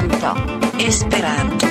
Esperanto. 0.00 0.34
Esperanto. 0.78 1.66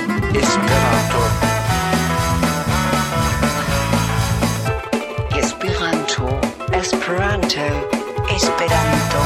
Esperanto. 5.34 6.38
Esperanto. 6.72 7.60
Esperanto. 8.30 9.20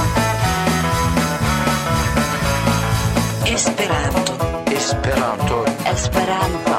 Esperanto. 3.44 4.34
Esperanto. 4.72 5.64
Esperanto. 5.84 5.84
Esperanto. 5.84 6.74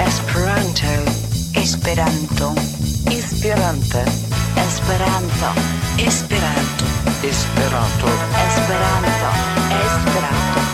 Esperanto. 0.00 0.94
Esperanto. 1.54 2.54
Esperanto. 3.10 4.23
Esperanto. 7.74 8.06
Esperanto. 8.46 9.26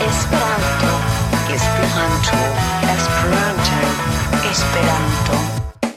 Esperanto. 0.04 0.90
Esperanto. 1.48 2.36
Esperanto. 2.92 3.72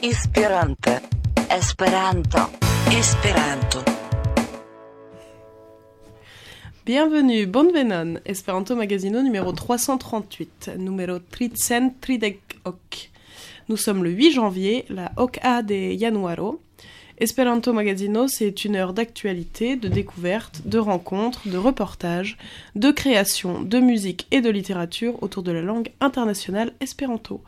Esperanto. 0.00 1.00
Esperanto. 1.50 2.50
Esperanto. 2.88 3.82
Bienvenue, 6.86 7.46
Bon 7.48 7.70
Venon, 7.70 8.20
Esperanto 8.24 8.74
Magazino 8.74 9.22
numéro 9.22 9.52
338, 9.52 10.78
numéro 10.78 11.20
338. 11.20 13.10
Nous 13.68 13.76
sommes 13.76 14.02
le 14.02 14.10
8 14.10 14.32
janvier, 14.32 14.86
la 14.88 15.12
Oka 15.16 15.62
de 15.62 15.98
Januaro. 15.98 16.63
Esperanto 17.18 17.72
Magazino, 17.72 18.26
c'est 18.26 18.64
une 18.64 18.74
heure 18.74 18.92
d'actualité, 18.92 19.76
de 19.76 19.86
découverte, 19.86 20.62
de 20.64 20.78
rencontres, 20.78 21.48
de 21.48 21.56
reportages, 21.56 22.36
de 22.74 22.90
création, 22.90 23.62
de 23.62 23.78
musique 23.78 24.26
et 24.32 24.40
de 24.40 24.50
littérature 24.50 25.22
autour 25.22 25.44
de 25.44 25.52
la 25.52 25.62
langue 25.62 25.92
internationale 26.00 26.72
espéranto, 26.80 27.40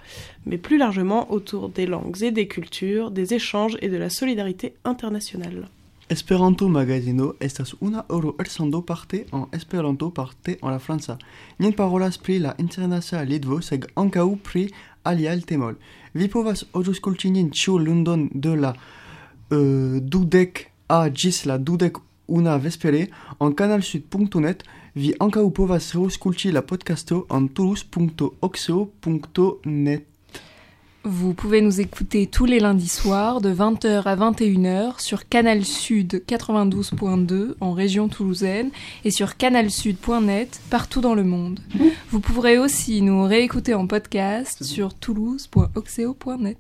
mais 0.45 0.57
plus 0.57 0.79
largement 0.79 1.33
autour 1.33 1.69
des 1.69 1.87
langues 1.87 2.23
et 2.23 2.31
des 2.31 2.47
cultures, 2.47 3.11
des 3.11 3.35
échanges 3.35 3.77
et 3.83 3.89
de 3.89 3.97
la 3.97 4.09
solidarité 4.09 4.75
internationale. 4.85 5.69
Esperanto 6.09 6.69
Magazino 6.69 7.35
estas 7.41 7.75
una 7.81 8.05
oro 8.09 8.37
elsando 8.39 8.83
parte 8.83 9.27
en 9.33 9.49
Esperanto 9.51 10.11
parte 10.11 10.59
en 10.63 10.71
la 10.71 10.79
Franca. 10.79 11.19
Nien 11.59 11.73
parolas 11.73 12.19
pri 12.19 12.39
la 12.39 12.55
internacia 12.59 13.25
lingvo 13.25 13.59
sed 13.61 13.89
ankaŭ 13.97 14.37
pri 14.47 14.69
aliaj 15.03 15.41
temoj. 15.51 15.75
Vi 16.15 16.29
povas 16.29 16.63
aŭskulti 16.73 17.33
nin 17.35 17.51
ĉiu 17.51 17.79
lundon 17.79 18.29
de 18.33 18.55
la 18.55 18.73
dudek 19.51 20.71
a 20.89 21.11
ĝis 21.11 21.45
la 21.47 21.59
dudek 21.59 21.97
una 22.27 22.57
vespere 22.59 23.09
en 23.41 23.55
canalsud.net. 23.55 24.65
Vi 24.97 25.15
ankaŭ 25.21 25.51
povas 25.53 25.95
reaŭskulti 25.95 26.53
la 26.53 26.63
podcasto 26.63 27.27
en 27.31 27.49
toulouse.oxo.net. 27.49 30.07
Vous 31.09 31.35
pouvez 31.35 31.61
nous 31.61 31.81
écouter 31.81 32.27
tous 32.27 32.47
les 32.47 32.59
lundis 32.59 32.89
soirs 32.89 33.41
de 33.41 33.55
20h 33.55 34.03
à 34.03 34.17
21h 34.17 35.01
sur 35.01 35.29
Canal 35.29 35.65
Sud 35.65 36.25
92.2 36.27 37.55
en 37.61 37.73
région 37.75 38.09
toulousaine 38.09 38.71
et 39.05 39.13
sur 39.13 39.37
canalsud.net 39.37 40.61
partout 40.69 41.01
dans 41.01 41.15
le 41.15 41.23
monde. 41.23 41.61
Vous 42.11 42.19
pourrez 42.19 42.59
aussi 42.59 43.03
nous 43.03 43.23
réécouter 43.23 43.75
en 43.75 43.87
podcast 43.87 44.65
sur 44.65 44.95
toulouse.oxeo.net. 44.95 46.59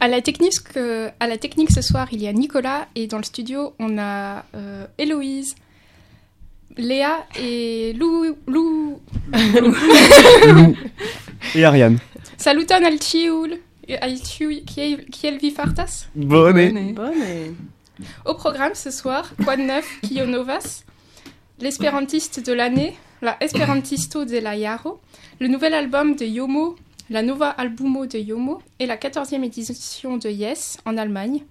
À 0.00 0.08
la, 0.08 0.20
technique, 0.20 0.62
que- 0.74 1.08
à 1.20 1.26
la 1.28 1.38
technique 1.38 1.70
ce 1.70 1.80
soir, 1.80 2.08
il 2.12 2.20
y 2.22 2.26
a 2.26 2.32
Nicolas 2.32 2.88
et 2.96 3.06
dans 3.06 3.18
le 3.18 3.22
studio, 3.24 3.72
on 3.78 3.98
a 3.98 4.44
euh, 4.54 4.86
Héloïse, 4.98 5.54
Léa 6.76 7.24
et 7.38 7.92
Lou. 7.92 8.36
Lou. 8.46 8.98
Et 11.54 11.64
Ariane. 11.64 11.98
Saluton 12.36 12.82
al 12.84 12.98
tiul 12.98 13.58
kiel 13.86 15.38
vi 15.40 15.50
fartas. 15.50 16.06
Bonne. 16.14 16.94
Bonne 16.94 17.22
et- 17.22 17.52
Au 18.24 18.34
programme 18.34 18.74
ce 18.74 18.90
soir, 18.90 19.30
quoi 19.44 19.56
de 19.56 19.62
neuf, 19.62 19.86
Kio 20.02 20.24
Novas, 20.26 20.84
l'espérantiste 21.60 22.44
de 22.44 22.52
l'année, 22.52 22.96
la 23.20 23.36
Esperantisto 23.40 24.24
de 24.24 24.38
la 24.38 24.58
Jaro, 24.58 25.00
le 25.40 25.48
nouvel 25.48 25.74
album 25.74 26.14
de 26.16 26.24
Yomo, 26.24 26.76
la 27.10 27.22
Nova 27.22 27.48
Albumo 27.50 28.06
de 28.06 28.18
Yomo 28.18 28.60
et 28.78 28.86
la 28.86 28.96
14e 28.96 29.44
édition 29.44 30.16
de 30.16 30.28
Yes 30.28 30.78
en 30.84 30.96
Allemagne, 30.96 31.44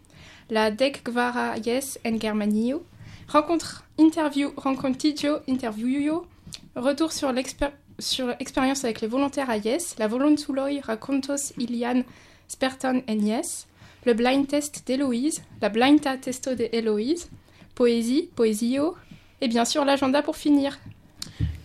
la 0.50 0.72
Dek 0.72 1.03
Gwara 1.06 1.57
Yes 1.57 2.00
en 2.06 2.19
Germanio, 2.19 2.84
rencontre, 3.28 3.85
interview, 3.97 4.51
rencontigio, 4.57 5.38
interview, 5.47 6.23
retour 6.75 7.11
sur 7.11 7.31
l'expérience 7.31 8.84
avec 8.84 9.01
les 9.01 9.07
volontaires 9.07 9.50
à 9.50 9.57
Yes, 9.57 9.95
la 10.00 10.07
Volontuloi 10.07 10.81
racontos 10.81 11.53
Ilian 11.57 12.03
Sperton 12.47 13.01
en 13.07 13.19
Yes, 13.19 13.67
le 14.06 14.13
blind 14.13 14.47
test 14.47 14.84
d'Héloïse, 14.85 15.41
la 15.61 15.69
blind 15.69 16.01
ta 16.01 16.17
testo 16.17 16.56
de 16.56 16.69
poésie, 17.75 18.29
poésio, 18.35 18.95
et 19.41 19.47
bien 19.47 19.66
sûr 19.66 19.85
l'agenda 19.85 20.22
pour 20.22 20.35
finir. 20.35 20.79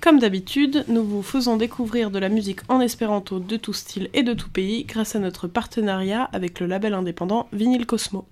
Comme 0.00 0.18
d'habitude, 0.18 0.84
nous 0.88 1.02
vous 1.02 1.22
faisons 1.22 1.56
découvrir 1.56 2.10
de 2.10 2.18
la 2.18 2.28
musique 2.28 2.60
en 2.68 2.80
espéranto 2.80 3.40
de 3.40 3.56
tout 3.56 3.72
style 3.72 4.08
et 4.14 4.22
de 4.22 4.34
tout 4.34 4.50
pays 4.50 4.84
grâce 4.84 5.16
à 5.16 5.18
notre 5.18 5.48
partenariat 5.48 6.24
avec 6.32 6.60
le 6.60 6.66
label 6.66 6.94
indépendant 6.94 7.48
Vinyl 7.52 7.86
Cosmo. 7.86 8.26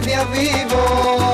que 0.00 0.06
me 0.06 0.14
avivo. 0.14 1.25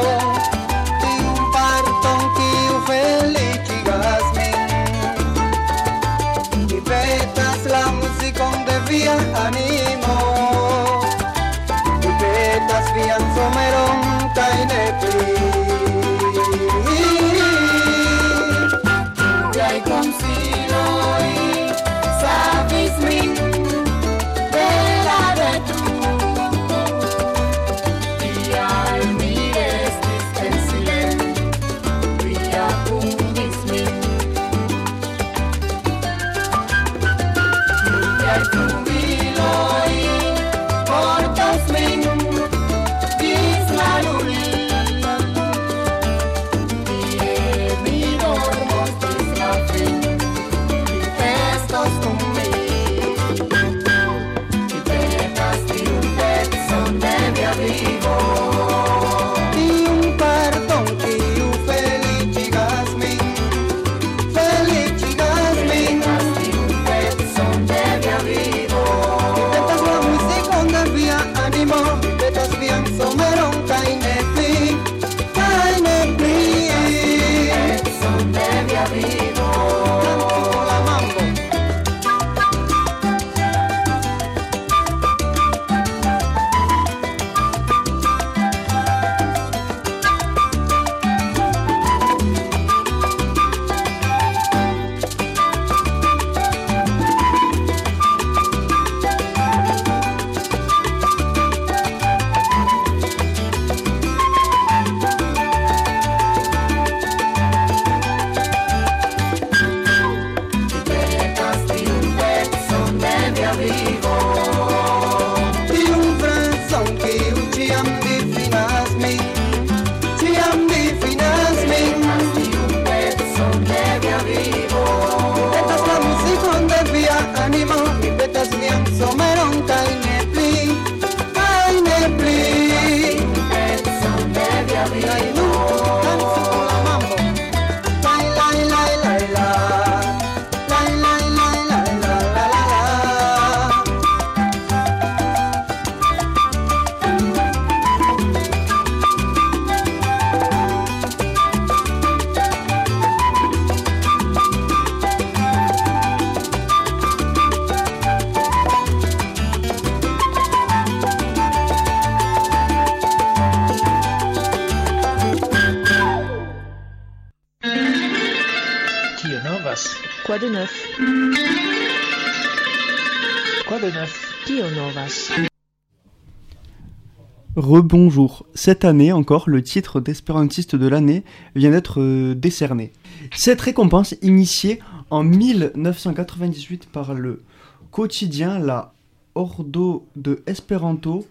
Rebonjour. 177.92 178.46
Cette 178.54 178.86
année 178.86 179.12
encore, 179.12 179.50
le 179.50 179.62
titre 179.62 180.00
d'espérantiste 180.00 180.76
de 180.76 180.88
l'année 180.88 181.24
vient 181.54 181.72
d'être 181.72 182.00
euh, 182.00 182.34
décerné. 182.34 182.90
Cette 183.36 183.60
récompense, 183.60 184.14
initiée 184.22 184.78
en 185.10 185.22
1998 185.22 186.86
par 186.86 187.12
le 187.12 187.42
quotidien 187.90 188.58
La 188.58 188.94
Ordo 189.34 190.06
de 190.16 190.42
Espéranto, 190.46 191.26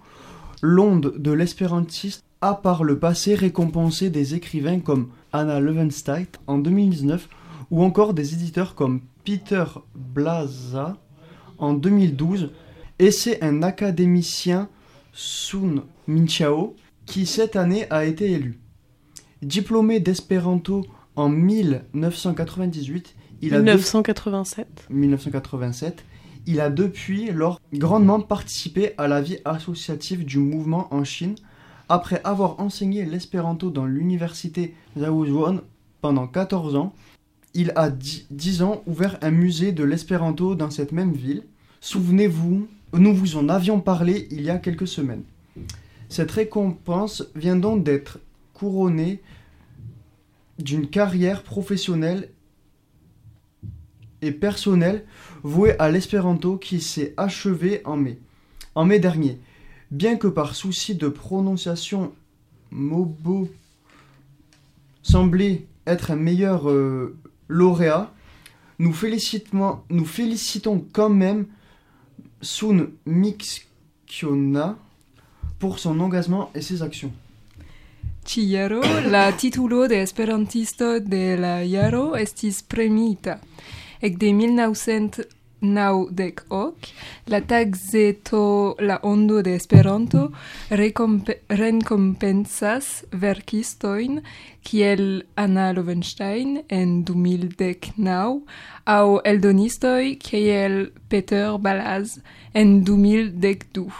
l'onde 0.61 1.15
de 1.17 1.31
l'espérantiste, 1.31 2.23
a 2.41 2.53
par 2.53 2.83
le 2.83 2.99
passé 2.99 3.33
récompensé 3.33 4.11
des 4.11 4.35
écrivains 4.35 4.81
comme 4.81 5.07
Anna 5.33 5.59
Levenstein 5.59 6.27
en 6.45 6.59
2019 6.59 7.27
ou 7.71 7.81
encore 7.81 8.13
des 8.13 8.35
éditeurs 8.35 8.75
comme 8.75 9.01
Peter 9.25 9.65
Blaza 9.95 10.95
en 11.57 11.73
2012 11.73 12.51
et 12.99 13.09
c'est 13.09 13.43
un 13.43 13.63
académicien 13.63 14.69
Sun 15.13 15.83
Minchao 16.07 16.75
qui 17.05 17.25
cette 17.25 17.55
année 17.55 17.85
a 17.89 18.05
été 18.05 18.31
élu. 18.31 18.59
Diplômé 19.41 19.99
d'espéranto 19.99 20.85
en 21.15 21.29
1998, 21.29 23.15
il 23.41 23.53
a 23.53 23.57
de- 23.57 23.63
1987. 23.63 24.85
1987, 24.89 26.05
il 26.45 26.59
a 26.61 26.69
depuis 26.69 27.31
lors 27.31 27.59
grandement 27.73 28.19
participé 28.21 28.93
à 28.97 29.07
la 29.07 29.21
vie 29.21 29.37
associative 29.45 30.25
du 30.25 30.37
mouvement 30.39 30.93
en 30.93 31.03
Chine 31.03 31.35
après 31.89 32.21
avoir 32.23 32.59
enseigné 32.59 33.03
l'espéranto 33.05 33.69
dans 33.69 33.85
l'université 33.85 34.73
Zhaozhuan 34.97 35.61
pendant 36.01 36.27
14 36.27 36.75
ans. 36.75 36.93
Il 37.53 37.73
a 37.75 37.89
10 37.89 38.27
10 38.31 38.61
ans 38.61 38.81
ouvert 38.87 39.17
un 39.21 39.31
musée 39.31 39.71
de 39.73 39.83
l'espéranto 39.83 40.55
dans 40.55 40.69
cette 40.69 40.93
même 40.93 41.11
ville. 41.11 41.43
Souvenez-vous, 41.81 42.67
nous 42.93 43.13
vous 43.15 43.37
en 43.37 43.49
avions 43.49 43.79
parlé 43.79 44.27
il 44.31 44.41
y 44.41 44.49
a 44.49 44.57
quelques 44.57 44.87
semaines. 44.87 45.23
Cette 46.09 46.31
récompense 46.31 47.23
vient 47.35 47.55
donc 47.55 47.83
d'être 47.83 48.19
couronnée 48.53 49.21
d'une 50.59 50.87
carrière 50.87 51.43
professionnelle 51.43 52.29
et 54.21 54.31
personnelle 54.31 55.05
vouée 55.43 55.75
à 55.79 55.89
l'espéranto 55.89 56.57
qui 56.57 56.81
s'est 56.81 57.13
achevée 57.17 57.81
en 57.85 57.97
mai. 57.97 58.19
En 58.75 58.85
mai 58.85 58.99
dernier, 58.99 59.39
bien 59.89 60.17
que 60.17 60.27
par 60.27 60.55
souci 60.55 60.95
de 60.95 61.07
prononciation, 61.07 62.13
Mobo 62.71 63.49
semblait 65.01 65.65
être 65.87 66.11
un 66.11 66.15
meilleur 66.15 66.69
euh, 66.69 67.17
lauréat, 67.47 68.13
nous 68.79 68.93
félicitons, 68.93 69.79
nous 69.89 70.05
félicitons 70.05 70.85
quand 70.93 71.09
même 71.09 71.47
Sun 72.41 72.87
Mixkiona 73.05 74.77
pour 75.59 75.79
son 75.79 75.99
engagement 75.99 76.49
et 76.55 76.61
ses 76.61 76.81
actions. 76.81 77.11
Ĉi-jaro 78.25 78.81
la 79.09 79.31
titulo 79.31 79.87
de 79.87 80.01
Esperantisto 80.01 80.99
de 80.99 81.37
la 81.37 81.65
jaro 81.65 82.15
estis 82.15 82.61
premiita. 82.63 83.39
Ekde 84.01 84.29
naŭdek 85.61 86.41
ok, 86.49 86.87
la 87.29 87.41
tagzeto 87.45 88.75
La 88.79 88.99
Ondo 89.03 89.41
de 89.45 89.55
Esperanto 89.55 90.31
renkompensas 90.69 93.03
verkistojn 93.11 94.21
kiel 94.65 95.23
Anna 95.35 95.71
Lovenstein 95.71 96.63
en 96.69 97.05
2019 97.05 98.41
aŭ 98.85 99.19
eldonistoj 99.25 100.17
kiel 100.25 100.91
Peter 101.09 101.57
Balaz 101.57 102.19
en 102.53 102.83
2012. 102.85 103.91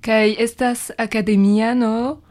Kaj 0.00 0.34
estas 0.38 0.90
akademiano 0.96 2.22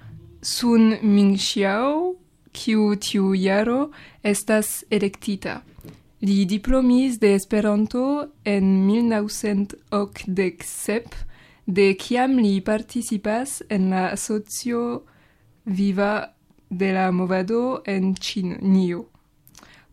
Sun 0.42 0.98
Mingxiao, 1.04 2.16
kiu 2.52 2.96
tiu 2.96 3.36
jaro 3.36 3.92
estas 4.24 4.84
elektita. 4.90 5.62
Li 6.22 6.44
diplomis 6.44 7.20
de 7.20 7.34
Esperanto 7.34 8.28
en 8.44 8.88
1987, 8.88 11.16
de 11.66 11.96
kiam 11.96 12.38
li 12.44 12.60
participas 12.60 13.64
en 13.70 13.90
la 13.94 14.08
asocio 14.12 15.04
viva 15.64 16.36
de 16.70 16.92
la 16.92 17.12
movado 17.12 17.82
en 17.86 18.16
Ĉinio. 18.16 19.06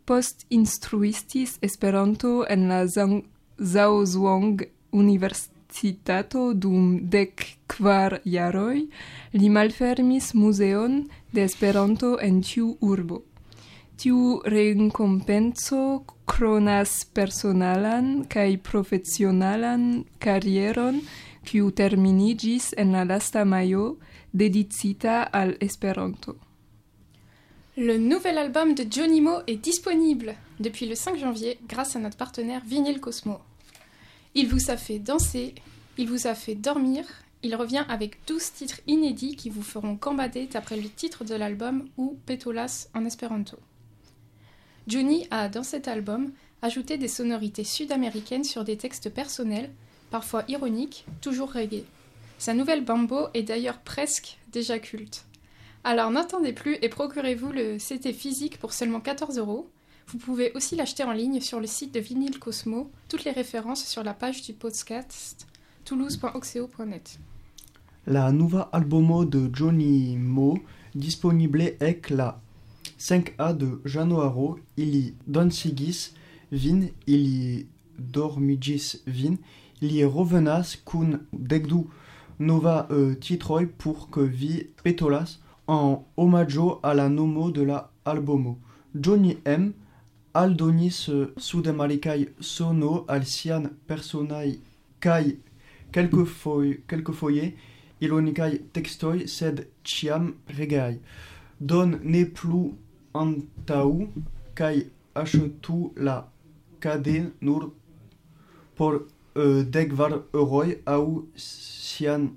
Post 0.04 0.46
instruistis 0.50 1.58
Esperanto 1.62 2.44
en 2.50 2.68
la 2.68 2.86
Zhaozhuang 2.90 4.60
Universitato 4.90 6.54
dum 6.54 7.06
dek 7.06 7.58
kvar 7.70 8.20
jaroj, 8.24 8.88
li 9.32 9.48
malfermis 9.48 10.34
muzeon 10.34 11.08
de 11.30 11.44
Esperanto 11.46 12.18
en 12.18 12.42
tiu 12.42 12.76
urbo. 12.80 13.25
Le 27.78 27.96
nouvel 27.96 28.36
album 28.36 28.74
de 28.74 28.84
Johnny 28.90 29.22
Mo 29.22 29.38
est 29.46 29.56
disponible 29.56 30.34
depuis 30.60 30.86
le 30.86 30.94
5 30.94 31.18
janvier 31.18 31.58
grâce 31.66 31.96
à 31.96 31.98
notre 31.98 32.18
partenaire 32.18 32.62
Vinyl 32.66 33.00
Cosmo. 33.00 33.38
Il 34.34 34.48
vous 34.48 34.70
a 34.70 34.76
fait 34.76 34.98
danser, 34.98 35.54
il 35.96 36.08
vous 36.08 36.26
a 36.26 36.34
fait 36.34 36.54
dormir, 36.54 37.06
il 37.42 37.54
revient 37.54 37.84
avec 37.88 38.18
12 38.26 38.52
titres 38.52 38.80
inédits 38.86 39.36
qui 39.36 39.48
vous 39.48 39.62
feront 39.62 39.94
gambader 39.94 40.46
d'après 40.46 40.76
le 40.76 40.88
titre 40.88 41.24
de 41.24 41.34
l'album 41.34 41.88
ou 41.96 42.18
Petolas 42.26 42.88
en 42.94 43.06
espéranto. 43.06 43.56
Johnny 44.86 45.26
a, 45.30 45.48
dans 45.48 45.64
cet 45.64 45.88
album, 45.88 46.30
ajouté 46.62 46.96
des 46.96 47.08
sonorités 47.08 47.64
sud-américaines 47.64 48.44
sur 48.44 48.62
des 48.62 48.76
textes 48.76 49.10
personnels, 49.10 49.70
parfois 50.10 50.44
ironiques, 50.48 51.04
toujours 51.20 51.52
reggae. 51.52 51.84
Sa 52.38 52.54
nouvelle 52.54 52.84
Bambo 52.84 53.28
est 53.34 53.42
d'ailleurs 53.42 53.78
presque 53.78 54.38
déjà 54.52 54.78
culte. 54.78 55.24
Alors 55.82 56.10
n'attendez 56.10 56.52
plus 56.52 56.76
et 56.82 56.88
procurez-vous 56.88 57.50
le 57.52 57.78
CD 57.78 58.12
physique 58.12 58.58
pour 58.58 58.72
seulement 58.72 59.00
14 59.00 59.38
euros. 59.38 59.68
Vous 60.08 60.18
pouvez 60.18 60.52
aussi 60.54 60.76
l'acheter 60.76 61.02
en 61.02 61.12
ligne 61.12 61.40
sur 61.40 61.58
le 61.58 61.66
site 61.66 61.92
de 61.92 62.00
Vinyl 62.00 62.38
Cosmo, 62.38 62.90
toutes 63.08 63.24
les 63.24 63.32
références 63.32 63.84
sur 63.84 64.04
la 64.04 64.14
page 64.14 64.42
du 64.42 64.52
podcast 64.52 65.46
toulouse.oxeo.net. 65.84 67.18
La 68.06 68.30
nuova 68.30 68.68
albumo 68.72 69.24
de 69.24 69.50
Johnny 69.52 70.16
Mo 70.16 70.58
disponibile 70.94 71.76
ec 71.80 72.10
la 72.10 72.40
5A 72.98 73.52
de 73.56 73.66
Januaro 73.84 74.58
ili 74.76 75.14
dansigis 75.26 76.14
vin 76.50 76.90
ili 77.06 77.66
dormigis 77.98 79.02
vin 79.06 79.38
ili 79.80 80.04
revenas 80.04 80.76
kun 80.84 81.18
degdu 81.32 81.90
nova 82.38 82.86
euh, 82.90 83.14
titroi 83.14 83.66
pour 83.66 84.10
que 84.10 84.20
vi 84.20 84.68
petolas 84.82 85.40
en 85.68 86.04
omaggio 86.16 86.80
alla 86.82 87.08
nomo 87.08 87.50
de 87.50 87.62
la 87.62 87.90
albumo. 88.04 88.58
Johnny 88.94 89.38
M 89.44 89.72
aldonis 90.34 91.08
euh, 91.08 91.32
sudamericai 91.36 92.28
sono 92.40 93.04
al 93.08 93.24
sian 93.24 93.70
personai 93.86 94.60
kai 95.00 95.38
quelquefoie, 95.92 96.82
quelquefoie 96.86 97.54
ironicai 98.00 98.60
textoi 98.72 99.26
sed 99.28 99.66
ciam 99.84 100.34
regai. 100.48 101.00
Don 101.60 101.98
ne 102.02 102.24
plu 102.24 102.74
antau 103.20 104.08
kai 104.54 104.86
achetu 105.14 105.92
la 105.96 106.30
cade 106.80 107.32
nur 107.40 107.72
por 108.74 109.06
euh, 109.36 109.64
degvar 109.64 110.22
euroi 110.32 110.78
au 110.86 111.28
sian 111.36 112.30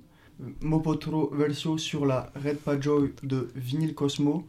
mopotro 0.62 1.30
verso 1.34 1.78
sur 1.78 2.06
la 2.06 2.32
red 2.36 2.58
pagio 2.58 3.10
de 3.24 3.50
Vinyl 3.56 3.94
Cosmo, 3.94 4.46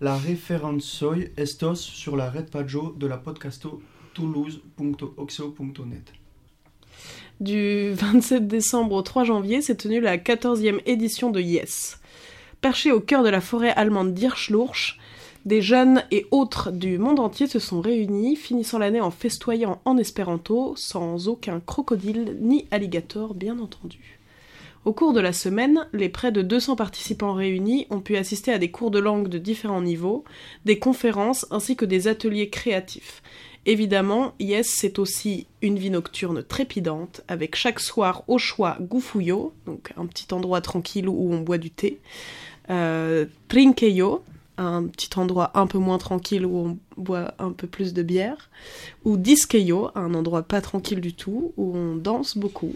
la 0.00 0.16
référencoi 0.16 1.32
estos 1.36 1.76
sur 1.76 2.16
la 2.16 2.30
red 2.30 2.50
pagio 2.50 2.94
de 2.98 3.06
la 3.06 3.18
podcasto 3.18 3.82
toulouse.oxo.net. 4.14 6.12
Du 7.40 7.92
27 7.92 8.46
décembre 8.46 8.94
au 8.94 9.02
3 9.02 9.24
janvier 9.24 9.60
s'est 9.60 9.74
tenue 9.74 10.00
la 10.00 10.16
14e 10.16 10.80
édition 10.86 11.30
de 11.30 11.40
Yes. 11.40 12.00
Perché 12.60 12.92
au 12.92 13.00
cœur 13.00 13.24
de 13.24 13.28
la 13.28 13.40
forêt 13.40 13.70
allemande 13.70 14.14
d'Hirschlurch, 14.14 14.98
des 15.44 15.60
jeunes 15.60 16.04
et 16.10 16.26
autres 16.30 16.70
du 16.70 16.98
monde 16.98 17.20
entier 17.20 17.46
se 17.46 17.58
sont 17.58 17.80
réunis, 17.80 18.36
finissant 18.36 18.78
l'année 18.78 19.00
en 19.00 19.10
festoyant 19.10 19.80
en 19.84 19.96
espéranto, 19.98 20.74
sans 20.76 21.28
aucun 21.28 21.60
crocodile 21.60 22.38
ni 22.40 22.66
alligator 22.70 23.34
bien 23.34 23.58
entendu. 23.58 24.18
Au 24.84 24.92
cours 24.92 25.14
de 25.14 25.20
la 25.20 25.32
semaine, 25.32 25.86
les 25.94 26.10
près 26.10 26.30
de 26.30 26.42
200 26.42 26.76
participants 26.76 27.32
réunis 27.32 27.86
ont 27.88 28.00
pu 28.00 28.16
assister 28.16 28.52
à 28.52 28.58
des 28.58 28.70
cours 28.70 28.90
de 28.90 28.98
langue 28.98 29.28
de 29.28 29.38
différents 29.38 29.80
niveaux, 29.80 30.24
des 30.66 30.78
conférences 30.78 31.46
ainsi 31.50 31.74
que 31.74 31.86
des 31.86 32.06
ateliers 32.06 32.50
créatifs. 32.50 33.22
Évidemment, 33.66 34.34
Yes, 34.40 34.68
c'est 34.68 34.98
aussi 34.98 35.46
une 35.62 35.78
vie 35.78 35.88
nocturne 35.88 36.42
trépidante, 36.42 37.22
avec 37.28 37.56
chaque 37.56 37.80
soir 37.80 38.24
au 38.28 38.36
choix 38.36 38.76
Gufouyo, 38.80 39.54
donc 39.64 39.92
un 39.96 40.04
petit 40.04 40.32
endroit 40.34 40.60
tranquille 40.60 41.08
où 41.08 41.32
on 41.32 41.40
boit 41.40 41.56
du 41.56 41.70
thé, 41.70 41.98
euh, 42.68 43.24
Un 44.56 44.86
petit 44.86 45.10
endroit 45.18 45.50
un 45.54 45.66
peu 45.66 45.78
moins 45.78 45.98
tranquille 45.98 46.46
où 46.46 46.56
on 46.56 46.78
boit 46.96 47.34
un 47.38 47.50
peu 47.50 47.66
plus 47.66 47.92
de 47.92 48.02
bière, 48.02 48.50
ou 49.04 49.16
Diskeyo, 49.16 49.90
un 49.94 50.14
endroit 50.14 50.42
pas 50.42 50.60
tranquille 50.60 51.00
du 51.00 51.12
tout, 51.12 51.52
où 51.56 51.76
on 51.76 51.96
danse 51.96 52.38
beaucoup. 52.38 52.74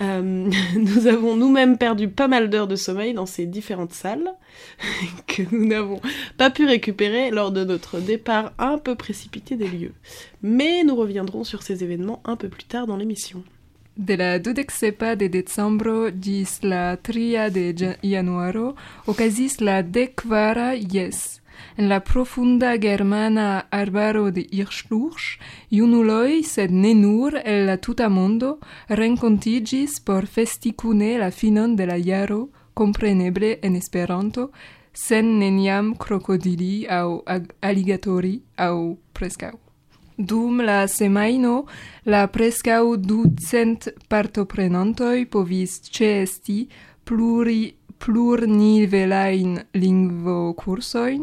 Euh, 0.00 0.50
nous 0.76 1.06
avons 1.06 1.36
nous-mêmes 1.36 1.78
perdu 1.78 2.08
pas 2.08 2.28
mal 2.28 2.50
d'heures 2.50 2.68
de 2.68 2.76
sommeil 2.76 3.14
dans 3.14 3.26
ces 3.26 3.46
différentes 3.46 3.92
salles 3.92 4.32
que 5.26 5.42
nous 5.50 5.66
n'avons 5.66 6.00
pas 6.36 6.50
pu 6.50 6.66
récupérer 6.66 7.30
lors 7.30 7.50
de 7.50 7.64
notre 7.64 7.98
départ 7.98 8.52
un 8.58 8.78
peu 8.78 8.94
précipité 8.94 9.56
des 9.56 9.68
lieux. 9.68 9.94
Mais 10.42 10.84
nous 10.84 10.94
reviendrons 10.94 11.44
sur 11.44 11.62
ces 11.62 11.82
événements 11.82 12.22
un 12.24 12.36
peu 12.36 12.48
plus 12.48 12.64
tard 12.64 12.86
dans 12.86 12.96
l'émission. 12.96 13.42
De 14.00 14.16
la 14.16 14.38
dudek 14.38 14.70
de 15.18 15.28
decembro 15.28 16.08
gis 16.20 16.62
la 16.62 16.96
tria 16.96 17.50
de 17.50 17.96
januaro 18.00 18.76
okazis 19.06 19.60
la 19.60 19.82
dekvara 19.82 20.72
jes. 20.72 21.40
En 21.76 21.88
la 21.88 21.98
profunda 21.98 22.78
germana 22.78 23.66
arbaro 23.70 24.30
de 24.30 24.46
Irschlurch, 24.52 25.40
junuloj, 25.70 26.44
sed 26.44 26.70
ne 26.70 26.94
nur 26.94 27.40
el 27.44 27.66
la 27.66 27.76
tuta 27.76 28.08
mondo, 28.08 28.60
renkontiĝis 28.88 30.00
por 30.04 30.26
festi 30.26 30.72
kune 30.72 31.18
la 31.18 31.30
finon 31.32 31.74
de 31.74 31.86
la 31.86 31.96
jaro, 31.96 32.50
kompreneble 32.74 33.58
en 33.62 33.74
Esperanto, 33.74 34.52
sen 34.92 35.38
neniam 35.40 35.96
krokodili 35.96 36.86
aŭ 36.86 37.24
alligatori 37.60 38.42
aŭ 38.56 38.94
preskaŭ. 39.12 39.67
Dum 40.18 40.58
la 40.66 40.80
semajno 40.90 41.52
la 42.10 42.24
preskaŭ 42.34 42.96
ducent 42.98 43.84
partoprenantoj 44.10 45.28
povis 45.30 45.76
ĉeesti 45.94 46.56
pluri 47.06 47.60
plurnivelajn 48.02 49.52
lingvokursojn, 49.78 51.22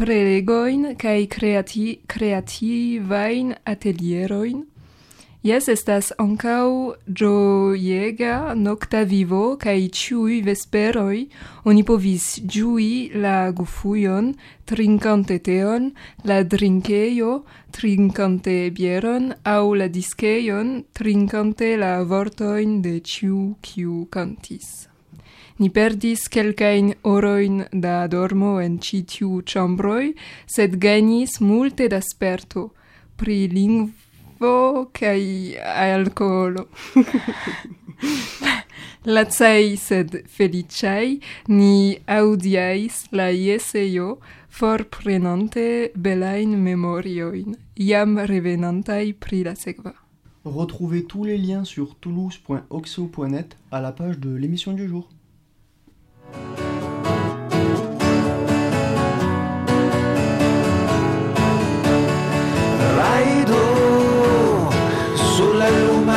prelegojn 0.00 0.94
kaj 1.00 1.18
kreati 1.34 1.84
kreativajn 2.08 3.52
atelierojn 3.74 4.64
Jes, 5.46 5.68
estas 5.70 6.08
ankaŭ 6.18 6.96
ĝojega 7.18 8.54
nokta 8.58 9.02
vivo 9.06 9.42
kaj 9.62 9.74
ĉiuj 9.98 10.38
vesperoj 10.46 11.18
oni 11.70 11.82
povis 11.90 12.24
ĝui 12.54 12.88
la 13.24 13.52
gufujon, 13.60 14.32
trinkante 14.66 15.36
teon, 15.48 15.84
la 16.30 16.38
drinkejo, 16.54 17.34
trinkante 17.76 18.56
bieron 18.78 19.28
aŭ 19.52 19.62
la 19.82 19.86
diskejon, 19.98 20.72
trinkante 20.98 21.68
la 21.84 21.92
vortojn 22.14 22.80
de 22.86 22.96
ĉiu 23.12 23.42
kiu 23.68 24.00
kantis. 24.16 24.88
Ni 25.60 25.70
perdis 25.70 26.26
quelcain 26.32 26.90
oroin 27.12 27.62
da 27.86 28.08
dormo 28.16 28.56
en 28.64 28.80
citiu 28.88 29.44
chambroi, 29.46 30.10
sed 30.56 30.74
gainis 30.88 31.38
multe 31.40 31.86
da 31.94 32.02
sperto 32.02 32.72
pri 33.16 33.38
lingvo 33.54 34.05
kaj 34.92 35.22
alkoholo. 35.60 36.66
Lacaj 39.06 39.76
sed 39.78 40.16
feliĉaj 40.36 41.06
ni 41.48 41.98
aŭdiais 42.10 43.04
la 43.12 43.28
jesejo 43.30 44.16
forprenante 44.50 45.92
belajn 45.94 46.56
memoriojn, 46.64 47.54
jam 47.76 48.18
revenantaj 48.18 49.04
pri 49.20 49.44
la 49.44 49.54
sekva. 49.54 49.94
Retrouvez 50.44 51.06
tous 51.06 51.24
les 51.24 51.38
liens 51.38 51.64
sur 51.64 51.94
toulouse.oxo.net 52.00 53.56
à 53.70 53.80
la 53.80 53.92
page 53.92 54.18
de 54.18 54.34
l'émission 54.34 54.72
du 54.72 54.88
jour. 54.88 55.08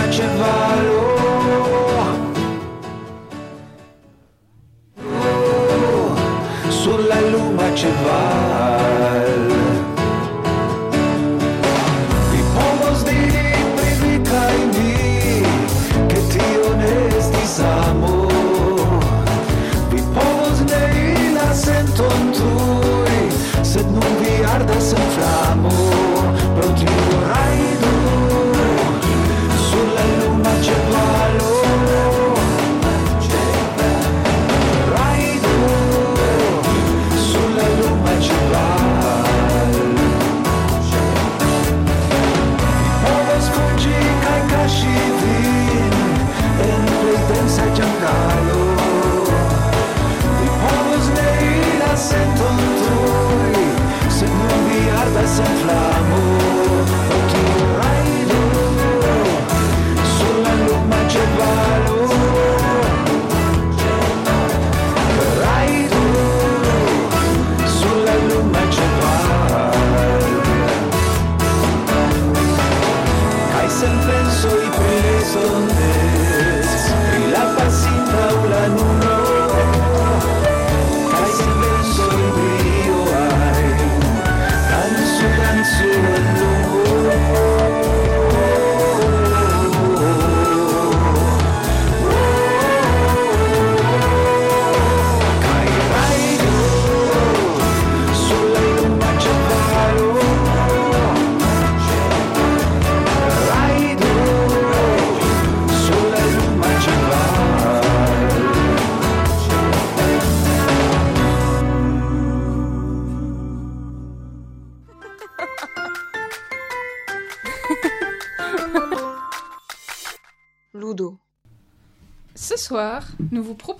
c'è 0.09 0.27
valore 0.37 1.17
sulla 6.69 7.19
luna 7.29 7.71
c'è 7.73 7.91
valore 8.03 9.38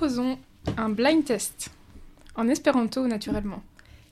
proposons 0.09 0.39
un 0.77 0.89
blind 0.89 1.23
test, 1.23 1.69
en 2.35 2.47
espéranto 2.47 3.05
naturellement. 3.05 3.61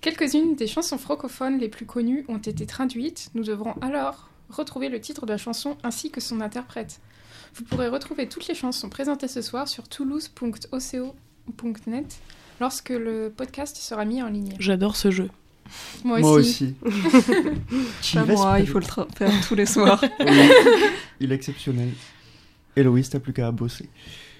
Quelques-unes 0.01 0.55
des 0.55 0.67
chansons 0.67 0.99
francophones 0.99 1.57
les 1.57 1.69
plus 1.69 1.88
connues 1.88 2.23
ont 2.27 2.38
été 2.38 2.67
traduites, 2.67 3.31
nous 3.33 3.43
devrons 3.43 3.73
alors 3.81 4.29
retrouver 4.49 4.89
le 4.89 5.01
titre 5.01 5.25
de 5.25 5.31
la 5.31 5.39
chanson 5.39 5.75
ainsi 5.83 6.12
que 6.12 6.21
son 6.21 6.39
interprète. 6.39 7.01
Vous 7.55 7.63
pourrez 7.63 7.88
retrouver 7.88 8.29
toutes 8.29 8.47
les 8.47 8.53
chansons 8.53 8.89
présentées 8.89 9.27
ce 9.27 9.41
soir 9.41 9.67
sur 9.67 9.88
toulouse.oco.net 9.88 12.19
lorsque 12.60 12.89
le 12.89 13.33
podcast 13.36 13.77
sera 13.77 14.05
mis 14.05 14.21
en 14.21 14.29
ligne. 14.29 14.53
J'adore 14.60 14.95
ce 14.95 15.10
jeu. 15.10 15.31
Moi 16.03 16.19
aussi. 16.19 16.75
Moi 16.83 16.91
aussi. 16.93 18.13
Pas 18.13 18.25
moi, 18.25 18.60
il 18.60 18.67
faut 18.67 18.79
le 18.79 18.86
faire 18.86 19.07
tous 19.47 19.55
les 19.55 19.65
soirs. 19.65 20.03
Oui, 20.19 20.49
il 21.19 21.31
est 21.31 21.36
exceptionnel. 21.36 21.89
Héloïse, 22.75 23.10
t'as 23.10 23.19
plus 23.19 23.33
qu'à 23.33 23.49
bosser. 23.51 23.89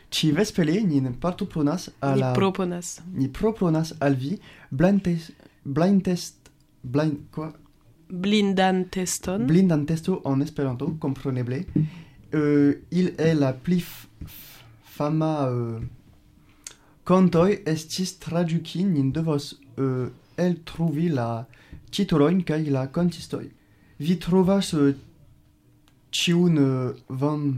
Ci 0.10 0.32
vespele 0.32 0.82
ni 0.84 1.02
partoprenas 1.12 1.90
al 2.02 2.20
la... 2.20 2.30
Ni 2.32 2.36
proponas. 2.36 3.02
Ni 3.14 3.28
proponas 3.28 3.94
al 4.00 4.16
vi 4.16 4.40
blind 4.72 5.04
test... 5.04 5.32
Blind 5.64 6.04
test... 6.04 6.52
Blind... 6.84 7.18
Quoi? 7.32 7.52
Blindan 8.10 8.86
teston. 8.90 9.46
Blindan 9.48 9.86
testo 9.86 10.22
en 10.24 10.42
Esperanto, 10.42 10.96
compreneble. 11.00 11.66
Euh, 12.34 12.76
il 12.92 13.14
est 13.18 13.36
la 13.36 13.54
pli 13.54 13.84
fama... 14.84 15.50
Euh, 15.50 15.80
Contoi 17.08 17.62
estis 17.66 18.18
traduki 18.20 18.82
nin 18.84 19.14
devos 19.16 19.54
euh, 19.80 20.10
el 20.36 20.58
trovi 20.68 21.08
la 21.08 21.48
titoloin 21.90 22.42
kai 22.44 22.66
la 22.70 22.88
contistoi. 22.88 23.48
Vi 24.02 24.18
trovas 24.20 24.74
euh, 24.74 24.92
ciun 26.12 26.58
euh, 26.58 26.92
van 27.08 27.54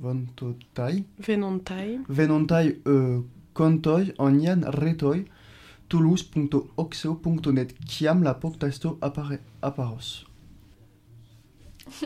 vantotai 0.00 1.04
Venontai. 1.18 2.00
venontai 2.08 2.80
euh, 2.86 3.20
contoi 3.54 4.02
en 4.18 4.38
ian 4.38 4.60
retoi 4.64 5.24
toulouse.oxo.net 5.88 7.74
kiam 7.86 8.22
la 8.22 8.38
apparaît 9.00 9.40
apparos. 9.60 10.24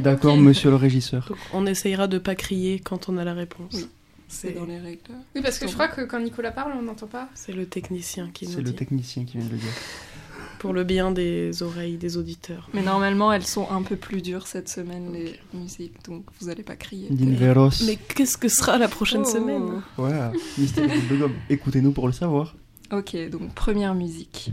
D'accord, 0.01 0.37
monsieur 0.39 0.71
le 0.71 0.77
régisseur. 0.77 1.27
Donc, 1.29 1.39
on 1.53 1.67
essayera 1.67 2.09
de 2.09 2.19
pas 2.19 2.35
crier 2.35 2.81
quand 2.81 3.09
on 3.11 3.19
a 3.19 3.25
la 3.25 3.35
réponse. 3.35 3.75
Oui. 3.75 3.87
C'est 4.27 4.53
dans 4.53 4.65
les 4.65 4.79
règles. 4.79 5.13
Oui, 5.35 5.43
parce 5.43 5.59
que 5.59 5.69
je 5.69 5.75
crois 5.75 5.89
que 5.89 6.01
quand 6.01 6.19
Nicolas 6.19 6.51
parle, 6.51 6.73
on 6.77 6.83
n'entend 6.83 7.07
pas. 7.07 7.29
C'est 7.35 7.53
le 7.53 7.67
technicien 7.67 8.31
qui 8.33 8.47
nous 8.47 8.53
C'est 8.53 8.63
le 8.63 8.71
dit. 8.71 8.75
technicien 8.75 9.25
qui 9.27 9.37
vient 9.37 9.47
de 9.47 9.53
le 9.53 9.59
dire. 9.59 9.73
Pour 10.65 10.73
le 10.73 10.83
bien 10.85 11.11
des 11.11 11.63
oreilles 11.63 11.99
des 11.99 12.17
auditeurs. 12.17 12.71
Mais 12.73 12.81
normalement, 12.81 13.31
elles 13.35 13.45
sont 13.57 13.67
un 13.71 13.83
peu 13.83 13.97
plus 13.97 14.23
dures 14.23 14.47
cette 14.47 14.71
semaine, 14.71 15.13
les 15.13 15.35
musiques, 15.53 15.99
donc 16.09 16.23
vous 16.41 16.49
allez 16.49 16.63
pas 16.63 16.75
crier. 16.75 17.09
Dinveros. 17.11 17.85
Mais 17.87 17.97
qu'est-ce 17.97 18.39
que 18.39 18.49
sera 18.49 18.79
la 18.79 18.89
prochaine 18.89 19.25
Oh. 19.27 19.31
semaine? 19.37 19.83
Ouais, 19.99 20.13
mystère 20.57 20.87
de 21.11 21.17
gomme. 21.17 21.35
Écoutez-nous 21.51 21.93
pour 21.93 22.07
le 22.07 22.15
savoir. 22.15 22.55
Ok, 22.91 23.15
donc 23.31 23.53
première 23.55 23.95
musique. 23.95 24.53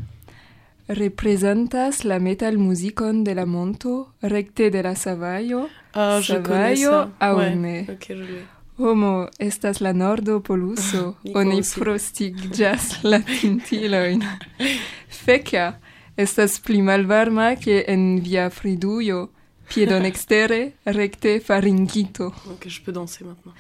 Representas 0.89 2.03
la 2.03 2.19
metal 2.19 2.57
musicon 2.57 3.23
de 3.23 3.31
la 3.31 3.45
monto, 3.45 4.09
recte 4.21 4.61
de 4.69 4.79
la 4.79 4.95
savaio, 4.95 5.69
Ah, 5.93 6.19
je 6.21 6.35
connais 6.35 6.75
savaio 6.75 6.89
ça. 7.21 7.33
Ouais. 7.35 7.53
aune. 7.53 7.85
Ok, 7.89 8.05
je 8.09 8.13
l'ai. 8.15 8.43
Homo 8.79 9.27
estas 9.39 9.79
la 9.79 9.93
nordo 9.93 10.41
poluso, 10.41 11.15
oni 11.35 11.59
aussi. 11.59 11.79
frostigjas 11.79 12.99
la 13.03 13.19
tintiloin. 13.21 14.19
Feca 15.07 15.79
estas 16.21 16.59
pli 16.59 16.81
malvarma 16.81 17.55
che 17.55 17.85
en 17.87 18.21
via 18.21 18.49
friduio, 18.49 19.29
piedon 19.67 20.05
extere, 20.05 20.73
recte 20.83 21.39
faringito. 21.39 22.33
Ok, 22.51 22.67
je 22.67 22.81
peux 22.81 22.93
danser 22.93 23.25
maintenant. 23.25 23.55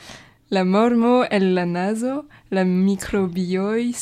La 0.49 0.65
mormo 0.65 1.23
el 1.31 1.55
la 1.55 1.65
naso, 1.65 2.25
la 2.49 2.65
microbioi 2.65 3.93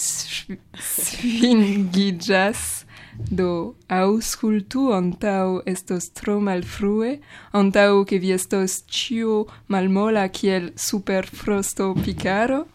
sfingigas, 0.73 2.85
do 3.29 3.75
auscultu 3.87 4.93
antau 4.93 5.61
estos 5.65 6.09
tro 6.09 6.39
malfrue, 6.39 7.19
antau 7.53 8.05
che 8.05 8.17
vi 8.17 8.31
estos 8.31 8.83
cio 8.87 9.45
malmola 9.67 10.27
kiel 10.29 10.71
super 10.75 11.27
frosto 11.27 11.93
picaro, 11.93 12.65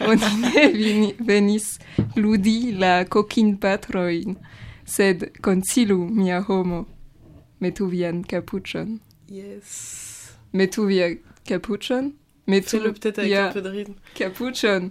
oni 0.00 0.30
ne 0.40 1.14
venis 1.20 1.78
ludi 2.16 2.72
la 2.72 3.04
coquin 3.04 3.58
patroin. 3.58 4.36
Sed 4.84 5.32
concilu 5.40 6.08
mia 6.08 6.40
homo, 6.48 6.86
metu 7.60 7.86
vian 7.88 8.22
capuchon. 8.22 8.98
Yes. 9.28 10.34
Metu 10.52 10.86
via 10.86 11.08
capuchon? 11.44 12.12
Metu 12.46 12.68
Fais-le 12.78 12.92
peut-être 12.92 13.18
avec 13.20 13.32
un 13.34 13.52
peu 13.52 13.62
de 13.62 13.68
rythme. 13.70 13.94
capuchon. 14.14 14.90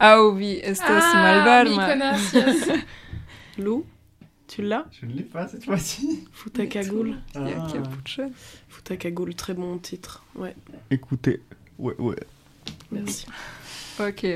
Au 0.00 0.32
vi 0.32 0.58
estos 0.62 0.86
ah, 0.88 1.44
malvarma. 1.44 1.94
Mykonos, 1.94 2.32
yes. 2.32 2.68
Lou, 3.58 3.84
tu 4.48 4.62
l'as? 4.62 4.86
Je 4.90 5.06
ne 5.06 5.12
l'ai 5.12 5.22
pas 5.22 5.46
cette 5.46 5.64
fois-ci. 5.64 6.24
Fous 6.32 6.50
ta 6.50 6.66
cagoule. 6.66 7.16
Via 7.34 7.62
Ah. 7.62 7.68
capuchon. 7.72 8.32
Fous 8.68 8.80
ta 8.82 8.96
cagoule, 8.96 9.34
très 9.34 9.54
bon 9.54 9.78
titre. 9.78 10.24
Ouais, 10.34 10.56
Écoutez. 10.90 11.40
Ouais, 11.78 11.94
ouais. 11.98 12.16
merci. 12.90 13.26
Ok. 14.00 14.26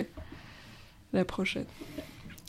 La 1.13 1.25
prochaine. 1.25 1.65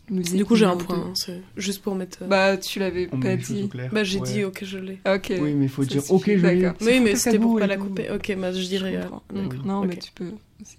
Musique 0.09 0.35
Du 0.37 0.45
coup, 0.45 0.55
j'ai 0.55 0.65
un 0.65 0.75
point. 0.75 0.97
hein, 0.97 1.11
c'est 1.15 1.41
juste 1.55 1.81
pour 1.83 1.93
mettre. 1.95 2.23
euh, 2.23 2.27
Bah, 2.27 2.57
tu 2.57 2.79
l'avais 2.79 3.07
pas 3.07 3.35
dit. 3.35 3.69
Bah, 3.91 4.03
j'ai 4.03 4.19
Ouais. 4.19 4.27
dit, 4.33 4.43
ok, 4.43 4.63
je 4.63 4.77
l'ai. 4.79 4.99
Ok. 5.05 5.27
Oui, 5.39 5.53
mais 5.53 5.65
il 5.65 5.69
faut 5.69 5.83
dire 5.83 6.01
suffit, 6.01 6.13
ok, 6.13 6.23
je 6.37 6.47
l'ai. 6.47 6.71
Oui, 6.81 6.99
mais 6.99 7.11
ta 7.13 7.17
c'était 7.19 7.39
pour 7.39 7.59
pas 7.59 7.67
la 7.67 7.77
couper. 7.77 8.09
Ok, 8.11 8.35
bah, 8.37 8.51
je 8.51 8.59
Je 8.61 8.67
dirais. 8.67 8.95
euh, 8.95 9.47
non, 9.65 9.83
mais 9.85 9.97
tu 9.97 10.11
peux 10.11 10.31
aussi. 10.61 10.77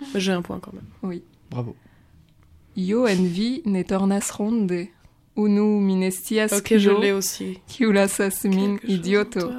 Bah, 0.00 0.06
J'ai 0.14 0.32
un 0.32 0.42
point 0.42 0.60
quand 0.60 0.72
même. 0.72 1.20
Bravo. 1.50 1.74
Io 2.76 3.06
en 3.08 3.22
vi 3.24 3.62
ne 3.66 3.82
tornas 3.82 4.30
ronde. 4.32 4.86
Unu 5.36 5.80
minestias 5.80 6.52
Ok, 6.52 6.76
je 6.78 6.90
l'ai 6.90 7.12
aussi. 7.12 7.58
kiu 7.68 7.92
lasas 7.92 8.44
min 8.44 8.76
idioto. 8.86 9.50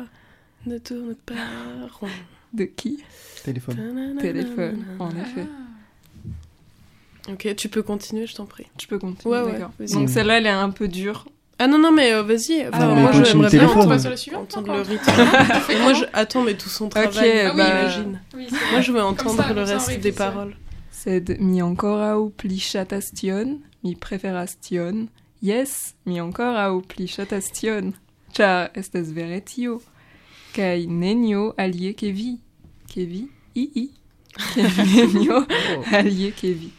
Ne 0.65 0.77
tourne 0.77 1.15
pas 1.25 1.33
rond. 1.99 2.07
De 2.53 2.65
qui? 2.65 3.03
Téléphone. 3.43 3.77
Téléphone, 4.19 4.85
en 4.99 5.09
effet. 5.11 5.45
Ok, 7.27 7.55
tu 7.55 7.69
peux 7.69 7.83
continuer, 7.83 8.25
je 8.27 8.35
t'en 8.35 8.45
prie. 8.45 8.65
Je 8.81 8.87
peux 8.87 8.97
continuer, 8.99 9.35
Ouais, 9.35 9.41
ouais, 9.43 9.51
d'accord. 9.53 9.71
Donc 9.93 10.09
celle-là, 10.09 10.37
elle 10.37 10.45
est 10.45 10.49
un 10.49 10.69
peu 10.69 10.87
dure. 10.87 11.25
Ah 11.61 11.67
non, 11.67 11.77
non, 11.77 11.91
mais 11.91 12.13
euh, 12.13 12.23
vas-y. 12.23 12.65
Enfin, 12.67 12.77
Ah, 12.89 12.95
moi, 12.95 13.11
j'aimerais 13.11 13.49
bien. 13.49 13.69
On 13.75 13.85
va 13.85 13.99
sur 13.99 14.09
le 14.09 14.15
suivant. 14.15 14.41
entendre 14.41 14.73
le 14.73 14.81
rythme. 14.81 15.11
Et 15.69 15.77
moi, 15.81 15.93
je... 15.93 16.05
Attends, 16.13 16.41
mais 16.43 16.53
tout 16.55 16.69
son 16.69 16.87
travail, 16.87 17.09
Ok, 17.09 17.17
ah, 17.19 17.51
oui, 17.51 17.57
bah- 17.57 17.81
imagine. 17.81 18.21
Oui, 18.33 18.47
c'est 18.49 18.71
Moi, 18.71 18.81
je 18.81 18.91
veux 18.93 19.01
entendre 19.01 19.43
ça, 19.43 19.53
le 19.53 19.63
reste 19.63 19.99
des 19.99 20.11
paroles. 20.13 20.55
Sed 20.91 21.37
mi 21.39 21.61
ancorau 21.61 22.29
pli 22.29 22.59
chatastion, 22.59 23.59
mi 23.83 23.95
preferastion. 23.95 25.07
Yes, 25.41 25.95
mi 26.05 26.19
ancorau 26.21 26.81
pli 26.81 27.07
chatastion. 27.07 27.93
Char 28.35 28.69
estes 28.73 29.11
vere 29.11 29.41
tio. 29.41 29.81
Kai 30.53 30.87
nenio 30.87 31.53
alie 31.57 31.93
que 31.93 32.07
vi. 32.11 32.39
Que 32.93 33.01
vi? 33.05 33.27
I 33.55 33.69
i. 33.75 33.91
Kai 34.55 34.63
nenio 34.95 35.45
Oh, 35.77 35.83
alie 35.95 36.31
que 36.31 36.47
vi. 36.47 36.71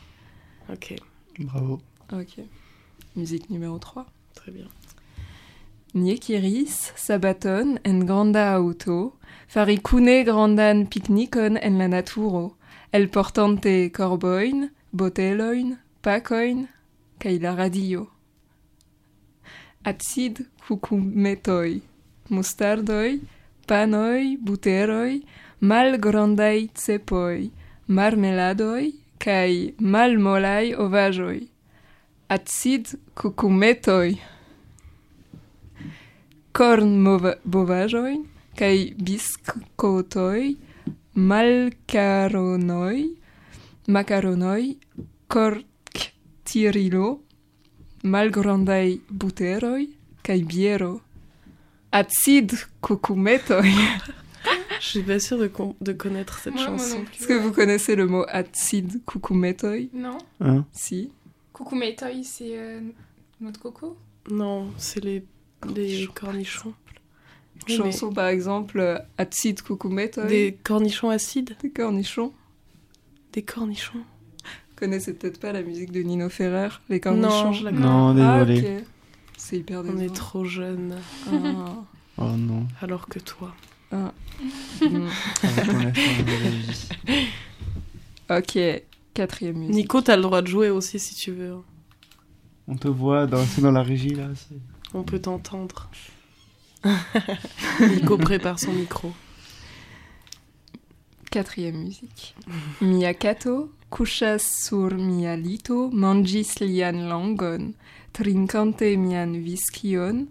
Ok, 0.72 0.94
bravo. 1.38 1.80
Ok. 2.12 2.44
Musique 3.16 3.50
numéro 3.50 3.78
3. 3.78 4.06
très 4.34 4.52
bien. 4.52 4.68
Niekiris 5.94 6.92
sabaton 6.96 7.78
en 7.84 8.04
granda 8.06 8.54
auto, 8.54 9.18
faricune 9.48 10.24
grandan 10.24 10.86
picnicon 10.86 11.56
en 11.56 11.78
la 11.78 11.88
naturo, 11.88 12.56
el 12.92 13.08
portante 13.08 13.90
corboin, 13.90 14.70
boteloin, 14.92 15.78
pacoin, 16.00 16.68
kai 17.18 17.38
la 17.38 17.56
radio. 17.56 18.08
Acid 19.84 20.46
cucumetoi, 20.66 21.82
mustardoi, 22.28 23.20
panoi, 23.66 24.36
buteroi, 24.36 25.24
malgrandaj 25.60 26.68
cepoj, 26.74 27.50
marmeladoj 27.88 28.99
kai 29.20 29.74
malmolai 29.78 30.72
ovajoi, 30.74 31.40
acid 32.28 32.86
cucumetoi, 33.14 34.14
corn 36.56 37.04
bovajoi, 37.44 38.16
kai 38.56 38.94
biscotoi, 38.96 40.56
malcaronoi, 41.28 43.00
macaronoi, 43.88 44.78
corc 45.28 45.98
tirilo, 46.44 47.20
malgrandai 48.02 49.00
buteroi, 49.10 49.84
kai 50.24 50.40
biero, 50.48 50.94
acid 51.92 52.56
cucumetoi. 52.80 53.76
Je 54.80 54.86
suis 54.86 55.02
pas 55.02 55.20
sûre 55.20 55.38
de, 55.38 55.46
con- 55.46 55.76
de 55.80 55.92
connaître 55.92 56.38
cette 56.38 56.54
Moi, 56.54 56.64
chanson. 56.64 57.04
Est-ce 57.18 57.26
que 57.26 57.34
vous 57.34 57.52
connaissez 57.52 57.94
le 57.96 58.06
mot 58.06 58.24
acid 58.28 59.04
kukumetoj 59.04 59.88
Non. 59.92 60.16
Hein? 60.40 60.64
Si. 60.72 61.10
Coucou 61.52 61.74
Métoy, 61.76 62.24
c'est 62.24 62.56
euh, 62.58 62.80
noix 63.40 63.52
de 63.52 63.58
coco? 63.58 63.96
Non, 64.30 64.70
c'est 64.78 65.04
les, 65.04 65.22
les 65.74 66.08
cornichons. 66.14 66.72
Oui, 67.68 67.76
Chanson 67.76 68.10
par 68.10 68.28
exemple, 68.28 68.80
euh, 68.80 68.98
acid 69.18 69.60
kukumetoj. 69.60 70.24
mais 70.24 70.30
Des 70.30 70.58
cornichons 70.64 71.10
acides? 71.10 71.56
Des 71.62 71.70
cornichons. 71.70 72.32
Des 73.34 73.42
cornichons 73.42 73.98
Vous 73.98 74.76
connaissez 74.76 75.12
peut-être 75.12 75.38
pas 75.38 75.52
la 75.52 75.62
musique 75.62 75.92
de 75.92 76.00
Nino 76.00 76.30
Ferrer, 76.30 76.70
les 76.88 77.00
cornichons? 77.00 77.28
Non, 77.44 77.52
je 77.52 77.64
la 77.64 77.70
connais. 77.70 77.82
Non, 77.84 78.16
Ah, 78.18 78.44
désolé. 78.46 78.78
ok. 78.78 78.84
C'est 79.36 79.56
hyper 79.58 79.80
On 79.80 79.82
décevant. 79.82 80.00
est 80.00 80.14
trop 80.16 80.44
jeunes. 80.46 80.96
Ah. 81.30 81.74
Oh 82.16 82.30
non. 82.36 82.66
Alors 82.80 83.06
que 83.08 83.18
toi. 83.18 83.54
Ah. 83.92 84.12
Ok, 88.30 88.56
quatrième 89.12 89.56
musique. 89.56 89.74
Nico, 89.74 90.00
t'as 90.00 90.14
le 90.14 90.22
droit 90.22 90.40
de 90.40 90.46
jouer 90.46 90.70
aussi 90.70 91.00
si 91.00 91.16
tu 91.16 91.32
veux. 91.32 91.56
On 92.68 92.76
te 92.76 92.86
voit 92.86 93.26
danser 93.26 93.60
dans 93.60 93.72
la 93.72 93.82
régie 93.82 94.14
là. 94.14 94.28
On 94.94 95.02
peut 95.02 95.18
t'entendre. 95.18 95.90
Nico 97.80 98.16
prépare 98.16 98.60
son 98.60 98.72
micro. 98.72 99.12
Quatrième 101.28 101.78
musique. 101.78 102.36
Mia 102.80 103.14
kato 103.14 103.72
kuŝas 103.90 104.46
sur 104.66 104.94
mia 104.94 105.34
lito, 105.36 105.90
manĝis 105.90 106.60
lian 106.62 107.08
langon, 107.10 107.72
trinkante 108.14 108.96
mian 108.96 109.34
viskion, 109.44 110.28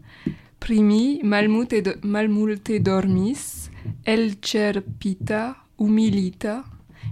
primi 0.59 1.21
malmulte, 1.23 1.81
do, 1.81 1.93
malmulte 2.03 2.79
dormis, 2.79 3.69
el 4.05 4.37
cerpita, 4.41 5.55
humilita, 5.79 6.63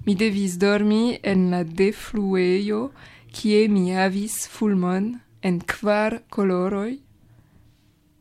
mi 0.06 0.16
devis 0.16 0.58
dormi 0.60 1.18
en 1.24 1.50
la 1.52 1.64
defluejo 1.64 2.92
kie 3.34 3.68
mi 3.68 3.96
avis 3.96 4.48
fulmon 4.48 5.16
en 5.44 5.62
kvar 5.62 6.22
coloroi, 6.30 7.00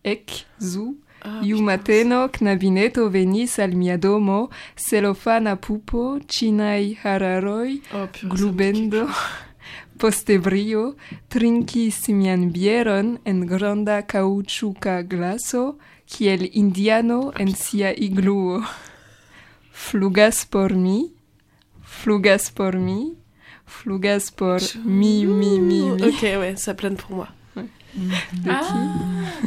ec 0.05 0.47
zu, 0.61 0.95
Ah, 1.27 1.41
Iu 1.43 1.59
mateno 1.63 2.29
knabineto 2.31 3.09
venis 3.11 3.59
al 3.59 3.73
mia 3.75 3.97
domo, 3.99 4.49
celofana 4.77 5.57
pupo, 5.57 6.21
cinai 6.29 6.95
hararoi, 7.03 7.81
oh, 7.95 8.07
glubendo, 8.31 9.09
poste 9.99 10.39
brio, 10.39 10.97
trinkis 11.29 12.09
mian 12.09 12.51
bieron 12.53 13.19
en 13.25 13.47
granda 13.47 14.03
caoutchouca 14.07 15.03
glaso, 15.03 15.79
kiel 16.07 16.51
indiano 16.53 17.33
en 17.37 17.55
sia 17.55 17.93
igluo. 17.97 18.63
Flugas 19.73 20.47
por 20.47 20.75
mi, 20.75 21.13
flugas 21.83 22.51
por 22.51 22.77
mi, 22.77 23.17
flugas 23.67 24.31
por 24.31 24.61
quelque 24.61 24.73
chose. 24.73 24.89
mi, 24.89 25.27
mi, 25.27 25.59
mi, 25.61 25.91
mi. 25.91 26.03
Ok, 26.03 26.23
ouais, 26.41 26.57
ça 26.57 26.75
plane 26.75 26.97
pour 26.97 27.17
moi. 27.17 27.29
De 27.97 28.51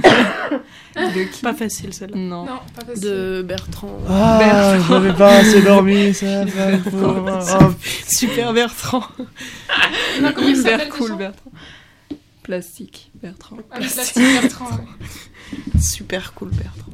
qui 0.01 0.09
De 1.19 1.23
qui 1.31 1.41
Pas 1.41 1.53
facile 1.53 1.93
celle-là. 1.93 2.17
Non. 2.17 2.45
Non, 2.45 2.59
pas 2.75 2.83
facile. 2.85 3.03
De 3.03 3.41
Bertrand. 3.47 3.99
Ah, 4.09 4.39
Bertrand. 4.39 4.87
j'avais 4.93 5.13
pas 5.13 5.35
assez 5.37 5.61
dormi, 5.61 6.13
ça 6.15 6.45
va. 6.45 6.77
Oh, 6.93 7.73
Super 8.07 8.53
Bertrand. 8.53 9.03
Non, 10.21 10.31
comment 10.35 10.47
il 10.49 10.57
s'appelle 10.57 10.87
Hyper 10.87 10.89
cool, 10.97 11.15
Bertrand. 11.17 11.51
Plastique, 12.43 13.11
Bertrand. 13.21 13.57
Ah, 13.71 13.77
plastique 13.77 14.17
Bertrand. 14.41 14.65
ouais. 14.71 15.79
Super 15.81 16.33
cool 16.33 16.49
Bertrand. 16.49 16.91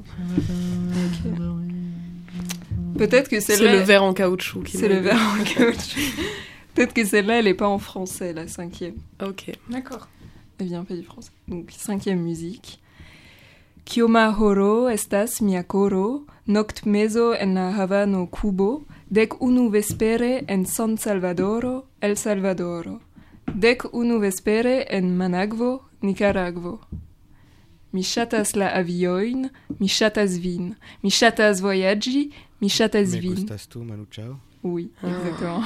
Peut-être 2.98 3.30
que 3.30 3.39
C'est 3.39 3.56
celle-là. 3.58 3.74
le 3.74 3.80
verre 3.80 4.04
en 4.04 4.13
caoutchouc 4.13 4.63
C'est 4.68 4.88
le 4.88 5.00
verre 5.00 5.18
en 5.20 5.44
caoutchouc. 5.44 6.00
Peut-être 6.76 6.94
que 6.94 7.06
celle-là, 7.06 7.39
elle 7.39 7.48
est 7.48 7.54
pas 7.54 7.68
en 7.68 7.80
français, 7.80 8.34
la 8.34 8.48
cinquième. 8.48 8.96
Ok. 9.26 9.52
D'accord. 9.70 10.08
Elle 10.60 10.68
vient 10.68 10.84
pas 10.86 10.96
du 10.96 11.04
français. 11.04 11.32
Donc, 11.48 11.72
cinquième 11.72 12.22
musique. 12.22 12.80
Kioma 13.86 14.32
horo 14.39 14.88
estas 14.89 15.41
mia 15.41 15.63
koro, 15.63 16.26
noct 16.48 16.86
mezo 16.86 17.34
en 17.34 17.54
la 17.54 17.70
Havano 17.78 18.26
Kubo, 18.28 18.84
dec 19.12 19.41
unu 19.41 19.70
vespere 19.70 20.44
en 20.48 20.65
San 20.65 20.98
Salvadoro, 20.98 21.86
El 22.02 22.18
Salvadoro, 22.18 23.00
dec 23.54 23.84
unu 23.94 24.20
vespere 24.20 24.86
en 24.89 25.15
Managvo, 25.15 25.82
Nicaragvo. 26.02 26.80
Mi 27.94 28.02
ŝatas 28.04 28.56
la 28.56 28.72
aviojn, 28.76 29.50
mi 29.80 29.88
ŝatas 29.88 30.39
vin, 30.41 30.74
mi 31.04 31.10
ŝatas 31.10 31.62
vojaĝi, 31.62 32.32
mi 32.62 32.70
Me 33.13 33.20
vin. 33.20 33.36
gustas 33.36 33.68
tu, 33.68 33.84
Manu 33.84 34.06
Chao 34.12 34.36
Oui, 34.63 34.89
Ah. 35.04 35.08
exactement. 35.08 35.63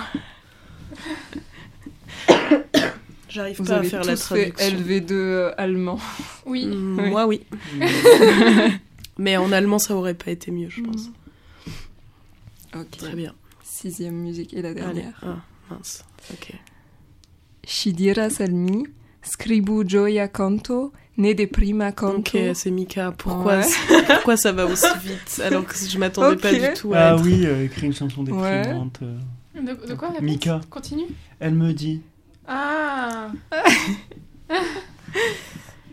J'arrive 3.29 3.61
pas 3.63 3.73
à 3.75 3.83
faire 3.83 4.03
la 4.03 4.15
tous 4.15 4.27
fait 4.27 4.51
traduction. 4.51 4.77
LV2 4.79 5.11
euh, 5.11 5.51
allemand. 5.57 5.99
Oui. 6.45 6.65
Mm, 6.75 6.99
Oui. 6.99 7.09
Moi, 7.09 7.25
oui. 7.27 7.41
Mais 9.17 9.37
en 9.37 9.51
allemand, 9.51 9.79
ça 9.79 9.95
aurait 9.95 10.13
pas 10.13 10.31
été 10.31 10.51
mieux, 10.51 10.69
je 10.69 10.81
pense. 10.81 11.09
Ok. 12.75 12.97
Très 12.97 13.15
bien. 13.15 13.33
Sixième 13.63 14.15
musique 14.15 14.53
et 14.53 14.61
la 14.61 14.69
Allez. 14.69 14.79
dernière. 14.81 15.19
Ah, 15.23 15.37
mince. 15.69 16.03
Ok. 16.33 16.53
Ŝi 17.69 17.91
diras 17.93 18.39
al 18.41 18.51
mi, 18.55 18.85
skribu 19.21 19.83
ĝoja 19.85 20.27
kanto, 20.27 20.91
ne 21.17 21.33
de 21.37 21.45
prima 21.45 21.91
kanto. 21.91 22.37
Ok, 22.37 22.55
c'est 22.55 22.71
Mika. 22.71 23.11
Pourquoi, 23.11 23.57
Ouais. 23.59 24.05
pourquoi 24.07 24.37
ça 24.37 24.51
va 24.53 24.65
aussi 24.65 24.87
vite 25.03 25.41
alors 25.43 25.65
que 25.65 25.75
je 25.75 25.97
m'attendais 25.99 26.37
pas 26.37 26.51
du 26.53 26.73
tout 26.75 26.93
à 26.93 26.97
Ah 26.97 27.15
être- 27.15 27.23
oui, 27.23 27.45
euh, 27.45 27.65
écrit 27.65 27.87
une 27.87 27.93
chanson 27.93 28.23
Ouais. 28.25 28.61
déprimante. 28.61 28.99
euh. 29.03 29.19
De, 29.61 29.87
de 29.87 29.93
quoi 29.93 30.13
Mika. 30.21 30.61
Continue. 30.69 31.05
Elle 31.39 31.53
me 31.55 31.73
dit. 31.73 32.01
Ah 32.51 33.31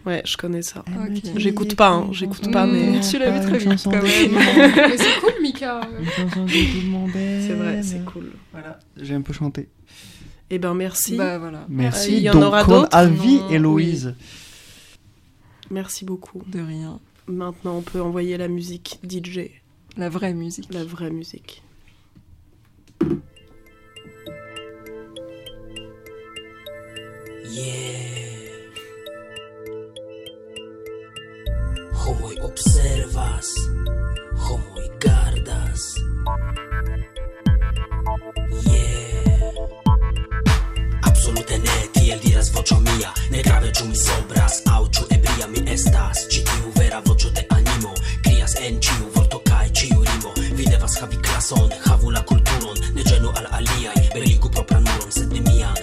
Ouais, 0.06 0.22
je 0.24 0.36
connais 0.36 0.62
ça. 0.62 0.84
dit 1.10 1.32
J'écoute 1.36 1.74
pas, 1.74 1.88
hein, 1.90 2.08
j'écoute 2.12 2.38
chanson 2.38 2.50
pas, 2.52 2.64
mais- 2.66 3.00
Tu 3.00 3.18
l'as 3.18 3.30
vu 3.30 3.40
très 3.46 3.58
vite, 3.58 3.82
quand 3.84 3.90
même. 3.90 4.02
Mais 4.04 4.96
c'est 4.96 5.20
cool, 5.20 5.32
Mika. 5.42 5.80
C'est 7.40 7.54
vrai, 7.54 7.82
c'est 7.82 8.04
cool. 8.04 8.32
Voilà, 8.52 8.78
j'ai 8.96 9.14
un 9.14 9.22
peu 9.22 9.32
chanté. 9.32 9.68
Eh 10.48 10.60
ben 10.60 10.74
merci. 10.74 11.16
Bah 11.16 11.38
voilà. 11.38 11.66
Merci. 11.68 12.12
il 12.18 12.20
y 12.20 12.30
en 12.30 12.34
Donc, 12.34 12.44
aura 12.44 12.62
d'autres 12.62 12.88
Avi 12.96 13.38
Non, 13.38 13.50
et 13.50 13.58
Louise. 13.58 14.14
Merci 15.72 16.04
beaucoup. 16.04 16.42
De 16.46 16.60
rien. 16.60 17.00
Maintenant, 17.26 17.78
on 17.78 17.82
peut 17.82 18.00
envoyer 18.00 18.36
la 18.36 18.46
musique 18.46 19.00
DJ, 19.02 19.50
La 19.96 20.08
vraie 20.08 20.34
musique. 20.34 20.72
la 20.72 20.84
vraie 20.84 21.10
musique. 21.10 21.64
Yeah. 27.56 28.52
Homoj 32.04 32.34
observas, 32.42 33.48
homoj 34.44 34.88
gardas. 35.00 35.96
Yeah. 38.68 39.40
Absolute 41.02 41.58
ne 41.58 41.78
tiel 41.92 42.20
diras 42.20 42.52
voĉo 42.52 42.76
mia, 42.80 43.14
ne 43.30 43.42
grave 43.42 43.72
ĉu 43.72 43.88
mi 43.88 43.96
sobras 43.96 44.60
aŭ 44.68 44.84
ĉu 44.92 45.08
ebria 45.16 45.48
mi 45.48 45.64
estas. 45.72 46.26
Ĉi 46.28 46.44
tiu 46.44 46.76
vera 46.76 47.00
voĉo 47.06 47.30
de 47.30 47.46
animo 47.56 47.94
krias 48.22 48.54
en 48.68 48.80
ĉiu 48.80 49.08
vorto 49.14 49.40
kaj 49.48 49.72
ĉiu 49.72 50.04
rimo. 50.04 50.36
Vi 50.56 50.64
devas 50.68 51.00
havi 51.00 51.16
klason, 51.24 51.70
havu 51.88 52.10
la 52.10 52.20
kulturon, 52.20 52.76
ne 52.94 53.02
ĝenu 53.02 53.32
al 53.32 53.48
aliaj, 53.58 53.96
beligu 54.14 54.52
propran 54.52 54.84
muron, 54.84 55.12
sed 55.12 55.32
ne 55.32 55.40
mian 55.48 55.76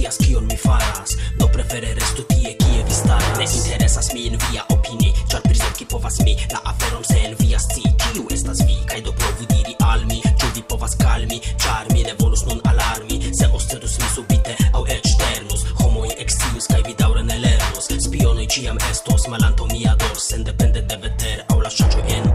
scias 0.00 0.16
kion 0.18 0.46
mi 0.46 0.56
faras. 0.56 1.16
Do 1.38 1.46
prefere 1.48 1.94
restu 1.94 2.22
tie 2.22 2.56
kie 2.56 2.84
vi 2.84 2.94
staras. 2.94 3.38
Ne 3.38 3.44
interesas 3.44 4.12
min 4.14 4.38
via 4.48 4.64
opini 4.68 5.12
Ĉar 5.28 5.42
prizorgi 5.42 5.84
povas 5.84 6.20
mi 6.24 6.36
la 6.52 6.60
aferon 6.64 7.04
se 7.04 7.18
en 7.26 7.34
via 7.38 7.58
sci. 7.58 7.82
Kiu 8.02 8.26
estas 8.30 8.64
vi? 8.66 8.76
Kaj 8.86 9.00
do 9.02 9.12
provu 9.12 9.44
diri 9.52 9.74
al 9.80 10.04
mi 10.06 10.22
Ĉu 10.22 10.46
vi 10.54 10.62
povas 10.62 10.96
kalmi? 10.96 11.40
Ĉar 11.62 11.92
mi 11.92 12.02
ne 12.02 12.14
volus 12.18 12.44
nun 12.48 12.60
alarmi. 12.64 13.20
Se 13.32 13.46
ostedus 13.52 13.98
mi 13.98 14.08
subite 14.14 14.56
aŭ 14.72 14.84
eĉ 14.96 15.08
ternus 15.20 15.66
Homoj 15.82 16.08
ekscius 16.24 16.70
kaj 16.72 16.82
vi 16.86 16.96
daŭre 17.02 17.22
ne 17.22 17.38
lernus 17.44 17.92
Spionoj 18.06 18.46
ĉiam 18.54 18.80
estos 18.90 19.28
malantaŭ 19.28 19.68
mia 19.72 19.96
dors 20.00 20.30
Sendepende 20.32 20.82
de 20.82 20.96
veter, 21.04 21.44
aŭ 21.52 21.60
la 21.60 21.70
ŝanĝoj 21.76 22.06
en 22.16 22.29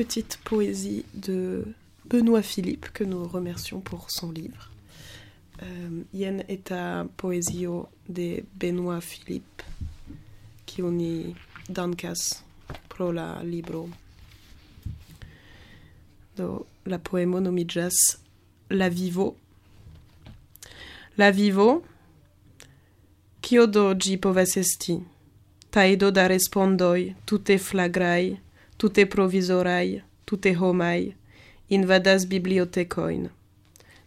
petite 0.00 0.38
poésie 0.44 1.04
de 1.12 1.62
Benoît 2.06 2.40
Philippe, 2.40 2.88
que 2.94 3.04
nous 3.04 3.28
remercions 3.28 3.82
pour 3.82 4.10
son 4.10 4.32
livre. 4.32 4.70
Euh, 5.62 6.04
jen 6.14 6.40
eta 6.48 7.04
poezio 7.18 7.86
de 8.08 8.42
Benoît 8.54 9.02
Philippe, 9.02 9.62
qui 10.64 10.80
oni 10.80 11.36
dankas 11.68 12.42
pro 12.88 13.12
la 13.12 13.42
libro. 13.42 13.90
Do, 16.36 16.64
la 16.86 16.98
poemo 16.98 17.40
nomiĝas 17.44 18.16
La 18.70 18.88
vivo. 18.88 19.34
La 21.18 21.30
vivo, 21.30 21.82
kio 23.42 23.66
do 23.66 23.92
povas 24.22 24.56
esti? 24.56 25.02
Tajdo 25.70 26.10
da 26.10 26.26
respondoj, 26.26 27.14
tute 27.26 27.58
flagraj, 27.58 28.38
tute 28.80 29.04
provizorai, 29.06 30.00
tute 30.24 30.54
homai, 30.54 31.12
invadas 31.68 32.24
bibliotecoin. 32.26 33.26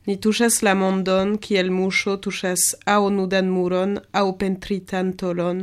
Ni 0.08 0.16
tuŝas 0.24 0.56
la 0.66 0.74
mondon 0.76 1.36
kiel 1.44 1.70
muŝo 1.72 2.16
tuŝas 2.26 2.64
aŭ 2.94 3.04
nudan 3.18 3.52
muron 3.56 3.94
aŭ 4.22 4.26
pentritan 4.40 5.12
tolon 5.22 5.62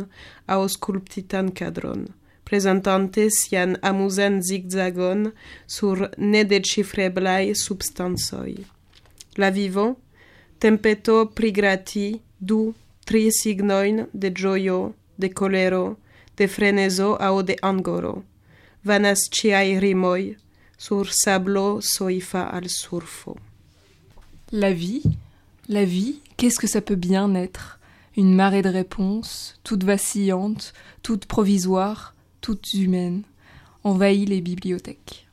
aŭ 0.54 0.60
skulptitan 0.76 1.50
kadron, 1.58 2.06
prezentante 2.46 3.26
sian 3.38 3.74
amuzan 3.90 4.38
zigzagon 4.50 5.26
sur 5.66 6.06
nedecifreblaj 6.16 7.52
substancoj. 7.64 8.54
La 9.42 9.50
vivo, 9.58 9.86
tempeto 10.62 11.18
prigrati 11.34 12.08
du, 12.38 12.62
tri 13.04 13.26
signojn 13.42 14.04
de 14.12 14.30
ĝojo, 14.30 14.80
de 15.18 15.34
colero, 15.34 15.84
de 16.38 16.46
freneso 16.48 17.16
aŭ 17.20 17.36
de 17.42 17.58
angoro– 17.74 18.20
Vanas 18.82 19.26
ĉiaj 19.28 19.74
rimoj 19.82 20.36
sur 20.80 21.10
sablo 21.12 21.82
soifa 21.84 22.46
al 22.48 22.70
surfo. 22.72 23.34
La 24.52 24.72
vie, 24.72 25.02
la 25.68 25.84
vie, 25.84 26.20
qu'est-ce 26.38 26.58
que 26.58 26.66
ça 26.66 26.80
peut 26.80 26.96
bien 26.96 27.34
être? 27.34 27.78
Une 28.16 28.34
marée 28.34 28.62
de 28.62 28.70
réponses, 28.70 29.60
toute 29.64 29.84
vacillante, 29.84 30.72
toute 31.02 31.26
provisoire, 31.26 32.14
toute 32.40 32.72
humaine, 32.72 33.22
envahit 33.84 34.26
les 34.26 34.40
bibliothèques. 34.40 35.26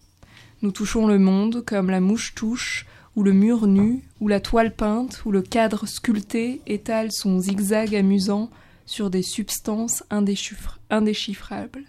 Nous 0.61 0.71
touchons 0.71 1.07
le 1.07 1.17
monde 1.17 1.63
comme 1.65 1.89
la 1.89 2.01
mouche 2.01 2.35
touche, 2.35 2.85
ou 3.15 3.23
le 3.23 3.31
mur 3.31 3.65
nu, 3.65 4.03
ou 4.19 4.27
la 4.27 4.41
toile 4.41 4.75
peinte, 4.75 5.21
ou 5.23 5.31
le 5.31 5.41
cadre 5.41 5.87
sculpté 5.87 6.59
étale 6.67 7.13
son 7.13 7.39
zigzag 7.39 7.95
amusant 7.95 8.49
sur 8.85 9.09
des 9.09 9.23
substances 9.23 10.03
indéchiffrables. 10.09 11.85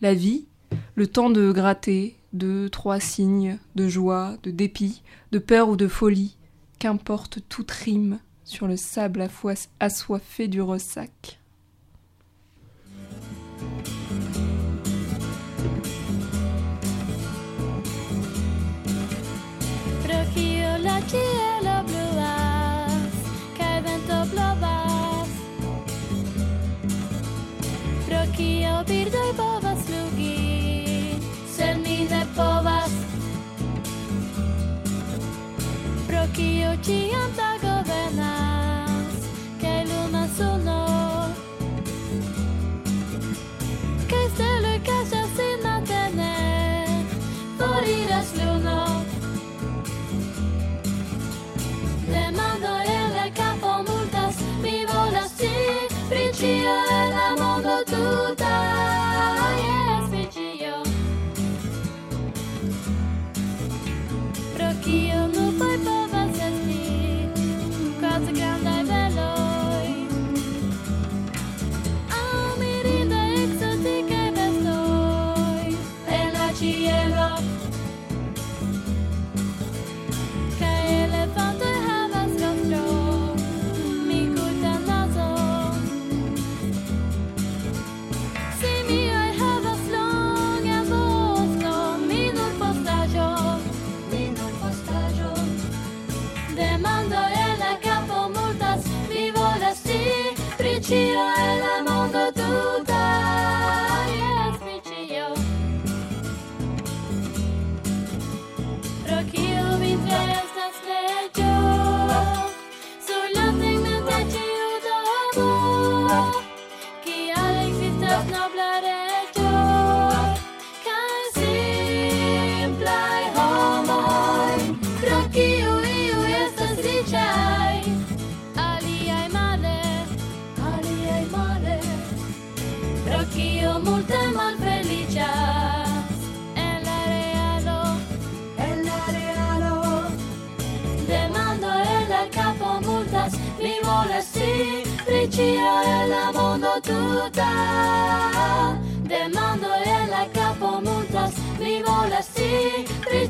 La 0.00 0.14
vie, 0.14 0.46
le 0.94 1.06
temps 1.06 1.30
de 1.30 1.50
gratter, 1.50 2.16
deux, 2.32 2.68
trois 2.70 3.00
signes, 3.00 3.58
de 3.74 3.88
joie, 3.88 4.36
de 4.42 4.50
dépit, 4.50 5.02
de 5.32 5.38
peur 5.38 5.68
ou 5.68 5.76
de 5.76 5.88
folie, 5.88 6.36
qu'importe 6.78 7.40
toute 7.48 7.70
rime 7.70 8.20
sur 8.44 8.66
le 8.68 8.76
sable 8.76 9.20
affoi- 9.22 9.68
assoiffé 9.80 10.46
du 10.48 10.60
ressac. 10.62 11.38
Rocchio 20.06 20.78
la 20.82 21.00
cielo 21.06 21.82
bluas, 21.86 23.14
che 23.56 23.80
vento 23.82 24.24
kiel 28.38 28.84
birdoj 28.86 29.30
povas 29.34 29.80
flugi, 29.86 31.18
sed 31.50 31.80
mi 31.82 31.96
ne 32.10 32.22
povas. 32.36 32.94
Pro 36.06 36.22
kio 36.36 36.70
ĉiam 36.86 37.32
tago 37.38 37.74
venas, 37.90 38.37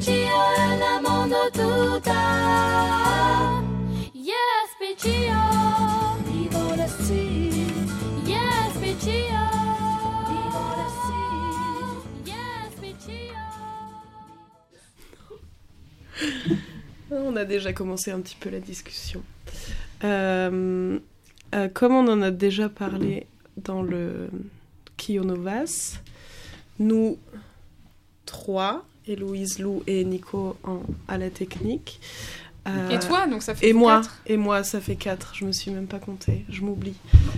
On 17.11 17.37
a 17.37 17.44
déjà 17.44 17.73
commencé 17.73 18.11
un 18.11 18.21
petit 18.21 18.37
peu 18.37 18.50
la 18.50 18.61
discussion. 18.61 19.23
Euh, 20.04 20.98
euh, 21.54 21.69
comme 21.69 21.92
on 21.92 22.09
en 22.09 22.23
a 22.23 22.31
déjà 22.31 22.69
parlé 22.69 23.27
dans 23.56 23.83
le 23.83 24.29
Kionovas, 24.96 26.00
nous 26.79 27.19
trois, 28.27 28.85
Héloïse, 29.09 29.59
Lou 29.59 29.83
et 29.87 30.04
Nico 30.04 30.56
en- 30.65 30.83
à 31.09 31.19
la 31.19 31.31
technique. 31.31 32.00
euh, 32.69 32.90
Et 32.90 32.98
toi, 32.98 33.27
donc 33.27 33.42
ça 33.42 33.54
fait 33.54 33.69
et 33.69 33.73
moi, 33.73 33.96
quatre. 34.02 34.21
et 34.27 34.37
moi, 34.37 34.63
ça 34.65 34.81
fait 34.81 34.96
4. 34.96 35.33
Je 35.35 35.44
me 35.44 35.52
suis 35.52 35.71
même 35.71 35.87
pas 35.87 35.98
comptée. 35.98 36.44
Je 36.50 36.61
m'oublie. 36.63 36.94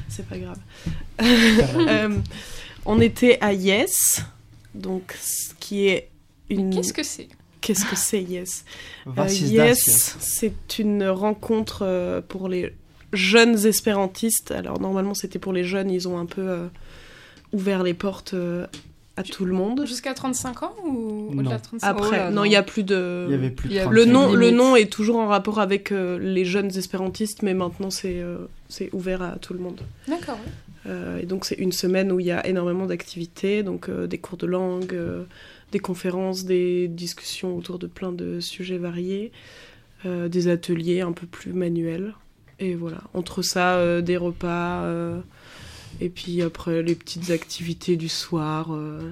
C'est 0.09 0.27
pas 0.27 0.39
grave. 0.39 0.59
Euh, 1.23 2.16
on 2.87 3.01
était 3.01 3.39
à 3.41 3.53
Yes, 3.53 4.23
donc 4.75 5.14
ce 5.21 5.53
qui 5.61 5.87
est 5.89 6.09
une. 6.49 6.71
Qu'est-ce 6.75 6.93
que 6.93 7.03
c'est? 7.03 7.29
Qu'est-ce 7.61 7.85
que 7.85 7.97
c'est 7.97 8.23
Yes? 8.23 8.64
Euh, 9.07 9.27
Yes, 9.29 9.53
Dacias. 9.87 10.16
c'est 10.21 10.79
une 10.79 11.07
rencontre 11.09 11.83
euh, 11.83 12.21
pour 12.27 12.49
les 12.49 12.75
jeunes 13.12 13.66
espérantistes. 13.66 14.51
Alors 14.51 14.81
normalement 14.81 15.14
c'était 15.14 15.39
pour 15.39 15.53
les 15.53 15.64
jeunes, 15.64 15.91
ils 15.91 16.09
ont 16.09 16.18
un 16.18 16.27
peu 16.27 16.49
euh, 16.49 16.66
ouvert 17.53 17.83
les 17.83 17.95
portes 17.95 18.35
euh, 18.35 18.66
à 19.17 19.23
tout 19.23 19.45
le 19.45 19.53
monde. 19.53 19.85
Jusqu'à 19.87 20.15
35 20.15 20.63
ans 20.63 20.75
ou 20.87 21.31
au-delà 21.33 21.59
de 21.59 21.63
35 21.63 21.87
ans 21.87 21.91
Après, 21.91 22.09
Oh 22.09 22.25
là, 22.25 22.31
non, 22.31 22.45
il 22.45 22.53
y 22.53 22.57
a 22.57 22.63
plus 22.63 22.83
de. 22.85 23.27
Il 23.29 23.33
y 23.33 23.35
avait 23.35 23.51
plus 23.51 23.69
de 23.69 23.75
Il 23.75 23.77
y 23.77 23.81
a- 23.81 23.85
35. 23.85 23.95
Le 23.97 24.05
nom, 24.13 24.33
le 24.33 24.51
nom 24.51 24.77
est 24.77 24.91
toujours 24.91 25.17
en 25.19 25.27
rapport 25.29 25.59
avec 25.61 25.93
euh, 25.93 26.19
les 26.19 26.45
jeunes 26.45 26.75
espérantistes, 26.77 27.43
mais 27.43 27.55
maintenant 27.55 27.91
c'est 27.91 28.21
euh, 28.21 28.39
c'est 28.69 28.89
ouvert 28.93 29.23
à 29.23 29.37
tout 29.37 29.53
le 29.53 29.59
monde. 29.61 29.81
D'accord, 30.09 30.39
oui. 30.45 30.51
Euh, 30.87 31.19
et 31.19 31.27
donc 31.27 31.45
c'est 31.45 31.57
une 31.57 31.73
semaine 31.73 32.11
où 32.11 32.21
il 32.21 32.27
y 32.27 32.31
a 32.31 32.47
énormément 32.47 32.87
d'activités, 32.87 33.63
donc 33.63 33.89
euh, 33.91 34.07
des 34.07 34.17
cours 34.19 34.39
de 34.39 34.47
langue, 34.47 34.95
euh, 34.95 35.25
des 35.73 35.79
conférences, 35.79 36.45
des 36.45 36.89
discussions 36.89 37.55
autour 37.57 37.79
de 37.79 37.87
plein 37.87 38.13
de 38.13 38.41
sujets 38.41 38.79
variés, 38.79 39.31
euh, 40.07 40.29
des 40.29 40.49
ateliers 40.49 41.03
un 41.03 41.13
peu 41.13 41.27
plus 41.27 41.53
manuels. 41.53 42.15
Et 42.61 42.75
voilà, 42.75 43.03
entre 43.15 43.43
ça, 43.43 43.77
euh, 43.77 44.01
des 44.01 44.17
repas, 44.17 44.83
euh, 44.85 45.21
et 46.01 46.09
puis 46.09 46.43
après 46.43 46.82
les 46.82 46.95
petites 46.95 47.30
activités 47.30 47.97
du 47.97 48.09
soir, 48.09 48.74
euh, 48.74 49.11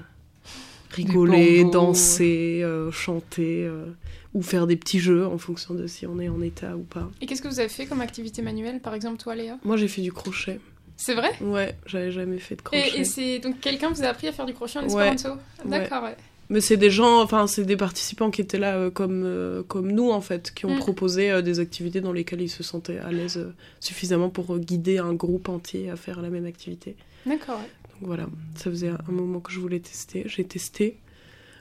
rigoler, 0.91 1.65
danser, 1.65 2.61
euh, 2.63 2.91
chanter, 2.91 3.65
euh, 3.67 3.87
ou 4.35 4.43
faire 4.43 4.67
des 4.67 4.77
petits 4.77 5.01
jeux 5.01 5.27
en 5.27 5.39
fonction 5.39 5.75
de 5.75 5.87
si 5.87 6.07
on 6.07 6.19
est 6.19 6.29
en 6.29 6.41
état 6.41 6.77
ou 6.77 6.83
pas. 6.83 7.11
Et 7.21 7.27
qu'est-ce 7.27 7.43
que 7.43 7.49
vous 7.49 7.61
avez 7.61 7.69
fait 7.69 7.87
comme 7.87 8.01
activité 8.01 8.43
manuelle, 8.43 8.81
par 8.81 8.95
exemple 8.95 9.19
toi 9.19 9.35
Léa? 9.35 9.59
Moi 9.65 9.77
j'ai 9.77 9.89
fait 9.89 10.03
du 10.03 10.13
crochet. 10.13 10.61
C'est 10.97 11.15
vrai? 11.15 11.31
Ouais, 11.41 11.77
j'avais 11.87 12.11
jamais 12.11 12.39
fait 12.39 12.57
de 12.57 12.63
crochet. 12.63 12.91
Et, 12.97 13.01
et 13.01 13.05
c'est 13.05 13.39
donc 13.39 13.61
quelqu'un 13.61 13.91
vous 13.91 14.03
a 14.03 14.07
appris 14.09 14.27
à 14.29 14.33
faire 14.33 14.47
du 14.47 14.55
crochet 14.55 14.79
en 14.81 14.89
Ouais. 14.89 15.09
espéranto? 15.15 15.41
D'accord, 15.65 16.03
ouais. 16.05 16.17
Mais 16.51 16.61
c'est 16.63 16.77
des 16.79 16.91
gens, 16.91 17.21
enfin 17.23 17.47
c'est 17.47 17.65
des 17.65 17.77
participants 17.77 18.31
qui 18.31 18.41
étaient 18.41 18.59
là 18.59 18.77
euh, 18.77 18.91
comme, 18.91 19.23
euh, 19.25 19.63
comme 19.63 19.93
nous 19.93 20.11
en 20.11 20.21
fait, 20.23 20.53
qui 20.55 20.65
ont 20.67 20.75
Mm. 20.75 20.79
proposé 20.79 21.31
euh, 21.31 21.43
des 21.43 21.61
activités 21.61 22.01
dans 22.01 22.13
lesquelles 22.13 22.41
ils 22.41 22.49
se 22.49 22.63
sentaient 22.63 22.99
à 22.99 23.13
l'aise 23.13 23.47
suffisamment 23.81 24.31
pour 24.31 24.59
guider 24.59 24.97
un 24.99 25.13
groupe 25.13 25.49
entier 25.51 25.91
à 25.91 25.97
faire 25.97 26.23
la 26.23 26.31
même 26.31 26.47
activité. 26.47 26.97
D'accord, 27.27 27.57
ouais. 27.59 27.71
Donc 28.01 28.07
voilà, 28.09 28.27
ça 28.57 28.71
faisait 28.71 28.89
un 28.89 29.13
moment 29.13 29.41
que 29.41 29.53
je 29.53 29.61
voulais 29.61 29.81
tester, 29.81 30.23
j'ai 30.27 30.45
testé. 30.45 30.97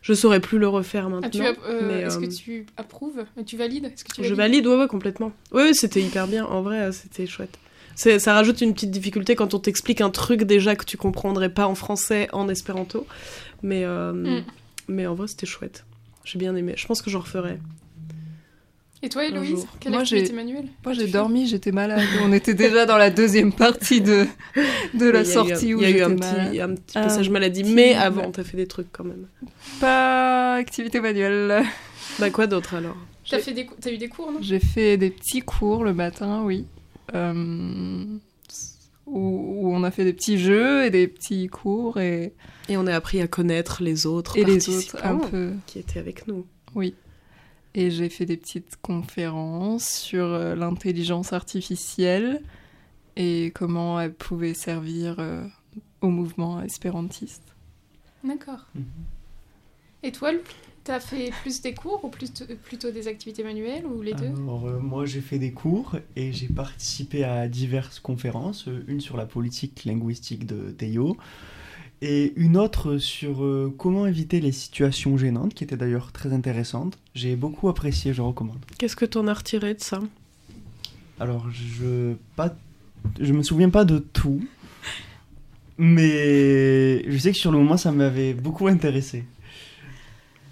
Je 0.04 0.14
saurais 0.14 0.40
plus 0.40 0.58
le 0.58 0.70
refaire 0.70 1.10
maintenant. 1.10 1.44
Ah, 1.66 1.72
mais, 1.82 2.02
Est-ce 2.02 2.20
que 2.20 2.26
tu 2.28 2.66
approuves? 2.78 3.26
Tu 3.46 3.58
valides? 3.58 3.92
Que 3.94 4.14
tu 4.16 4.24
Je 4.24 4.34
valide, 4.34 4.66
ouais, 4.68 4.78
ouais, 4.78 4.88
complètement. 4.88 5.34
Ouais, 5.52 5.64
ouais, 5.64 5.74
c'était 5.74 6.00
hyper 6.02 6.28
bien. 6.28 6.46
En 6.46 6.62
vrai, 6.62 6.92
c'était 6.94 7.26
chouette. 7.26 7.58
Ça 7.96 8.34
rajoute 8.34 8.62
une 8.62 8.74
petite 8.74 8.92
difficulté 8.92 9.36
quand 9.36 9.54
on 9.54 9.60
t'explique 9.60 10.00
un 10.00 10.12
truc 10.12 10.44
déjà 10.44 10.76
que 10.78 10.86
tu 10.86 10.96
comprendrais 10.96 11.50
pas 11.50 11.66
en 11.68 11.76
français, 11.76 12.30
en 12.32 12.48
espéranto. 12.48 13.06
Mais, 13.64 13.84
euh, 13.84 14.14
Mm. 14.14 14.44
Mais 14.88 15.06
en 15.08 15.16
vrai, 15.16 15.28
c'était 15.28 15.46
chouette. 15.46 15.86
J'ai 16.24 16.40
bien 16.40 16.56
aimé. 16.56 16.74
Je 16.78 16.86
pense 16.88 17.02
que 17.02 17.10
j'en 17.10 17.20
referai. 17.20 17.58
Et 19.04 19.10
toi, 19.10 19.26
Héloïse. 19.26 19.68
Quelle 19.80 19.92
Moi, 19.92 20.02
activité 20.02 20.28
j'ai- 20.30 20.34
manuelle 20.34 20.68
Moi 20.84 20.94
j'ai 20.94 21.08
dormi, 21.08 21.46
j'étais 21.48 21.72
malade. 21.72 22.02
On 22.24 22.34
était 22.34 22.56
déjà 22.56 22.88
dans 22.88 22.98
la 22.98 23.12
deuxième 23.12 23.54
partie 23.54 24.02
de, 24.02 24.26
de 24.96 25.06
la 25.06 25.22
Il 25.22 25.28
y 25.28 25.32
a 25.32 25.36
eu 25.36 25.38
un- 25.40 25.48
sortie 25.48 25.74
où 25.76 25.82
Il 25.82 25.84
y 25.84 25.86
a 25.94 25.98
eu 25.98 26.02
un 26.02 26.16
petit, 26.16 26.60
un 26.60 26.74
petit 26.74 26.98
Un 26.98 27.04
passage 27.04 27.30
maladie. 27.30 27.62
petit- 27.62 27.74
Mais 27.74 27.94
avant, 27.94 28.32
t'as 28.32 28.44
fait 28.44 28.58
des 28.58 28.66
trucs 28.66 28.92
quand 28.92 29.04
même. 29.04 29.28
Pas 29.80 30.56
activité 30.56 31.00
manuelle. 31.00 31.64
Bah, 32.20 32.32
quoi 32.32 32.48
d'autre 32.48 32.74
alors? 32.74 32.98
T'as 33.30 33.38
j'ai- 33.38 33.44
fait 33.44 33.54
des 33.54 33.66
cou- 33.68 33.76
t'as 33.80 33.92
eu 33.92 33.98
des 34.00 34.10
cours, 34.10 34.32
non? 34.32 34.40
J'ai 34.42 34.60
fait 34.60 34.98
des 34.98 35.12
petits 35.12 35.42
cours 35.42 35.84
le 35.84 35.94
matin, 35.94 36.42
oui. 36.44 36.66
Euh, 37.14 38.04
où, 39.08 39.20
où 39.68 39.74
on 39.74 39.84
a 39.84 39.92
fait 39.92 40.04
des 40.04 40.14
petits 40.14 40.38
jeux 40.38 40.84
et 40.86 40.90
des 40.92 41.08
petits 41.08 41.48
cours 41.48 42.00
et, 42.00 42.34
Et 42.70 42.78
on 42.78 42.86
a 42.88 42.94
appris 42.94 43.22
à 43.22 43.28
connaître 43.28 43.82
les 43.82 44.06
autres 44.06 44.38
et 44.38 44.44
les 44.44 44.70
autres 44.70 44.96
un 44.98 45.16
participants 45.18 45.30
peu. 45.32 45.54
qui 45.66 45.80
étaient 45.80 46.00
avec 46.00 46.28
nous. 46.28 46.46
Oui. 46.76 46.94
Et 47.74 47.90
j'ai 47.92 48.10
fait 48.10 48.26
des 48.26 48.38
petites 48.38 48.78
conférences 48.82 49.88
sur 49.88 50.26
euh, 50.26 50.56
l'intelligence 50.56 51.32
artificielle 51.34 52.42
et 53.16 53.52
comment 53.56 54.00
elle 54.00 54.14
pouvait 54.14 54.54
servir 54.54 55.16
euh, 55.20 55.44
au 56.02 56.10
mouvement 56.10 56.62
espérantiste. 56.62 57.44
D'accord. 58.24 58.66
Mhm. 58.76 58.84
Et 60.04 60.12
toi, 60.12 60.32
Lou? 60.32 60.40
T'as 60.88 61.02
fait 61.02 61.32
plus 61.42 61.62
des 61.62 61.74
cours 61.74 62.06
ou 62.06 62.08
plus 62.08 62.32
de- 62.34 62.54
plutôt 62.56 62.92
des 62.92 63.10
activités 63.10 63.44
manuelles 63.44 63.86
ou 63.86 64.02
les 64.02 64.14
deux? 64.14 64.32
Alors, 64.46 64.68
euh, 64.68 64.80
moi, 64.80 65.06
j'ai 65.06 65.20
fait 65.20 65.38
des 65.38 65.52
cours 65.52 65.98
et 66.16 66.32
j'ai 66.32 66.48
participé 66.48 67.26
à 67.26 67.50
diverses 67.50 68.00
conférences. 68.00 68.70
euh, 68.70 68.86
Une 68.88 69.02
sur 69.02 69.18
la 69.18 69.26
politique 69.26 69.84
linguistique 69.84 70.46
de 70.46 70.72
Théo 70.72 71.18
et 72.02 72.32
une 72.38 72.56
autre 72.56 73.00
sur 73.00 73.44
euh, 73.44 73.76
comment 73.78 74.08
éviter 74.08 74.40
les 74.40 74.54
situations 74.54 75.18
gênantes, 75.18 75.54
qui 75.54 75.66
était 75.66 75.76
d'ailleurs 75.76 76.14
très 76.14 76.32
intéressante. 76.32 76.98
J'ai 77.16 77.36
beaucoup 77.36 77.68
apprécié, 77.68 78.14
je 78.14 78.22
recommande. 78.22 78.60
Qu'est-ce 78.78 78.96
que 78.96 79.04
t'en 79.04 79.28
as 79.28 79.34
retiré 79.34 79.74
de 79.74 79.82
ça? 79.82 80.00
Alors, 81.20 81.50
je 81.52 82.14
pas, 82.38 82.56
je 83.20 83.34
me 83.34 83.44
souviens 83.44 83.70
pas 83.72 83.84
de 83.84 84.00
tout, 84.00 84.40
mais 85.78 87.04
je 87.12 87.18
sais 87.18 87.34
que 87.34 87.38
sur 87.38 87.52
le 87.52 87.58
moment, 87.58 87.76
ça 87.76 87.92
m'avait 87.92 88.34
beaucoup 88.34 88.68
intéressé. 88.68 89.26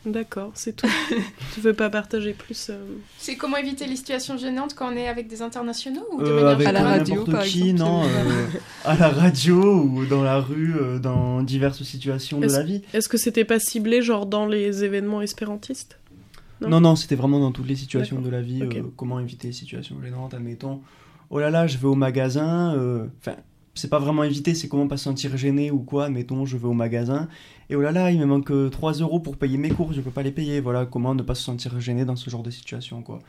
D'accord, 0.06 0.52
c'est 0.54 0.76
tout. 0.76 0.88
tu 1.56 1.62
veux 1.62 1.74
pas 1.74 1.90
partager 1.90 2.34
plus 2.34 2.68
euh, 2.70 2.78
C'est 3.18 3.36
comment 3.36 3.58
éviter 3.58 3.88
les 3.88 3.96
situations 3.96 4.38
gênantes 4.38 4.76
quand 4.76 4.92
on 4.94 4.96
est 4.96 5.08
avec 5.08 5.28
des 5.28 5.42
internationaux 5.42 6.06
ou 6.12 6.22
de 6.22 6.28
Euh, 6.30 6.44
manière 6.54 6.68
À 6.68 6.72
la 6.72 6.84
radio, 6.84 7.16
n'importe 7.16 7.32
par 7.32 7.44
qui, 7.44 7.70
exemple, 7.70 7.92
non, 7.92 8.04
c'est- 8.04 8.10
euh, 8.56 8.60
à 8.86 8.96
la 8.98 9.10
radio 9.10 9.82
ou 9.82 10.06
dans 10.06 10.24
la 10.24 10.40
rue, 10.40 10.76
euh, 10.80 11.00
dans 11.00 11.42
diverses 11.42 11.82
situations 11.84 12.40
de 12.40 12.46
Est-ce- 12.46 12.58
la 12.58 12.64
vie. 12.64 12.82
Est-ce 12.94 13.10
que 13.10 13.18
c'était 13.18 13.46
pas 13.46 13.60
ciblé 13.60 14.02
genre 14.04 14.26
dans 14.28 14.46
les 14.46 14.84
événements 14.84 15.22
espérantistes? 15.24 15.98
Non? 16.62 16.70
Non, 16.70 16.80
non, 16.82 16.96
c'était 16.96 17.16
vraiment 17.16 17.40
dans 17.40 17.52
toutes 17.52 17.68
les 17.68 17.76
situations 17.76 18.22
de 18.22 18.30
la 18.30 18.42
vie. 18.42 18.62
Euh, 18.62 18.84
comment 18.96 19.20
éviter 19.20 19.48
les 19.48 19.54
situations 19.54 19.98
gênantes, 20.02 20.34
admettons. 20.34 20.82
Oh 21.30 21.40
là 21.40 21.50
là, 21.50 21.68
je 21.68 21.78
vais 21.78 21.88
au 21.88 21.96
magasin. 21.96 22.76
euh, 22.76 23.08
Enfin, 23.20 23.36
c'est 23.76 23.90
pas 23.90 24.00
vraiment 24.00 24.24
éviter, 24.24 24.56
c'est 24.56 24.68
comment 24.68 24.88
pas 24.88 24.98
se 24.98 25.04
sentir 25.04 25.38
gêné 25.38 25.70
ou 25.72 25.80
quoi. 25.80 26.06
Admettons, 26.06 26.46
je 26.46 26.58
vais 26.58 26.68
au 26.68 26.74
magasin. 26.74 27.28
Et 27.70 27.76
oh 27.76 27.82
là 27.82 27.92
là, 27.92 28.12
il 28.12 28.20
me 28.20 28.26
manque 28.26 28.52
euh, 28.52 28.70
3 28.70 28.94
euros 28.94 29.20
pour 29.20 29.38
payer 29.38 29.58
mes 29.58 29.70
cours, 29.70 29.94
je 29.94 30.02
peux 30.02 30.12
pas 30.12 30.24
les 30.24 30.32
payer. 30.32 30.60
Voilà, 30.62 30.86
comment 30.86 31.14
ne 31.16 31.22
pas 31.24 31.36
se 31.36 31.44
sentir 31.44 31.80
gêné 31.80 32.06
dans 32.06 32.16
ce 32.16 32.30
genre 32.30 32.44
de 32.44 32.52
situation, 32.52 33.02
quoi. 33.02 33.20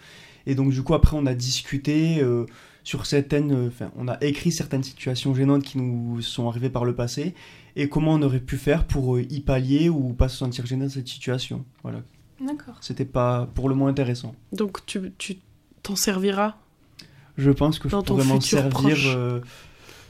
Et 0.47 0.55
donc, 0.55 0.71
du 0.73 0.83
coup, 0.83 0.95
après, 0.95 1.17
on 1.17 1.27
a 1.27 1.35
discuté 1.35 2.21
euh, 2.23 2.47
sur 2.85 3.05
certaines, 3.07 3.53
euh, 3.53 3.67
enfin, 3.69 3.91
on 3.97 4.07
a 4.09 4.17
écrit 4.23 4.53
certaines 4.53 4.85
situations 4.85 5.35
gênantes 5.35 5.65
qui 5.65 5.79
nous 5.79 6.23
sont 6.23 6.49
arrivées 6.49 6.71
par 6.71 6.85
le 6.85 6.95
passé 6.95 7.35
et 7.75 7.89
comment 7.89 8.13
on 8.13 8.23
aurait 8.23 8.39
pu 8.41 8.57
faire 8.57 8.85
pour 8.85 9.17
euh, 9.17 9.23
y 9.29 9.41
pallier 9.41 9.89
ou 9.89 10.13
pas 10.13 10.29
se 10.29 10.37
sentir 10.37 10.65
gêné 10.67 10.85
dans 10.85 10.91
cette 10.91 11.09
situation. 11.09 11.65
Voilà, 11.83 11.99
D'accord. 12.41 12.77
c'était 12.81 13.05
pas 13.05 13.49
pour 13.55 13.69
le 13.69 13.75
moins 13.75 13.89
intéressant. 13.91 14.35
Donc 14.53 14.87
tu 14.87 15.01
tu 15.19 15.39
t'en 15.83 15.97
serviras 15.97 16.55
Je 17.37 17.51
pense 17.51 17.79
que 17.81 17.89
Dans 17.89 18.01
je 18.03 18.07
pourrais 18.07 18.25
m'en 18.25 18.41
servir 18.41 18.71
proche. 18.71 19.15
euh, 19.17 19.41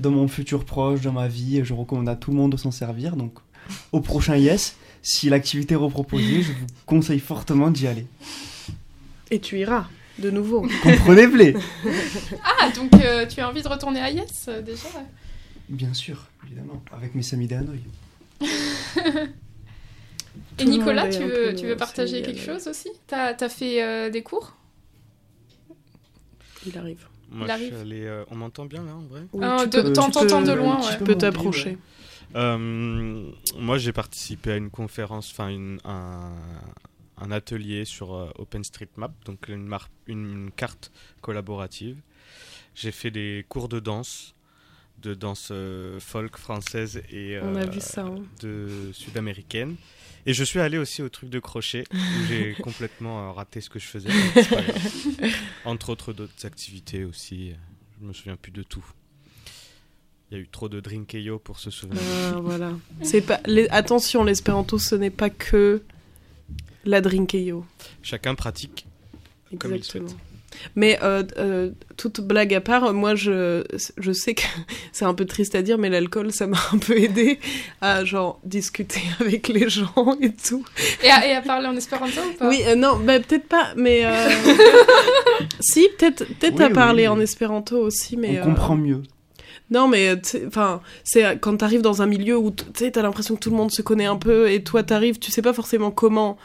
dans 0.00 0.10
mon 0.10 0.28
futur 0.28 0.64
proche, 0.64 1.00
dans 1.02 1.12
ma 1.12 1.28
vie. 1.28 1.58
et 1.58 1.64
Je 1.64 1.74
recommande 1.74 2.08
à 2.08 2.16
tout 2.16 2.30
le 2.30 2.36
monde 2.36 2.52
de 2.52 2.56
s'en 2.56 2.70
servir. 2.70 3.16
Donc, 3.16 3.34
au 3.92 4.00
prochain 4.00 4.36
Yes, 4.36 4.76
si 5.02 5.28
l'activité 5.28 5.74
est 5.74 5.78
reproposée, 5.78 6.42
je 6.42 6.52
vous 6.52 6.66
conseille 6.86 7.20
fortement 7.20 7.70
d'y 7.70 7.86
aller. 7.86 8.06
et 9.30 9.40
tu 9.40 9.58
iras 9.58 9.86
de 10.18 10.30
nouveau. 10.30 10.66
Comprenez 10.82 11.26
blé 11.26 11.54
Ah, 12.44 12.70
donc 12.70 12.94
euh, 12.94 13.26
tu 13.26 13.40
as 13.40 13.48
envie 13.48 13.62
de 13.62 13.68
retourner 13.68 14.00
à 14.00 14.10
Yes 14.10 14.46
euh, 14.48 14.62
déjà 14.62 14.88
Bien 15.68 15.92
sûr, 15.94 16.26
évidemment, 16.46 16.82
avec 16.96 17.14
mes 17.14 17.34
amis 17.34 17.46
d'Hanoï. 17.48 17.80
Et 20.58 20.64
Tout 20.64 20.70
Nicolas, 20.70 21.08
tu 21.08 21.22
un 21.22 21.26
veux, 21.26 21.50
peu 21.50 21.54
tu 21.54 21.66
veux 21.66 21.76
partager 21.76 22.22
quelque 22.22 22.40
chose 22.40 22.66
aussi? 22.68 22.88
T'as 23.06 23.34
as 23.38 23.48
fait 23.48 23.82
euh, 23.82 24.10
des 24.10 24.22
cours? 24.22 24.54
Il 26.66 26.76
arrive. 26.78 27.06
Moi, 27.30 27.46
Il 27.46 27.48
je 27.48 27.52
arrive. 27.52 27.66
suis 27.66 27.76
allé, 27.76 28.04
euh, 28.06 28.24
on 28.30 28.36
m'entend 28.36 28.66
bien 28.66 28.84
là 28.84 28.94
en 28.94 29.02
vrai 29.02 29.22
Oui, 29.32 29.44
Ah, 29.44 29.66
de- 29.66 29.82
t'entends 29.94 30.42
de 30.42 30.52
loin, 30.52 30.80
Tu 30.80 30.86
ouais. 30.88 30.98
peux 30.98 31.12
Ouais. 31.12 31.18
t'approcher. 31.18 31.78
Euh, 32.34 33.30
Moi, 33.58 33.78
j'ai 33.78 33.92
participé 33.92 34.52
à 34.52 34.56
une 34.56 34.70
conférence, 34.70 35.30
enfin 35.32 35.48
un, 35.84 36.32
un 37.18 37.30
atelier 37.30 37.84
sur 37.84 38.14
euh, 38.14 38.30
OpenStreetMap, 38.38 39.12
donc 39.24 39.48
une, 39.48 39.66
mar- 39.66 39.88
une, 40.06 40.30
une 40.44 40.50
carte 40.50 40.92
collaborative. 41.20 41.96
J'ai 42.74 42.92
fait 42.92 43.10
des 43.10 43.44
cours 43.48 43.68
de 43.68 43.80
danse, 43.80 44.34
de 45.02 45.14
danse 45.14 45.48
euh, 45.50 45.98
folk 46.00 46.36
française 46.36 47.02
et 47.10 47.38
On 47.42 47.56
a 47.56 47.64
vu 47.66 47.80
ça. 47.80 48.02
hein. 48.04 48.22
de 48.40 48.90
sud-américaine. 48.92 49.76
Et 50.26 50.34
je 50.34 50.42
suis 50.44 50.58
allé 50.60 50.76
aussi 50.76 51.02
au 51.02 51.08
truc 51.08 51.30
de 51.30 51.38
crochet 51.38 51.84
où 51.92 51.96
j'ai 52.28 52.54
complètement 52.54 53.28
euh, 53.28 53.32
raté 53.32 53.60
ce 53.60 53.70
que 53.70 53.78
je 53.78 53.86
faisais. 53.86 54.10
Entre 55.64 55.90
autres 55.90 56.12
d'autres 56.12 56.44
activités 56.46 57.04
aussi. 57.04 57.52
Je 58.00 58.06
me 58.06 58.12
souviens 58.12 58.36
plus 58.36 58.52
de 58.52 58.62
tout. 58.62 58.84
Il 60.30 60.36
y 60.36 60.40
a 60.40 60.42
eu 60.42 60.48
trop 60.48 60.68
de 60.68 60.80
drinkeyo 60.80 61.38
pour 61.38 61.58
se 61.60 61.70
souvenir. 61.70 62.02
Ah, 62.34 62.38
voilà. 62.40 62.72
C'est 63.02 63.20
pas. 63.20 63.40
les- 63.46 63.68
Attention, 63.68 64.24
l'espéranto, 64.24 64.78
ce 64.78 64.94
n'est 64.96 65.10
pas 65.10 65.30
que 65.30 65.82
la 66.84 67.00
drinkeyo. 67.00 67.64
Chacun 68.02 68.34
pratique 68.34 68.86
comme 69.60 69.70
il 69.72 69.76
Exactement. 69.76 70.08
souhaite. 70.08 70.20
Mais 70.74 70.98
euh, 71.02 71.22
euh, 71.38 71.70
toute 71.96 72.20
blague 72.20 72.54
à 72.54 72.60
part, 72.60 72.92
moi 72.94 73.14
je, 73.14 73.64
je 73.98 74.12
sais 74.12 74.34
que 74.34 74.42
c'est 74.92 75.04
un 75.04 75.14
peu 75.14 75.24
triste 75.24 75.54
à 75.54 75.62
dire, 75.62 75.78
mais 75.78 75.88
l'alcool 75.88 76.32
ça 76.32 76.46
m'a 76.46 76.58
un 76.72 76.78
peu 76.78 76.98
aidé 76.98 77.38
à 77.80 78.04
genre 78.04 78.40
discuter 78.44 79.00
avec 79.20 79.48
les 79.48 79.68
gens 79.68 80.16
et 80.20 80.32
tout. 80.32 80.64
et 81.02 81.10
à, 81.10 81.26
et 81.26 81.32
à 81.32 81.42
parler 81.42 81.66
en 81.68 81.76
espéranto 81.76 82.20
ou 82.20 82.38
pas? 82.38 82.48
Oui, 82.48 82.62
euh, 82.66 82.74
non, 82.74 82.96
bah, 82.96 83.20
peut-être 83.20 83.46
pas, 83.48 83.72
mais 83.76 84.04
euh, 84.04 84.28
si 85.60 85.88
peut-être 85.98 86.24
peut-être 86.24 86.58
Oui, 86.58 86.64
à 86.64 86.70
parler 86.70 87.02
oui. 87.02 87.08
en 87.08 87.20
espéranto 87.20 87.78
aussi, 87.78 88.16
mais 88.16 88.38
On 88.38 88.42
euh, 88.42 88.44
comprend 88.44 88.76
mieux. 88.76 89.02
Non, 89.70 89.88
mais 89.88 90.14
enfin, 90.46 90.80
c'est 91.02 91.38
quand 91.40 91.56
t'arrives 91.56 91.82
dans 91.82 92.00
un 92.00 92.06
milieu 92.06 92.38
où 92.38 92.52
tu 92.52 92.64
sais, 92.74 92.92
t'as 92.92 93.02
l'impression 93.02 93.34
que 93.34 93.40
tout 93.40 93.50
le 93.50 93.56
monde 93.56 93.72
se 93.72 93.82
connaît 93.82 94.04
un 94.06 94.16
peu 94.16 94.48
et 94.48 94.62
toi 94.62 94.84
t'arrives, 94.84 95.18
tu 95.18 95.32
sais 95.32 95.42
pas 95.42 95.52
forcément 95.52 95.90
comment. 95.90 96.38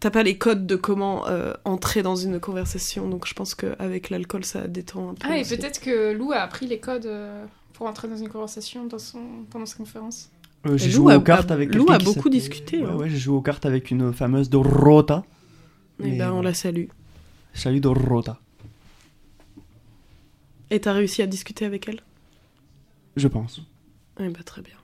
T'as 0.00 0.10
pas 0.10 0.22
les 0.22 0.38
codes 0.38 0.66
de 0.66 0.76
comment 0.76 1.28
euh, 1.28 1.52
entrer 1.66 2.02
dans 2.02 2.16
une 2.16 2.40
conversation, 2.40 3.06
donc 3.08 3.26
je 3.28 3.34
pense 3.34 3.54
qu'avec 3.54 4.08
l'alcool 4.08 4.44
ça 4.46 4.66
détend 4.66 5.10
un 5.10 5.14
peu. 5.14 5.28
Ah, 5.30 5.36
et 5.36 5.44
peut-être 5.44 5.78
que 5.80 6.12
Lou 6.12 6.32
a 6.32 6.38
appris 6.38 6.66
les 6.66 6.78
codes 6.80 7.04
euh, 7.04 7.44
pour 7.74 7.86
entrer 7.86 8.08
dans 8.08 8.16
une 8.16 8.30
conversation 8.30 8.86
dans 8.86 8.98
son... 8.98 9.20
pendant 9.50 9.66
sa 9.66 9.76
conférence. 9.76 10.30
Euh, 10.66 10.78
j'ai 10.78 10.86
Et 10.86 10.90
joué 10.90 11.14
aux 11.14 11.20
cartes 11.20 11.50
a- 11.50 11.54
avec 11.54 11.74
Lou 11.74 11.90
a 11.90 11.98
beaucoup 11.98 12.30
discuté, 12.30 12.78
Ouais, 12.80 12.86
hein. 12.90 12.96
ouais, 12.96 13.10
j'ai 13.10 13.18
joué 13.18 13.36
aux 13.36 13.42
cartes 13.42 13.66
avec 13.66 13.90
une 13.90 14.12
fameuse 14.14 14.48
Dorota. 14.48 15.22
Eh 16.02 16.04
Mais, 16.10 16.18
ben, 16.18 16.32
on 16.32 16.40
la 16.40 16.54
salue. 16.54 16.86
Salut 17.52 17.80
Dorota. 17.80 18.38
Et 20.70 20.80
t'as 20.80 20.92
réussi 20.92 21.20
à 21.20 21.26
discuter 21.26 21.64
avec 21.66 21.88
elle? 21.88 22.00
Je 23.16 23.28
pense. 23.28 23.60
Eh 24.18 24.28
ben, 24.28 24.42
très 24.44 24.62
bien. 24.62 24.76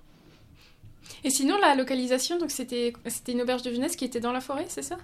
Et 1.27 1.31
sinon, 1.31 1.57
la 1.61 1.75
localisation, 1.75 2.39
donc 2.39 2.51
c'était 2.53 2.93
c'était 3.07 3.33
une 3.33 3.43
auberge 3.43 3.63
de 3.63 3.73
jeunesse 3.73 3.97
qui 3.97 4.05
était 4.05 4.21
dans 4.21 4.31
la 4.33 4.41
forêt, 4.41 4.67
c'est 4.69 4.83
ça? 4.83 4.97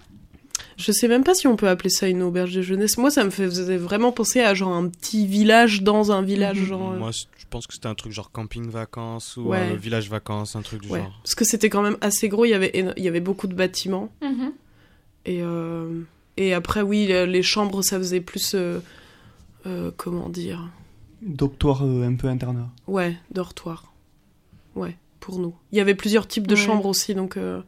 Je 0.77 0.91
sais 0.93 1.07
même 1.09 1.23
pas 1.25 1.35
si 1.35 1.47
on 1.47 1.55
peut 1.57 1.67
appeler 1.67 1.89
ça 1.89 2.07
une 2.07 2.21
auberge 2.23 2.53
de 2.55 2.61
jeunesse. 2.61 2.97
Moi, 2.97 3.11
ça 3.11 3.23
me 3.25 3.29
faisait 3.29 3.77
vraiment 3.77 4.11
penser 4.11 4.39
à 4.41 4.53
genre 4.53 4.73
un 4.73 4.87
petit 4.87 5.27
village 5.27 5.83
dans 5.83 6.11
un 6.11 6.21
village, 6.21 6.59
Mhm. 6.61 6.65
genre. 6.65 6.91
euh, 6.93 6.97
Moi, 6.97 7.11
je 7.11 7.45
pense 7.49 7.67
que 7.67 7.73
c'était 7.73 7.87
un 7.87 7.93
truc 7.95 8.11
genre 8.13 8.31
camping 8.31 8.69
vacances 8.69 9.35
ou 9.37 9.49
Ouais. 9.49 9.71
euh, 9.73 9.75
village 9.75 10.09
vacances, 10.09 10.55
un 10.55 10.61
truc 10.61 10.81
du 10.81 10.87
Ouais. 10.89 10.99
genre. 10.99 11.19
Parce 11.23 11.35
que 11.35 11.43
c'était 11.45 11.69
quand 11.69 11.81
même 11.81 11.97
assez 12.01 12.29
gros. 12.29 12.45
Il 12.45 12.49
y 12.51 12.53
avait 12.53 12.71
il 12.97 13.03
y 13.03 13.07
avait 13.09 13.19
beaucoup 13.19 13.47
de 13.47 13.53
bâtiments. 13.53 14.09
Mhm. 14.21 14.53
Et, 15.25 15.41
euh, 15.43 16.01
et 16.37 16.53
après, 16.53 16.81
oui, 16.81 17.05
le- 17.07 17.25
les 17.25 17.43
chambres, 17.43 17.81
ça 17.83 17.97
faisait 17.97 18.21
plus. 18.21 18.53
euh, 18.55 18.79
euh, 19.65 19.91
comment 19.97 20.29
dire? 20.29 20.69
Doctoire 21.21 21.83
euh, 21.85 22.07
un 22.07 22.15
peu 22.15 22.27
internat. 22.27 22.69
Ouais, 22.87 23.17
dortoir. 23.31 23.91
Ouais, 24.75 24.95
pour 25.23 25.39
nous. 25.39 25.55
Il 25.71 25.77
y 25.77 25.81
avait 25.81 25.95
plusieurs 25.95 26.27
types 26.27 26.47
de 26.47 26.55
Ouais. 26.55 26.59
chambres 26.61 26.85
aussi, 26.85 27.15
donc. 27.15 27.37
euh, 27.37 27.61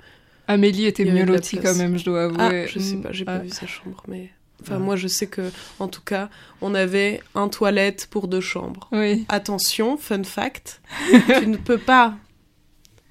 Amélie 0.47 0.85
était 0.85 1.05
mieux 1.05 1.23
lotie 1.25 1.57
quand 1.59 1.73
même, 1.75 1.97
je 1.97 2.05
dois 2.05 2.29
Ah, 2.37 2.45
avouer. 2.47 2.67
je 2.67 2.77
sais 2.79 2.95
Mm, 2.97 3.01
pas, 3.01 3.11
j'ai 3.13 3.23
ah. 3.27 3.37
pas 3.37 3.43
vu 3.43 3.49
sa 3.49 3.65
chambre, 3.65 4.03
mais. 4.07 4.29
Enfin, 4.61 4.75
Ah. 4.75 4.79
moi, 4.79 4.95
je 4.95 5.07
sais 5.07 5.27
que, 5.27 5.49
en 5.79 5.87
tout 5.87 6.01
cas, 6.01 6.29
on 6.61 6.75
avait 6.75 7.21
un 7.33 7.47
toilette 7.49 8.07
pour 8.11 8.27
deux 8.27 8.41
chambres. 8.41 8.87
Oui. 8.91 9.25
Attention, 9.29 9.97
fun 9.97 10.23
fact, 10.23 10.81
tu 11.39 11.47
ne 11.47 11.57
peux 11.57 11.77
pas 11.77 12.13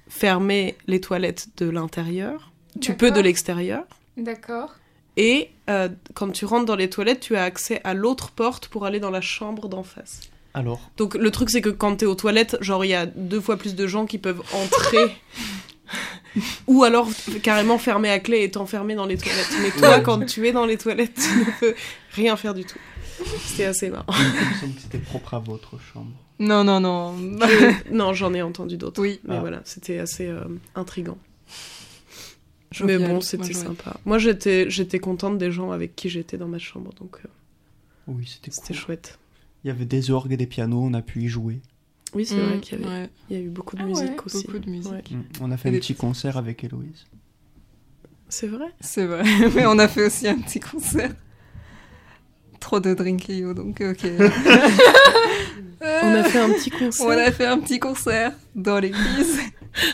fermer 0.07 0.75
les 0.87 1.01
toilettes 1.01 1.47
de 1.57 1.69
l'intérieur. 1.69 2.51
Tu 2.81 2.93
peux 2.93 3.11
de 3.11 3.19
l'extérieur. 3.21 3.83
D'accord. 4.17 4.75
Et 5.17 5.49
euh, 5.69 5.89
quand 6.13 6.29
tu 6.31 6.45
rentres 6.45 6.65
dans 6.65 6.75
les 6.75 6.89
toilettes, 6.89 7.21
tu 7.21 7.35
as 7.35 7.43
accès 7.43 7.79
à 7.83 7.93
l'autre 7.93 8.31
porte 8.31 8.67
pour 8.67 8.85
aller 8.85 8.99
dans 8.99 9.09
la 9.11 9.21
chambre 9.21 9.67
d'en 9.69 9.83
face. 9.83 10.21
Alors, 10.55 10.79
Donc 10.97 11.13
le 11.15 11.29
truc 11.31 11.49
c'est 11.49 11.61
que 11.61 11.69
quand 11.69 11.97
t'es 11.97 12.05
aux 12.05 12.15
toilettes, 12.15 12.57
genre 12.61 12.83
il 12.85 12.89
y 12.89 12.93
a 12.95 13.05
deux 13.05 13.41
fois 13.41 13.57
plus 13.57 13.75
de 13.75 13.85
gens 13.87 14.05
qui 14.05 14.17
peuvent 14.17 14.41
entrer. 14.53 15.05
Ou 16.67 16.83
alors 16.83 17.07
carrément 17.43 17.77
fermer 17.77 18.09
à 18.09 18.19
clé 18.19 18.43
et 18.43 18.51
t'enfermer 18.51 18.95
dans 18.95 19.05
les 19.05 19.17
toilettes. 19.17 19.53
Mais 19.61 19.71
toi, 19.71 19.99
quand 20.01 20.25
tu 20.25 20.45
es 20.47 20.51
dans 20.51 20.65
les 20.65 20.77
toilettes, 20.77 21.13
tu 21.15 21.39
ne 21.39 21.59
peux 21.59 21.75
rien 22.11 22.35
faire 22.35 22.53
du 22.53 22.65
tout. 22.65 22.79
C'était 23.45 23.65
assez 23.65 23.89
marrant. 23.89 24.05
il 24.09 24.49
me 24.49 24.59
semble 24.59 24.73
que 24.75 24.81
c'était 24.81 24.97
propre 24.97 25.35
à 25.35 25.39
votre 25.39 25.79
chambre. 25.79 26.11
Non, 26.39 26.63
non, 26.65 26.81
non. 26.81 27.13
Non, 27.91 28.13
j'en 28.13 28.33
ai 28.33 28.41
entendu 28.41 28.75
d'autres. 28.77 29.01
Oui. 29.01 29.21
Mais 29.23 29.35
Ah. 29.37 29.39
voilà, 29.39 29.61
c'était 29.63 29.99
assez 29.99 30.27
euh, 30.27 30.43
intriguant. 30.75 31.17
Jovial, 32.71 32.99
Mais 32.99 33.07
bon, 33.07 33.13
moi, 33.13 33.21
c'était 33.21 33.53
sympa. 33.53 33.95
Moi, 34.05 34.17
j'étais, 34.17 34.69
j'étais 34.69 34.99
contente 34.99 35.37
des 35.37 35.51
gens 35.51 35.71
avec 35.71 35.95
qui 35.95 36.09
j'étais 36.09 36.37
dans 36.37 36.47
ma 36.49 36.59
chambre, 36.59 36.91
donc 36.99 37.19
euh, 37.23 37.29
Oui, 38.07 38.25
c'était 38.29 38.51
c'était 38.51 38.73
cool. 38.73 38.75
chouette. 38.83 39.19
Il 39.65 39.69
y 39.69 39.71
avait 39.71 39.85
des 39.85 40.11
orgues 40.11 40.31
et 40.31 40.37
des 40.37 40.45
pianos, 40.45 40.79
on 40.81 40.93
a 40.93 41.01
pu 41.01 41.23
y 41.23 41.27
jouer. 41.27 41.59
Oui, 42.13 42.23
c'est 42.25 42.35
Mm, 42.35 42.39
vrai 42.39 42.59
qu'il 42.61 42.79
y, 42.79 42.83
avait, 42.85 42.93
ouais, 43.01 43.09
y 43.31 43.35
a 43.35 43.39
eu 43.39 43.49
beaucoup 43.49 43.75
de 43.75 43.81
Ah 43.81 43.85
musique 43.85 44.05
ouais, 44.11 44.15
aussi. 44.25 44.45
beaucoup 44.45 44.59
de 44.59 44.69
musique. 44.69 44.91
Ouais. 44.91 45.01
Mm. 45.09 45.23
On 45.41 45.51
a 45.51 45.57
fait 45.57 45.67
Et 45.67 45.71
un 45.71 45.73
des 45.73 45.79
petit 45.79 45.93
petits- 45.93 46.01
concert 46.01 46.37
avec 46.37 46.63
Héloïse. 46.63 47.05
C'est 48.29 48.47
vrai? 48.47 48.67
C'est 48.79 49.05
vrai. 49.05 49.23
Mais 49.55 49.65
on 49.65 49.77
a 49.79 49.87
fait 49.87 50.05
aussi 50.05 50.27
un 50.27 50.37
petit 50.39 50.59
concert. 50.59 51.11
Trop 52.59 52.79
de 52.79 52.93
drinkio, 52.93 53.53
donc 53.55 53.81
ok. 53.81 54.05
On 55.81 56.13
a 56.13 56.23
fait 56.23 56.39
un 56.39 56.49
petit 56.53 56.69
concert. 56.69 57.05
On 57.05 57.09
a 57.09 57.31
fait 57.31 57.45
un 57.45 57.59
petit 57.59 57.79
concert 57.79 58.33
dans 58.55 58.79
l'église. 58.79 59.39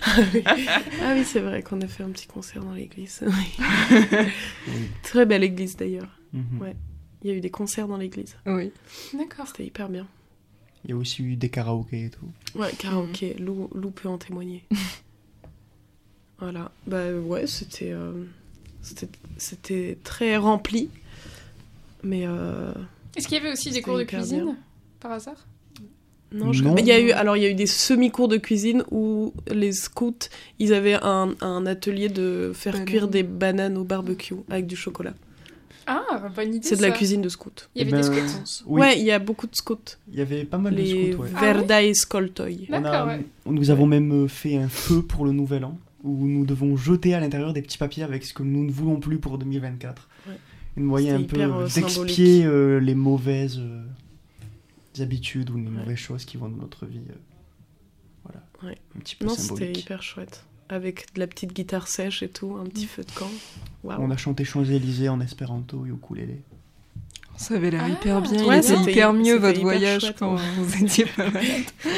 Ah 0.05 1.13
oui, 1.15 1.23
c'est 1.25 1.39
vrai 1.39 1.63
qu'on 1.63 1.81
a 1.81 1.87
fait 1.87 2.03
un 2.03 2.09
petit 2.11 2.27
concert 2.27 2.63
dans 2.63 2.73
l'église. 2.73 3.23
Oui. 3.25 3.65
Très 5.01 5.25
belle 5.25 5.43
église 5.43 5.75
d'ailleurs. 5.75 6.19
Mhm. 6.33 6.61
Ouais. 6.61 6.75
Il 7.23 7.29
y 7.29 7.33
a 7.33 7.35
eu 7.35 7.41
des 7.41 7.49
concerts 7.51 7.87
dans 7.87 7.97
l'église. 7.97 8.35
Oui. 8.45 8.71
D'accord. 9.13 9.47
C'était 9.47 9.65
hyper 9.65 9.89
bien. 9.89 10.07
Il 10.83 10.89
y 10.89 10.93
a 10.93 10.97
aussi 10.97 11.21
eu 11.23 11.35
des 11.35 11.49
karaokés 11.49 12.05
et 12.05 12.09
tout. 12.09 12.25
Ouais, 12.59 12.71
karaoké. 12.77 13.35
Lou, 13.35 13.69
Lou 13.75 13.91
peut 13.91 14.09
en 14.09 14.17
témoigner. 14.17 14.63
voilà. 16.39 16.71
Bah 16.87 17.13
ouais, 17.13 17.45
c'était, 17.45 17.91
euh, 17.91 18.23
c'était, 18.81 19.07
c'était 19.37 19.97
très 20.03 20.37
rempli. 20.37 20.89
Mais 22.03 22.25
euh, 22.25 22.73
Est-ce 23.15 23.27
qu'il 23.27 23.37
y 23.37 23.41
avait 23.41 23.51
aussi 23.51 23.69
des 23.69 23.81
cours 23.83 23.97
de 23.97 24.03
cuisine, 24.03 24.43
bien. 24.43 24.57
par 24.99 25.11
hasard? 25.11 25.47
Non, 26.33 26.53
je... 26.53 26.63
Non. 26.63 26.73
mais 26.73 26.81
il 26.81 26.87
y 26.87 26.91
a 26.93 26.99
eu, 26.99 27.11
alors 27.11 27.35
il 27.35 27.43
y 27.43 27.45
a 27.45 27.49
eu 27.49 27.53
des 27.55 27.67
semi-cours 27.67 28.29
de 28.29 28.37
cuisine 28.37 28.83
où 28.89 29.33
les 29.47 29.73
scouts, 29.73 30.29
ils 30.59 30.73
avaient 30.73 30.97
un, 31.01 31.35
un 31.41 31.65
atelier 31.65 32.07
de 32.07 32.53
faire 32.55 32.85
cuire 32.85 33.07
des 33.09 33.21
bananes 33.23 33.77
au 33.77 33.83
barbecue 33.83 34.35
avec 34.49 34.65
du 34.65 34.75
chocolat. 34.77 35.13
Ah, 36.09 36.29
bonne 36.35 36.53
idée 36.55 36.67
C'est 36.67 36.77
de 36.77 36.81
la 36.81 36.91
cuisine 36.91 37.21
de 37.21 37.29
scouts. 37.29 37.51
Il 37.75 37.81
y 37.83 37.89
Eh 37.89 37.93
avait 37.93 38.01
des 38.03 38.09
ben, 38.09 38.27
scouts 38.27 38.63
Oui, 38.67 38.81
Ouais, 38.81 38.99
il 38.99 39.05
y 39.05 39.11
a 39.11 39.19
beaucoup 39.19 39.47
de 39.47 39.55
scouts. 39.55 39.77
il 40.11 40.17
y 40.17 40.21
avait 40.21 40.45
pas 40.45 40.57
mal 40.57 40.75
de 40.75 40.85
scouts, 40.85 40.95
ouais. 41.23 41.29
Ah 41.35 41.41
ouais 41.41 41.53
Verdai 41.53 41.93
Skoltoy. 41.93 42.67
On 42.69 42.73
a- 42.73 42.79
D'accord, 42.81 43.07
ouais. 43.07 43.25
Nous 43.45 43.69
avons 43.71 43.85
même 43.87 44.11
euh, 44.23 44.27
fait 44.27 44.55
un 44.57 44.69
feu 44.69 45.01
pour 45.01 45.25
le 45.25 45.31
nouvel 45.31 45.65
an, 45.65 45.77
où 46.03 46.25
nous 46.27 46.45
devons 46.45 46.77
jeter 46.77 47.13
à 47.13 47.19
l'intérieur 47.19 47.53
des 47.53 47.61
petits 47.61 47.77
papiers 47.77 48.03
avec 48.03 48.23
ce 48.23 48.33
que 48.33 48.43
nous 48.43 48.63
ne 48.63 48.71
voulons 48.71 48.99
plus 48.99 49.17
pour 49.19 49.37
2024. 49.37 50.07
Ouais. 50.27 50.33
Une 50.77 50.83
moyen 50.85 51.15
un 51.17 51.23
peu 51.23 51.39
euh, 51.41 51.67
d'expier 51.67 52.45
euh, 52.45 52.79
les 52.79 52.95
mauvaises, 52.95 53.59
euh, 53.59 53.83
habitudes 54.99 55.49
ou 55.49 55.57
les 55.57 55.63
mauvaises 55.63 55.97
choses 55.97 56.25
qui 56.25 56.37
vont 56.37 56.49
dans 56.49 56.57
notre 56.61 56.85
vie. 56.85 56.99
euh, 57.09 57.13
voilà, 58.23 58.41
Ouais. 58.63 58.77
un 58.95 58.99
petit 58.99 59.15
peu 59.15 59.25
Non, 59.25 59.33
c'était 59.35 59.71
hyper 59.73 60.01
chouette. 60.03 60.45
Avec 60.71 61.13
de 61.13 61.19
la 61.19 61.27
petite 61.27 61.53
guitare 61.53 61.87
sèche 61.87 62.23
et 62.23 62.29
tout, 62.29 62.57
un 62.59 62.63
petit 62.65 62.85
feu 62.87 63.03
de 63.03 63.11
camp. 63.11 63.29
On 63.83 64.09
a 64.09 64.17
chanté 64.17 64.43
Champs-Élysées 64.45 65.09
en 65.09 65.19
espéranto 65.19 65.85
et 65.85 65.89
ukulélé. 65.89 66.41
Ça 67.35 67.55
avait 67.55 67.71
l'air 67.71 67.81
Ah, 67.85 67.89
hyper 67.89 68.21
bien. 68.21 68.45
ouais, 68.45 68.61
c'était- 68.61 68.91
hyper 68.91 69.13
mieux 69.13 69.35
votre 69.35 69.51
hyper 69.59 69.63
voyage 69.63 70.01
chouette, 70.01 70.15
quand 70.17 70.35
ouais. 70.35 70.41
vous 70.57 70.83
étiez 70.83 71.05
pas 71.05 71.29
malade. 71.29 71.63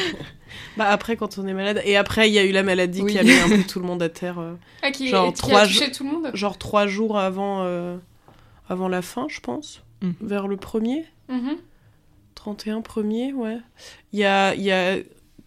Bah 0.78 0.86
après, 0.90 1.16
quand 1.18 1.38
on 1.38 1.46
est 1.48 1.54
malade. 1.54 1.82
Et 1.86 1.98
après, 1.98 2.30
il 2.30 2.34
y 2.34 2.40
a 2.40 2.44
eu 2.44 2.52
la 2.52 2.64
maladie 2.64 3.02
Oui. 3.04 3.12
qui 3.12 3.20
a 3.20 3.24
mis 3.24 3.32
un 3.34 3.48
peu 3.50 3.64
tout 3.64 3.80
le 3.80 3.86
monde 3.86 4.02
à 4.02 4.10
terre. 4.10 4.40
euh, 4.40 4.54
Ah, 4.82 4.90
qui, 4.92 5.08
Genre 5.10 5.28
qui 5.32 5.40
trois 5.40 5.62
a 5.62 5.68
touché 5.68 5.86
jours- 5.86 5.92
tout 5.96 6.04
le 6.04 6.12
monde 6.12 6.32
genre 6.34 6.58
trois 6.58 6.88
jours 6.88 7.18
avant, 7.20 7.62
euh, 7.64 7.98
avant 8.70 8.88
la 8.88 9.02
fin, 9.04 9.28
je 9.30 9.40
pense. 9.40 9.84
Mhm. 10.02 10.14
Vers 10.22 10.48
le 10.48 10.58
premier. 10.58 11.06
Mhm. 11.30 11.58
31 12.36 12.82
premier, 12.82 13.34
ouais. 13.34 13.58
Il 14.14 14.20
y 14.20 14.24
a, 14.26 14.56
il 14.56 14.62
y 14.64 14.72
a... 14.72 14.98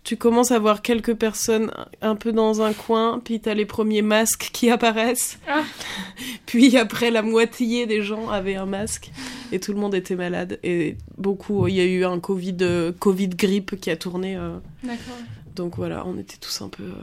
Tu 0.06 0.16
commences 0.16 0.52
à 0.52 0.60
voir 0.60 0.82
quelques 0.82 1.14
personnes 1.14 1.72
un 2.00 2.14
peu 2.14 2.30
dans 2.30 2.62
un 2.62 2.72
coin, 2.72 3.20
puis 3.24 3.40
t'as 3.40 3.54
les 3.54 3.66
premiers 3.66 4.02
masques 4.02 4.50
qui 4.52 4.70
apparaissent. 4.70 5.36
Ah. 5.48 5.64
Puis 6.46 6.76
après, 6.76 7.10
la 7.10 7.22
moitié 7.22 7.86
des 7.86 8.02
gens 8.02 8.28
avaient 8.30 8.54
un 8.54 8.66
masque 8.66 9.10
et 9.50 9.58
tout 9.58 9.72
le 9.72 9.80
monde 9.80 9.96
était 9.96 10.14
malade. 10.14 10.60
Et 10.62 10.96
beaucoup, 11.18 11.66
il 11.66 11.74
y 11.74 11.80
a 11.80 11.84
eu 11.84 12.04
un 12.04 12.20
Covid, 12.20 12.56
euh, 12.60 12.92
Covid 12.96 13.30
grippe 13.30 13.80
qui 13.80 13.90
a 13.90 13.96
tourné. 13.96 14.36
euh, 14.36 14.58
D'accord. 14.84 15.16
donc 15.56 15.76
voilà, 15.76 16.06
on 16.06 16.16
était 16.18 16.36
tous 16.36 16.62
un 16.62 16.68
peu, 16.68 16.84
euh, 16.84 16.94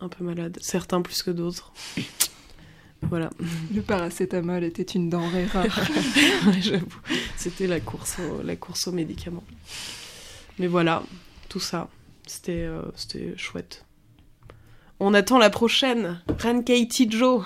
un 0.00 0.08
peu 0.08 0.24
malades. 0.24 0.56
Certains 0.62 1.02
plus 1.02 1.22
que 1.22 1.30
d'autres. 1.30 1.74
Voilà, 3.02 3.28
Le 3.74 3.82
paracétamol 3.82 4.64
était 4.64 4.82
une 4.82 5.10
denrée 5.10 5.44
rare. 5.44 5.66
Ouais, 6.46 6.62
j'avoue. 6.62 6.86
C'était 7.36 7.66
la 7.66 7.80
course, 7.80 8.16
au, 8.18 8.42
la 8.42 8.56
course 8.56 8.86
aux 8.88 8.92
médicaments. 8.92 9.44
Mais 10.58 10.68
voilà, 10.68 11.02
tout 11.50 11.60
ça, 11.60 11.90
c'était 12.26 12.64
euh, 12.64 12.82
c'était 12.94 13.34
chouette. 13.36 13.84
On 15.00 15.14
attend 15.14 15.38
la 15.38 15.50
prochaine, 15.50 16.20
Rankei 16.42 16.86
Tijo. 16.88 17.44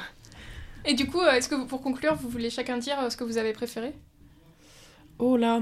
Et 0.84 0.94
du 0.94 1.06
coup, 1.06 1.20
euh, 1.20 1.32
est-ce 1.32 1.48
que 1.48 1.54
vous- 1.54 1.66
pour 1.66 1.80
conclure, 1.82 2.14
vous 2.14 2.28
voulez 2.28 2.50
chacun 2.50 2.78
dire 2.78 2.98
euh, 3.00 3.10
ce 3.10 3.16
que 3.16 3.24
vous 3.24 3.38
avez 3.38 3.52
préféré? 3.52 3.92
Oh 5.18 5.36
là. 5.36 5.60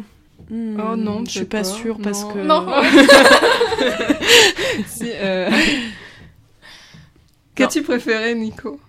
Hmm, 0.50 0.80
Oh 0.80 0.94
non, 0.96 1.24
je 1.24 1.30
suis 1.32 1.44
pas 1.46 1.58
pas. 1.58 1.64
sûre 1.64 1.98
parce 2.02 2.22
Non. 2.22 2.32
que. 2.32 2.38
Non. 2.38 2.66
Si, 4.86 5.10
euh, 5.12 5.50
Qu'as-tu 7.54 7.82
préféré, 7.82 8.34
Nico? 8.34 8.80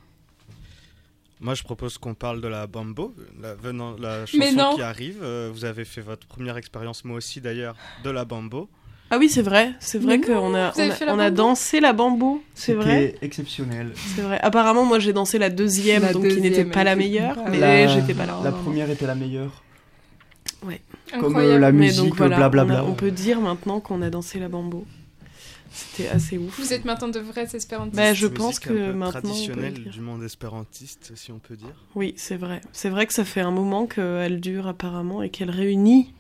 Moi, 1.39 1.55
je 1.55 1.63
propose 1.63 1.97
qu'on 1.97 2.13
parle 2.13 2.41
de 2.41 2.47
la 2.47 2.67
Bambo, 2.67 3.15
la, 3.41 3.55
venant, 3.55 3.95
la 3.97 4.25
chanson 4.25 4.75
qui 4.75 4.81
arrive. 4.81 5.23
Vous 5.51 5.65
avez 5.65 5.85
fait 5.85 6.01
votre 6.01 6.27
première 6.27 6.57
expérience, 6.57 7.03
moi 7.05 7.17
aussi 7.17 7.41
d'ailleurs, 7.41 7.75
de 8.03 8.09
la 8.09 8.25
Bambo. 8.25 8.69
Ah 9.11 9.17
oui, 9.17 9.27
c'est 9.29 9.41
vrai, 9.41 9.73
c'est 9.79 9.97
vrai 9.97 10.21
qu'on 10.21 10.53
a, 10.53 10.71
on 10.77 11.19
a, 11.19 11.29
on 11.29 11.31
dansé 11.31 11.79
la 11.79 11.93
bambou, 11.93 12.43
c'est 12.53 12.73
vrai. 12.73 13.13
C'était 13.13 13.25
exceptionnel. 13.25 13.91
C'est 14.15 14.21
vrai. 14.21 14.39
Apparemment, 14.41 14.85
moi 14.85 14.99
j'ai 14.99 15.13
dansé 15.13 15.39
la 15.39 15.49
deuxième, 15.49 16.03
La 16.03 16.13
donc 16.13 16.27
qui 16.27 16.39
n'était 16.41 16.65
pas 16.65 16.83
la 16.83 16.95
meilleure, 16.95 17.35
pas- 17.35 17.49
mais 17.49 17.87
j'étais 17.87 18.13
pas 18.13 18.25
là. 18.27 18.39
La 18.43 18.51
première 18.51 18.89
était 18.89 19.07
la 19.07 19.15
meilleure. 19.15 19.63
Comme 20.61 20.71
euh, 21.23 21.27
Incroyable. 21.27 21.61
la 21.61 21.71
musique, 21.71 22.03
donc 22.09 22.17
voilà, 22.17 22.35
blablabla. 22.35 22.83
on, 22.83 22.89
on 22.89 22.93
peut 22.93 23.11
dire 23.11 23.39
maintenant 23.41 23.79
qu'on 23.79 24.01
a 24.01 24.09
dansé 24.09 24.39
la 24.39 24.47
bambo. 24.49 24.85
C'était 25.71 26.09
assez 26.09 26.37
ouf. 26.37 26.59
Vous 26.59 26.73
êtes 26.73 26.83
maintenant 26.85 27.07
de 27.07 27.19
vrais 27.19 27.47
espérantistes. 27.53 27.95
Bah, 27.95 28.13
je 28.13 28.27
pense 28.27 28.57
un 28.57 28.61
que 28.61 28.69
peu 28.69 28.93
maintenant, 28.93 29.31
dire. 29.33 29.53
du 29.91 30.01
monde 30.01 30.23
espérantiste, 30.23 31.13
si 31.15 31.31
on 31.31 31.39
peut 31.39 31.55
dire. 31.55 31.85
Oui, 31.95 32.13
c'est 32.17 32.37
vrai. 32.37 32.61
C'est 32.73 32.89
vrai 32.89 33.05
que 33.07 33.13
ça 33.13 33.23
fait 33.23 33.41
un 33.41 33.51
moment 33.51 33.85
qu'elle 33.85 34.39
dure 34.39 34.67
apparemment 34.67 35.21
et 35.23 35.29
qu'elle 35.29 35.51
réunit 35.51 36.13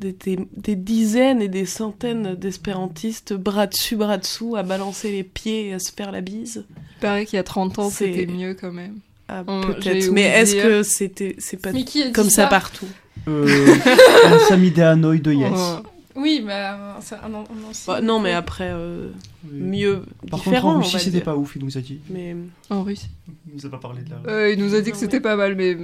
des, 0.00 0.12
des- 0.12 0.38
des 0.56 0.76
dizaines 0.76 1.42
et 1.42 1.48
des 1.48 1.66
centaines 1.66 2.34
d'espérantistes 2.34 3.32
bras 3.34 3.66
dessus, 3.66 3.96
bras 3.96 4.16
dessous, 4.18 4.56
à 4.56 4.62
balancer 4.62 5.10
les 5.10 5.24
pieds 5.24 5.68
et 5.68 5.74
à 5.74 5.78
se 5.78 5.90
faire 5.92 6.12
la 6.12 6.20
bise. 6.20 6.64
Il 6.96 7.00
paraît 7.00 7.26
qu'il 7.26 7.36
y 7.36 7.40
a 7.40 7.44
30 7.44 7.78
ans, 7.78 7.90
c'était 7.90 8.26
mieux 8.26 8.54
quand 8.54 8.72
même. 8.72 8.96
Ah, 9.28 9.44
On- 9.46 9.60
Peut-être. 9.60 10.10
Mais 10.12 10.22
est-ce 10.22 10.52
dire. 10.54 10.62
que 10.64 10.82
c'était 10.82 11.36
c'est 11.38 11.58
pas 11.60 11.70
comme 12.14 12.30
ça, 12.30 12.42
ça 12.42 12.46
partout? 12.46 12.86
Euh, 13.26 13.74
un 14.26 14.38
Samide 14.48 14.78
Hanoï 14.80 15.20
de 15.20 15.32
Yes. 15.32 15.52
Oh. 15.54 15.76
Oui, 16.16 16.42
mais 16.44 16.52
euh, 16.54 16.94
c'est 17.00 17.14
un, 17.16 17.32
un 17.34 17.68
ancien. 17.68 17.94
Bah, 17.94 18.00
Non, 18.00 18.18
mais 18.20 18.32
après, 18.32 18.70
euh, 18.72 19.10
Oui. 19.44 19.60
mieux, 19.60 20.02
Par 20.30 20.40
différent, 20.40 20.74
contre, 20.74 20.86
en 20.88 20.90
Russie, 20.90 21.04
c'était 21.04 21.20
pas 21.20 21.36
ouf, 21.36 21.54
il 21.54 21.64
nous 21.64 21.76
a 21.78 21.80
dit. 21.80 22.00
Mais 22.10 22.34
En 22.70 22.82
Russie. 22.82 23.08
Il 23.46 23.54
nous 23.56 23.66
a 23.66 23.70
pas 23.70 23.78
parlé 23.78 24.02
de 24.02 24.10
la. 24.10 24.32
Euh, 24.32 24.50
il 24.52 24.58
nous 24.58 24.74
a 24.74 24.80
dit 24.80 24.90
que 24.90 24.96
c'était 24.96 25.20
pas 25.20 25.36
mal, 25.36 25.54
mais 25.54 25.76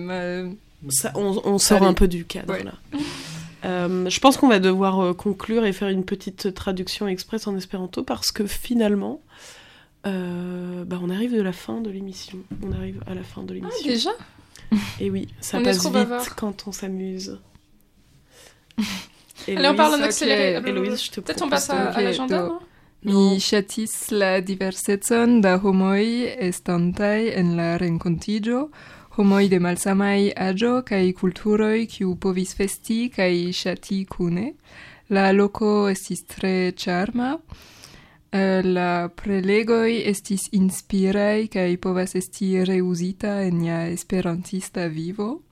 ça, 0.89 1.13
on, 1.15 1.41
on 1.45 1.59
sort 1.59 1.79
Allez. 1.83 1.87
un 1.87 1.95
peu 1.95 2.09
du 2.09 2.25
cadre 2.25 2.53
Ouais. 2.53 2.65
là. 2.65 2.73
Euh, 3.65 4.09
je 4.11 4.21
pense 4.21 4.37
qu'on 4.37 4.49
va 4.49 4.59
devoir 4.61 5.01
euh, 5.01 5.15
conclure 5.15 5.65
et 5.65 5.73
faire 5.73 5.89
une 5.89 6.05
petite 6.05 6.53
traduction 6.55 7.09
express 7.09 7.47
en 7.47 7.57
espéranto 7.57 8.03
parce 8.03 8.31
que 8.31 8.47
finalement, 8.47 9.23
euh, 10.07 10.85
bah, 10.85 10.99
on 11.03 11.09
arrive 11.11 11.35
de 11.35 11.41
la 11.43 11.53
fin 11.53 11.81
de 11.81 11.89
l'émission. 11.91 12.39
On 12.63 12.73
arrive 12.73 13.03
à 13.07 13.15
la 13.15 13.23
fin 13.23 13.43
de 13.43 13.53
Ah, 13.53 13.55
l'émission. 13.55 13.87
déjà? 13.89 14.11
Et 15.01 15.11
oui, 15.11 15.29
ça 15.41 15.59
On 15.59 15.63
passe 15.63 15.79
trop 15.79 15.89
vite 15.91 16.09
bavard. 16.09 16.37
quand 16.37 16.65
on 16.67 16.73
s'amuse. 16.73 17.39
Allez, 19.49 19.69
on 19.69 19.75
parle 19.75 20.01
en 20.01 20.03
accéléré. 20.03 20.61
Héloïse, 20.67 21.05
je 21.05 21.11
te 21.11 21.21
Peut-être 21.21 21.43
on 21.43 21.49
passe 21.49 21.71
à, 21.71 21.93
de- 21.93 21.97
à 21.99 22.01
l'agenda, 22.03 22.51
Mi 23.07 23.39
ŝatis 23.39 24.09
la 24.11 24.41
diversecon 24.41 25.41
da 25.45 25.59
homoj 25.63 26.07
estantaj 26.41 27.27
en 27.37 27.51
la 27.59 27.77
renkontiĝo, 27.77 28.71
homoi 29.17 29.47
de 29.49 29.61
malsamai 29.63 30.33
agio 30.35 30.83
cae 30.83 31.13
culturoi 31.15 31.87
ciu 31.87 32.17
povis 32.19 32.55
festi 32.59 33.09
cae 33.15 33.53
shati 33.53 34.05
cune. 34.11 34.55
La 35.15 35.31
loco 35.31 35.87
estis 35.87 36.25
tre 36.27 36.73
charma, 36.75 37.39
eh, 38.33 38.63
la 38.65 39.09
prelegoi 39.15 40.01
estis 40.11 40.49
inspirei 40.59 41.47
cae 41.47 41.77
povas 41.79 42.17
esti 42.19 42.65
reusita 42.65 43.37
en 43.45 43.63
ia 43.63 43.87
esperantista 43.87 44.89
vivo. 44.89 45.45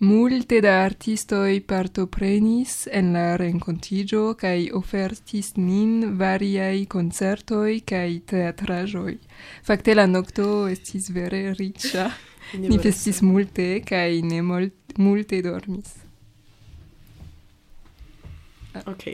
Multe 0.00 0.58
da 0.60 0.82
artistoi 0.82 1.60
partoprenis 1.60 2.88
en 2.90 3.12
la 3.12 3.36
rencontigio 3.36 4.34
cae 4.34 4.66
ofertis 4.74 5.52
nin 5.54 6.18
variai 6.18 6.86
concertoi 6.86 7.78
cae 7.86 8.18
teatrajoi. 8.26 9.16
Fakte 9.62 9.94
la 9.94 10.06
nocto 10.10 10.66
estis 10.66 11.12
vere 11.14 11.54
riccia. 11.54 12.10
Ni 12.58 12.78
festis 12.78 13.22
multe 13.22 13.82
kaj 13.86 14.20
ne 14.26 14.40
multe 14.42 15.42
dormis. 15.42 16.02
Ok. 18.86 19.04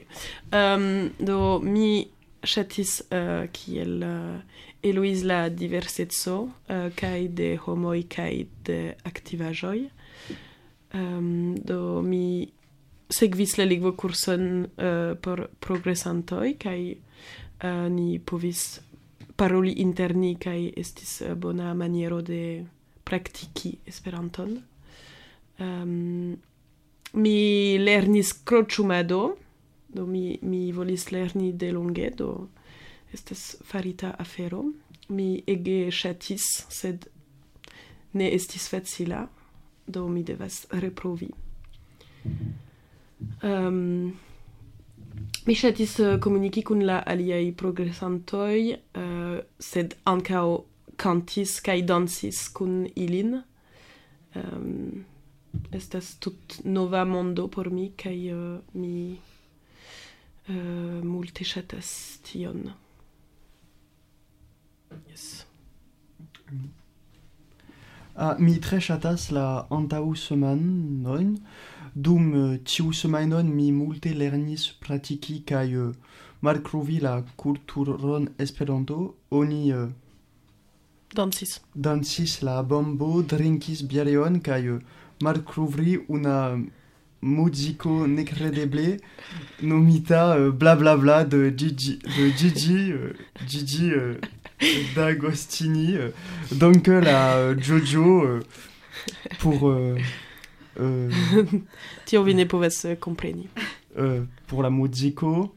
Um, 0.52 1.10
do 1.18 1.58
mi 1.62 2.06
ŝatis 2.46 3.00
uh, 3.10 3.48
kiel 3.52 4.02
eh, 4.02 4.08
uh, 4.08 4.66
Eloise 4.82 5.26
la 5.26 5.48
diverseco 5.50 6.36
eh, 6.68 6.86
uh, 6.86 6.92
kaj 6.94 7.28
de 7.34 7.48
homoj 7.64 8.04
kaj 8.08 8.34
de 8.68 8.78
aktivaĵoj. 9.10 9.88
Um, 10.94 11.56
do 11.58 12.00
mi 12.02 12.46
sekvis 13.10 13.56
la 13.58 13.66
lingvokurson 13.66 14.44
uh, 14.64 15.16
por 15.20 15.48
progresantoj 15.60 16.54
kaj 16.62 16.80
uh, 16.94 17.88
ni 17.90 18.18
povis 18.18 18.80
paroli 19.36 19.74
interni 19.82 20.36
kaj 20.40 20.60
estis 20.76 21.20
uh, 21.26 21.34
bona 21.34 21.74
maniero 21.74 22.22
de 22.22 22.64
praktiki 23.08 23.78
Esperanton. 23.88 24.58
Um, 25.58 26.36
mi 27.12 27.78
lernis 27.80 28.32
crociumedo, 28.44 29.36
do 29.88 30.06
mi, 30.06 30.38
mi 30.42 30.72
volis 30.72 31.08
lerni 31.10 31.52
de 31.56 31.72
longe, 31.72 32.10
do 32.10 32.48
estes 33.12 33.56
farita 33.64 34.12
afero. 34.18 34.64
Mi 35.08 35.42
ege 35.48 35.88
shatis, 35.90 36.66
sed 36.68 37.08
ne 38.12 38.28
estis 38.34 38.68
facila, 38.68 39.24
do 39.86 40.04
mi 40.08 40.22
devas 40.22 40.66
reprovi. 40.70 41.30
Um, 43.42 44.18
mi 45.46 45.54
shatis 45.56 45.96
uh, 45.98 46.12
eh, 46.12 46.18
comuniki 46.20 46.62
kun 46.62 46.84
la 46.84 47.00
aliai 47.08 47.54
progresantoj, 47.56 48.74
uh, 49.00 49.38
sed 49.58 49.96
ancao 50.04 50.66
cantis 50.98 51.58
kaj 51.64 51.80
dancis 51.88 52.48
kun 52.54 52.82
ilin. 52.96 53.38
Um, 54.36 55.04
estas 55.72 56.16
tut 56.20 56.60
nova 56.64 57.04
mondo 57.04 57.48
por 57.48 57.70
mi 57.70 57.90
kaj 57.96 58.18
uh, 58.34 58.60
mi 58.74 59.18
uh, 60.48 61.04
multe 61.04 61.44
ŝatas 61.44 62.18
tion. 62.24 62.68
Yes. 65.08 65.44
Ah, 68.16 68.34
mi 68.38 68.56
tre 68.58 68.80
ŝatas 68.82 69.28
la 69.30 69.46
antaŭ 69.70 70.04
semanon. 70.18 71.36
Dum 71.94 72.24
eh, 72.34 72.38
uh, 72.38 72.56
tiu 72.64 72.92
semajnon 72.92 73.46
mi 73.54 73.70
multe 73.72 74.10
lernis 74.14 74.64
pratiki 74.82 75.36
kaj 75.46 75.68
uh, 75.82 75.94
malkovri 76.42 76.98
la 77.04 77.14
kulturon 77.36 78.28
Esperanto. 78.38 78.98
Oni 79.30 79.60
uh, 79.72 79.86
Dansis. 81.14 81.60
dansis 81.74 82.42
la 82.42 82.62
bombo, 82.62 83.22
drinkis 83.22 83.82
biereon 83.82 84.40
kaj 84.44 84.78
malkovri 85.22 85.98
una 86.08 86.58
musico 87.22 88.04
incredibile 88.04 89.00
nomita 89.62 90.36
euh, 90.36 90.52
blablabla 90.52 91.24
de 91.24 91.50
Gigi, 91.56 91.98
de 91.98 92.28
Gigi, 92.36 92.92
euh, 92.92 93.12
Gigi 93.46 93.90
euh, 93.90 94.14
D'Agostini, 94.94 95.96
donc 96.52 96.88
la 96.88 97.56
Jojo 97.56 98.40
pour, 99.38 99.70
euh, 99.70 99.96
euh, 100.80 101.10
Ti 102.04 102.16
ovine 102.16 102.46
povas 102.46 102.86
kompreni. 103.00 103.48
pour 104.46 104.62
la 104.62 104.70
musico. 104.70 105.54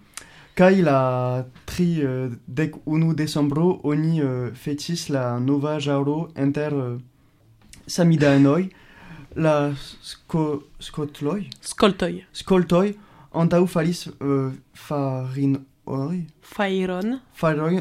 Kai 0.56 0.82
la 0.82 1.46
tri 1.66 2.02
euh, 2.04 2.30
dec 2.48 2.76
unu 2.86 3.14
decembro 3.16 3.80
oni 3.84 4.22
euh, 4.22 4.52
fetis 4.54 5.08
la 5.10 5.40
nova 5.40 5.80
jauro 5.80 6.28
inter 6.36 6.70
euh, 6.74 6.98
samidanoi 7.88 8.70
la 9.36 9.72
sco, 10.02 10.68
scotloi 10.80 11.50
Skoltoj. 11.62 12.26
scoltoi 12.34 12.98
antau 13.34 13.66
falis 13.66 14.10
euh, 14.22 14.52
Fairon. 14.74 15.62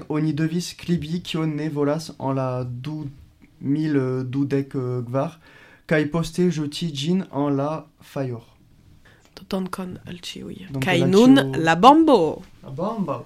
oni 0.08 0.32
devis 0.32 0.74
klibi 0.78 1.22
kion 1.22 1.46
ne 1.46 1.68
volas 1.68 2.12
en 2.18 2.32
la 2.32 2.64
du 2.64 3.10
mil 3.60 3.96
euh, 3.96 4.22
dudec 4.24 4.74
euh, 4.74 5.02
gvar 5.02 5.40
kai 5.86 6.06
poste 6.06 6.50
jeti 6.50 6.94
gin 6.94 7.26
en 7.32 7.50
la 7.50 7.88
fajor. 8.00 8.49
Dankon 9.50 9.98
al 10.06 10.18
ĉiuj. 10.22 10.56
Donc, 10.70 10.84
Kaj 10.84 10.98
la 11.00 11.06
nun 11.06 11.34
ĉio- 11.36 11.64
la 11.64 11.74
bombo. 11.76 12.18
La 12.62 12.70
bomba. 12.70 13.20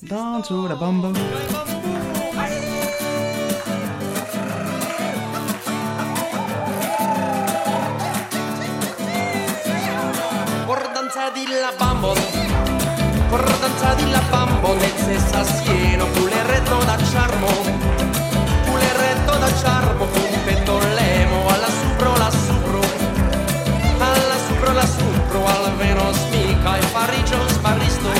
Danzo 0.00 0.68
la 0.68 0.76
bomba. 0.76 1.10
Por 10.66 10.80
danza 10.92 11.30
di 11.34 11.46
la 11.46 11.72
bambo 11.78 12.12
Por 13.30 13.42
danza 13.60 13.94
di 13.94 14.10
la 14.10 14.20
bambo 14.30 14.74
Necessas 14.74 15.62
sieno 15.62 16.06
Puleretto 16.06 16.78
da 16.84 16.96
charmo 17.10 17.48
Puleretto 18.66 19.38
da 19.38 19.50
charmo 19.62 20.06
nero 25.86 26.12
spica 26.12 26.78
e 26.78 26.86
parriccio 26.86 27.38
smarristo 27.48 28.10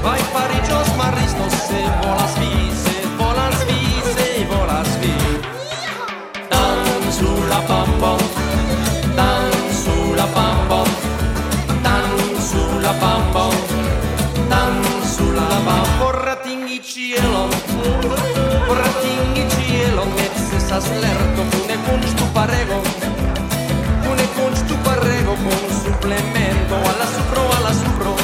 vai 0.00 0.22
parriccio 0.32 0.84
smarristo 0.84 1.44
se 1.50 1.82
vola 2.00 2.26
svi 2.34 2.70
se 2.84 2.96
vola 3.18 3.50
svi 3.60 3.80
se 4.14 4.46
vola 4.48 4.82
svi 4.92 5.14
dan 6.48 7.12
sulla 7.18 7.60
pampon 7.70 8.20
dan 9.14 9.52
sulla 9.82 10.26
pampon 10.36 10.88
dan 11.82 12.08
sulla 12.50 12.92
pampon 13.04 13.56
dan 14.48 14.80
sulla 15.04 15.60
pampon 15.66 15.98
porratinghi 15.98 16.80
cielo 16.82 17.48
porratinghi 18.66 19.44
cielo 19.54 20.04
mezzo 20.16 20.58
sa 20.68 20.80
slerto 20.80 21.42
fune 21.50 21.76
punch 21.84 22.14
tu 22.14 22.24
parego. 22.32 22.95
Parego 25.36 25.50
Con 25.50 25.70
suplemento. 25.82 26.74
Alla 26.74 27.06
supro, 27.06 27.50
alla 27.56 27.72
supro. 27.72 28.14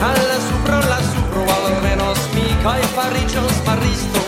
Alla 0.00 0.38
supro, 0.48 0.76
alla 0.76 1.00
supro. 1.02 1.42
Al 1.42 1.82
menos 1.82 2.18
mica 2.34 2.78
E 2.78 2.82
faricios 2.82 3.52
maristo 3.66 4.20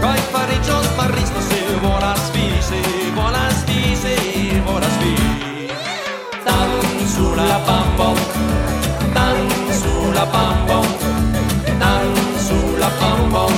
Kai 0.00 0.20
faricios 0.32 0.86
maristo 0.96 1.40
Se 1.40 1.76
volas 1.82 2.30
vi, 2.32 2.62
se 2.62 2.80
volas 3.14 3.64
vi 3.66 3.96
Se 3.96 4.62
volas 4.64 4.98
vi. 5.00 5.68
Dan 6.44 6.70
sulla 7.06 7.60
bambo 7.66 8.14
Dan 9.12 9.48
sulla 9.72 10.24
bambo 10.26 10.86
Dan 11.78 12.14
sulla 12.38 12.90
bambo 13.00 13.50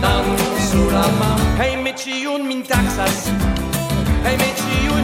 Dan 0.00 0.24
sulla 0.70 1.06
bambo 1.18 1.44
Hey 1.56 1.76
me 1.76 1.92
ciun 1.92 2.46
min 2.48 2.62
taxas. 2.62 3.30
Hey 4.24 4.36
me 4.36 4.50
ciun 4.58 5.03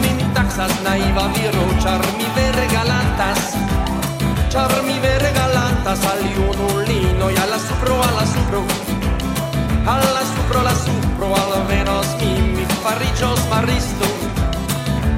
taxas 0.61 0.83
Naiva 0.83 1.27
viro 1.33 1.65
char 1.81 2.01
mi 2.17 2.25
vere 2.35 2.67
galantas 2.67 3.55
Char 4.49 4.71
mi 4.83 4.99
vere 4.99 5.31
galantas 5.33 5.99
Al 6.05 6.21
iunulino 6.25 7.31
y 7.31 7.35
alla 7.37 7.57
supro 7.57 8.01
alla 8.01 8.25
supro. 8.25 8.63
Alla 9.85 10.23
supro 10.33 10.61
la 10.61 10.75
supro 10.75 11.33
al 11.35 11.65
venos 11.67 12.07
mi 12.19 12.41
mi 12.55 12.65
faricios 12.83 13.39
maristo 13.49 14.05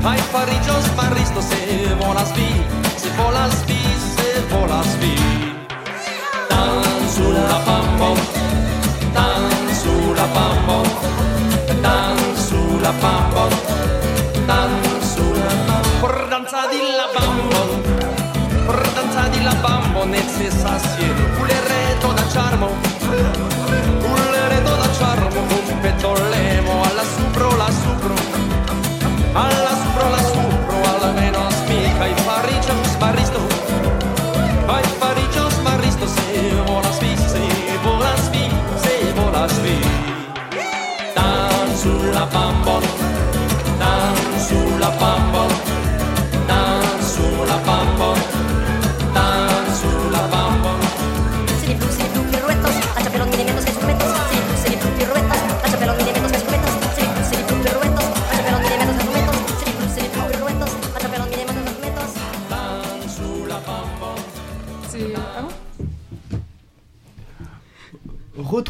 ai 0.05 0.19
faricios 0.33 0.85
maristo 0.97 1.41
se 1.41 1.95
volas 1.95 2.33
vi 2.35 2.49
se 2.97 3.09
volas 3.17 3.55
vi 3.67 3.81
se 4.15 4.29
volas 4.51 4.97
vi. 4.99 5.15
Dan 6.49 7.09
sulla 7.15 7.59
bambo 7.67 8.15
dan 9.15 9.43
sulla 9.81 10.25
bambo 10.35 10.79
dan 11.81 12.17
sulla 12.47 12.91
bambo 13.01 13.47
dan 14.47 14.71
sulla 14.83 14.91
bambo 14.91 14.92
por 16.03 16.27
danza 16.29 16.67
di 16.67 16.79
la 16.97 17.07
bambo 17.15 17.63
por 18.65 18.93
danza 18.93 19.29
di 19.29 19.41
la 19.41 19.53
bambo 19.61 20.03
necessas 20.03 20.81
sieno 20.95 21.29
pulereto 21.37 22.11
da 22.11 22.27
charmo 22.27 23.52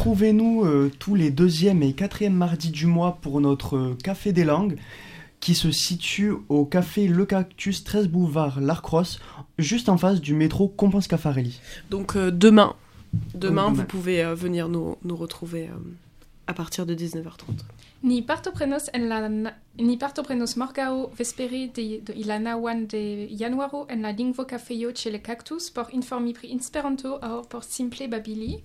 Retrouvez-nous 0.04 0.66
euh, 0.66 0.92
tous 0.98 1.14
les 1.14 1.30
deuxième 1.30 1.82
et 1.82 1.94
quatrième 1.94 2.34
mardis 2.34 2.68
du 2.70 2.84
mois 2.84 3.16
pour 3.22 3.40
notre 3.40 3.76
euh, 3.78 3.96
Café 4.04 4.34
des 4.34 4.44
Langues 4.44 4.76
qui 5.40 5.54
se 5.54 5.70
situe 5.70 6.34
au 6.50 6.66
café 6.66 7.08
Le 7.08 7.24
Cactus 7.24 7.84
13 7.84 8.08
boulevard 8.08 8.60
L'Arcrosse, 8.60 9.18
juste 9.56 9.88
en 9.88 9.96
face 9.96 10.20
du 10.20 10.34
métro 10.34 10.68
Compense 10.68 11.08
Caffarelli. 11.08 11.58
Donc 11.88 12.16
euh, 12.16 12.30
demain, 12.30 12.74
demain, 13.34 13.62
Donc, 13.62 13.70
vous 13.70 13.76
demain. 13.76 13.84
pouvez 13.86 14.22
euh, 14.22 14.34
venir 14.34 14.68
nous, 14.68 14.98
nous 15.04 15.16
retrouver 15.16 15.68
euh, 15.68 15.78
à 16.48 16.52
partir 16.52 16.84
de 16.84 16.94
19h30. 16.94 17.62
Ni 18.02 18.20
partoprenos 18.20 18.90
en 18.94 19.08
la 19.08 19.26
na- 19.30 19.54
ni 19.78 19.96
partoprenos 19.96 20.58
morgao 20.58 21.12
vespere 21.16 21.68
de, 21.74 22.02
de 22.04 22.12
ilana 22.12 22.58
wan 22.58 22.86
de 22.86 23.26
januaro 23.34 23.86
en 23.88 24.02
la 24.02 24.12
lingvo 24.12 24.44
cafejo 24.44 24.90
ĉe 24.92 25.10
le 25.12 25.20
cactus 25.22 25.70
por 25.70 25.86
informi 25.94 26.34
pri 26.34 26.52
Esperanto 26.54 27.16
aŭ 27.22 27.46
por 27.48 27.62
simple 27.64 28.06
babili. 28.06 28.58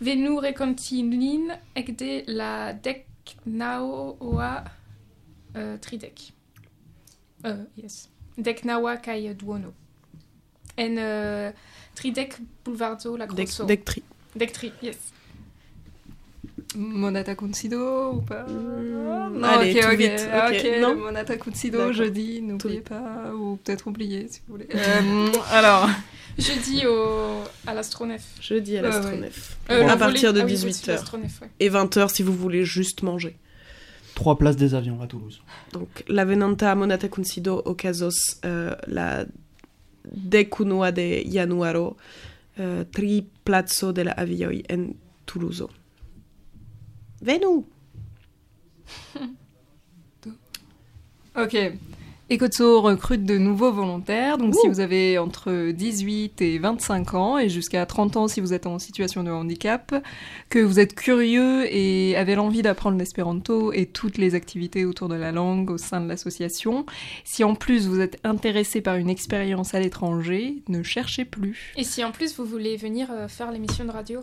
Venu 0.00 0.38
renkonti 0.40 1.02
nin 1.02 1.50
ekde 1.74 2.22
la 2.30 2.72
deknaŭa 2.72 4.52
uh, 4.62 5.74
tridek. 5.82 6.22
Uh, 7.44 7.64
yes. 7.76 8.06
Deknaŭa 8.36 8.96
kaj 9.02 9.34
duono. 9.40 9.74
En 10.78 10.98
uh, 11.02 11.50
tridek 11.98 12.38
boulevardo 12.64 13.16
la 13.16 13.26
Dec, 13.26 13.36
grosso. 13.36 13.66
Dectri. 13.66 14.02
Dektri, 14.34 14.72
yes. 14.82 15.12
Monata 16.74 17.34
Consido 17.34 18.12
ou 18.12 18.20
pas? 18.22 18.44
Non, 18.46 19.42
allez, 19.42 19.74
ok, 19.74 19.80
tout 19.80 19.88
ok, 19.88 19.96
vite, 19.96 20.20
ok, 20.20 20.54
ok, 20.54 20.80
non 20.80 20.94
Monata 20.96 21.36
Consido 21.38 21.92
jeudi, 21.92 22.42
n'oubliez 22.42 22.80
pas, 22.80 23.32
ou 23.34 23.56
peut-être 23.56 23.86
oubliez 23.86 24.28
si 24.28 24.40
vous 24.46 24.54
voulez. 24.54 24.68
Euh, 24.74 25.32
alors, 25.50 25.88
Jeudi 26.38 26.86
au, 26.86 27.42
à 27.66 27.74
l'astronef. 27.74 28.22
Jeudi 28.40 28.76
à 28.76 28.82
l'astronef. 28.82 29.56
Euh, 29.70 29.86
à 29.88 29.96
partir 29.96 30.32
de 30.32 30.40
volet- 30.40 30.54
ah 30.54 30.62
oui, 30.62 30.68
aussi 30.70 30.82
18h. 30.84 30.88
l'astronef, 30.92 31.40
ouais. 31.42 31.50
Et 31.60 31.68
20h 31.68 32.08
si 32.14 32.22
vous 32.22 32.32
voulez 32.34 32.64
juste 32.64 33.02
manger. 33.02 33.36
Trois 34.14 34.36
places 34.38 34.56
des 34.56 34.74
avions 34.74 35.00
à 35.02 35.06
Toulouse. 35.06 35.40
Donc, 35.72 36.04
la 36.08 36.24
venanta 36.24 36.74
monata 36.74 37.08
consido 37.08 37.62
ocasos 37.64 38.40
euh, 38.44 38.74
la 38.86 39.26
decunua 40.12 40.90
de 40.92 41.22
januaro 41.30 41.96
euh, 42.58 42.84
tri 42.90 43.26
plazo 43.44 43.92
de 43.92 44.02
la 44.02 44.12
avioi 44.12 44.62
en 44.72 44.94
Toulouse. 45.26 45.66
Venu! 47.20 47.64
ok. 51.36 51.54
Ecotso 52.30 52.82
recrute 52.82 53.24
de 53.24 53.38
nouveaux 53.38 53.72
volontaires, 53.72 54.36
donc 54.36 54.54
si 54.54 54.68
vous 54.68 54.80
avez 54.80 55.16
entre 55.16 55.70
18 55.70 56.42
et 56.42 56.58
25 56.58 57.14
ans 57.14 57.38
et 57.38 57.48
jusqu'à 57.48 57.86
30 57.86 58.18
ans 58.18 58.28
si 58.28 58.42
vous 58.42 58.52
êtes 58.52 58.66
en 58.66 58.78
situation 58.78 59.24
de 59.24 59.30
handicap, 59.30 59.94
que 60.50 60.58
vous 60.58 60.78
êtes 60.78 60.94
curieux 60.94 61.64
et 61.74 62.16
avez 62.16 62.34
l'envie 62.34 62.60
d'apprendre 62.60 62.98
l'espéranto 62.98 63.72
et 63.72 63.86
toutes 63.86 64.18
les 64.18 64.34
activités 64.34 64.84
autour 64.84 65.08
de 65.08 65.14
la 65.14 65.32
langue 65.32 65.70
au 65.70 65.78
sein 65.78 66.02
de 66.02 66.08
l'association, 66.08 66.84
si 67.24 67.44
en 67.44 67.54
plus 67.54 67.86
vous 67.86 68.00
êtes 68.00 68.18
intéressé 68.24 68.82
par 68.82 68.96
une 68.96 69.08
expérience 69.08 69.72
à 69.74 69.80
l'étranger, 69.80 70.56
ne 70.68 70.82
cherchez 70.82 71.24
plus. 71.24 71.72
Et 71.78 71.84
si 71.84 72.04
en 72.04 72.12
plus 72.12 72.36
vous 72.36 72.44
voulez 72.44 72.76
venir 72.76 73.08
euh, 73.10 73.28
faire 73.28 73.50
l'émission 73.52 73.86
de 73.86 73.90
radio? 73.90 74.20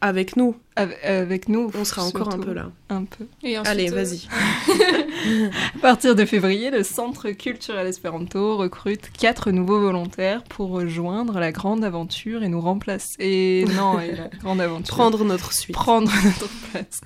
Avec 0.00 0.36
nous. 0.36 0.54
Avec, 0.76 1.48
nous, 1.48 1.70
On 1.74 1.84
sera 1.84 2.04
encore 2.04 2.32
un 2.32 2.38
peu 2.38 2.52
là. 2.52 2.70
Un 2.90 3.04
peu. 3.04 3.26
Et 3.42 3.56
ensuite, 3.56 3.72
Allez, 3.72 3.90
euh, 3.90 3.94
vas-y. 3.94 4.28
À 5.76 5.78
partir 5.80 6.14
de 6.14 6.24
février, 6.26 6.70
le 6.70 6.82
Centre 6.82 7.30
culturel 7.30 7.86
espéranto 7.86 8.58
recrute 8.58 9.10
quatre 9.18 9.50
nouveaux 9.50 9.80
volontaires 9.80 10.44
pour 10.44 10.68
rejoindre 10.68 11.40
la 11.40 11.50
grande 11.50 11.82
aventure 11.82 12.42
et 12.42 12.48
nous 12.48 12.60
remplacer. 12.60 13.16
Et 13.20 13.64
non, 13.74 13.98
et 13.98 14.14
la 14.14 14.28
grande 14.40 14.60
aventure. 14.60 14.94
Prendre 14.94 15.24
notre 15.24 15.54
suite. 15.54 15.74
Prendre 15.74 16.12
notre 16.24 16.48
place. 16.70 17.00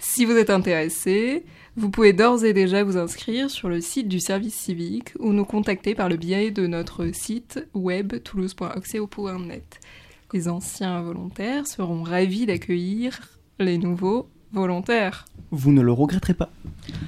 Si 0.00 0.24
vous 0.24 0.36
êtes 0.36 0.50
intéressé, 0.50 1.44
vous 1.76 1.90
pouvez 1.90 2.12
d'ores 2.12 2.44
et 2.44 2.52
déjà 2.52 2.82
vous 2.82 2.96
inscrire 2.96 3.48
sur 3.48 3.68
le 3.68 3.80
site 3.80 4.08
du 4.08 4.18
service 4.18 4.54
civique 4.54 5.12
ou 5.20 5.32
nous 5.32 5.44
contacter 5.44 5.94
par 5.94 6.08
le 6.08 6.16
biais 6.16 6.50
de 6.50 6.66
notre 6.66 7.12
site 7.12 7.64
web 7.74 8.14
toulouse.oxeo.net. 8.22 9.80
Les 10.32 10.48
anciens 10.48 11.00
volontaires 11.02 11.66
seront 11.66 12.02
ravis 12.02 12.46
d'accueillir 12.46 13.20
les 13.58 13.78
nouveaux 13.78 14.28
volontaires. 14.52 15.26
Vous 15.50 15.72
ne 15.72 15.80
le 15.80 15.92
regretterez 15.92 16.34
pas. 16.34 16.50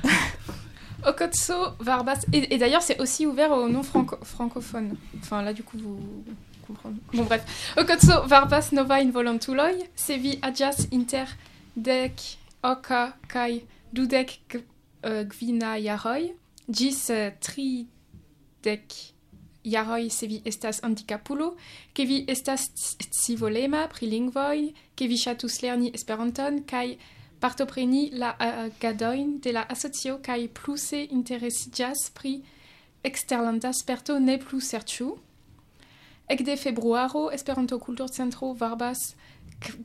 Okotso 1.06 1.54
Varbas. 1.80 2.24
Et, 2.32 2.54
et 2.54 2.58
d'ailleurs, 2.58 2.82
c'est 2.82 3.00
aussi 3.00 3.26
ouvert 3.26 3.52
aux 3.52 3.68
non 3.68 3.82
franco- 3.82 4.18
francophones. 4.24 4.96
Enfin, 5.18 5.42
là, 5.42 5.52
du 5.52 5.62
coup, 5.62 5.78
vous 5.78 5.98
comprenez. 6.66 6.96
Bon, 7.14 7.24
bref. 7.24 7.74
Okotso 7.76 8.26
Varbas 8.26 8.70
Nova 8.72 8.96
in 8.96 9.10
Volontuloi, 9.10 9.70
Sevi 9.94 10.38
Adjas 10.42 10.86
Inter 10.92 11.24
Dek 11.76 12.38
Oka 12.64 13.16
Kai 13.28 13.64
Dudek 13.92 14.64
euh, 15.04 15.24
Gvina 15.24 15.78
Yaroi, 15.78 16.32
Gis 16.68 17.06
euh, 17.10 17.30
jaroj 19.66 20.08
se 20.10 20.26
vi 20.30 20.40
estas 20.44 20.80
anticapulo, 20.86 21.54
ke 21.92 22.06
vi 22.06 22.24
estas 22.28 22.68
scivolema 23.10 23.86
pri 23.90 24.06
lingvoj, 24.06 24.72
ke 24.96 25.08
vi 25.10 25.18
ŝatus 25.18 25.60
lerni 25.62 25.90
Esperanton 25.94 26.62
kaj 26.70 26.96
partopreni 27.40 28.10
la 28.14 28.32
agadojn 28.38 29.38
de 29.44 29.52
la 29.52 29.66
asocio 29.68 30.18
kaj 30.24 30.48
pluse 30.56 31.02
interesiĝas 31.10 32.10
pri 32.16 32.38
eksterlanda 33.04 33.72
sperto 33.76 34.18
ne 34.18 34.38
plu 34.38 34.60
serĉu. 34.60 35.10
Ekde 36.28 36.56
februaro 36.56 37.28
Esperanto 37.32 37.78
Kulturcentro 37.78 38.54
varbas 38.58 39.12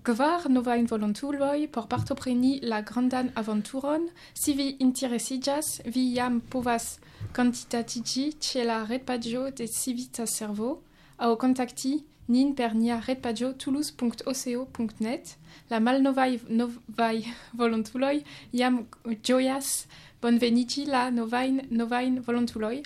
gvar 0.04 0.50
novajn 0.50 0.88
volontuloj 0.90 1.68
por 1.72 1.88
partopreni 1.88 2.60
la 2.64 2.82
grandan 2.82 3.32
aventuron, 3.36 4.10
si 4.34 4.54
vi 4.54 4.76
interesigas, 4.80 5.82
vi 5.86 6.16
povas 6.50 7.00
kandidatigi 7.34 8.32
ĉe 8.40 8.64
la 8.66 8.86
de 8.86 9.68
Civita 9.68 10.26
Servo 10.26 10.82
aŭ 11.18 11.36
kontakti 11.38 12.04
nin 12.28 12.56
per 12.56 12.76
nia 12.76 13.02
retpaĝo 13.08 13.54
toulouse.oco.net 13.54 15.36
la 15.70 15.80
malnovaj 15.80 16.40
novaj 16.50 17.18
volontuloj 17.54 18.24
jam 18.54 18.88
ĝojas 19.24 19.88
bonvenigi 20.22 20.86
la 20.86 21.10
novajn 21.10 21.68
novajn 21.72 22.22
volontuloj. 22.28 22.82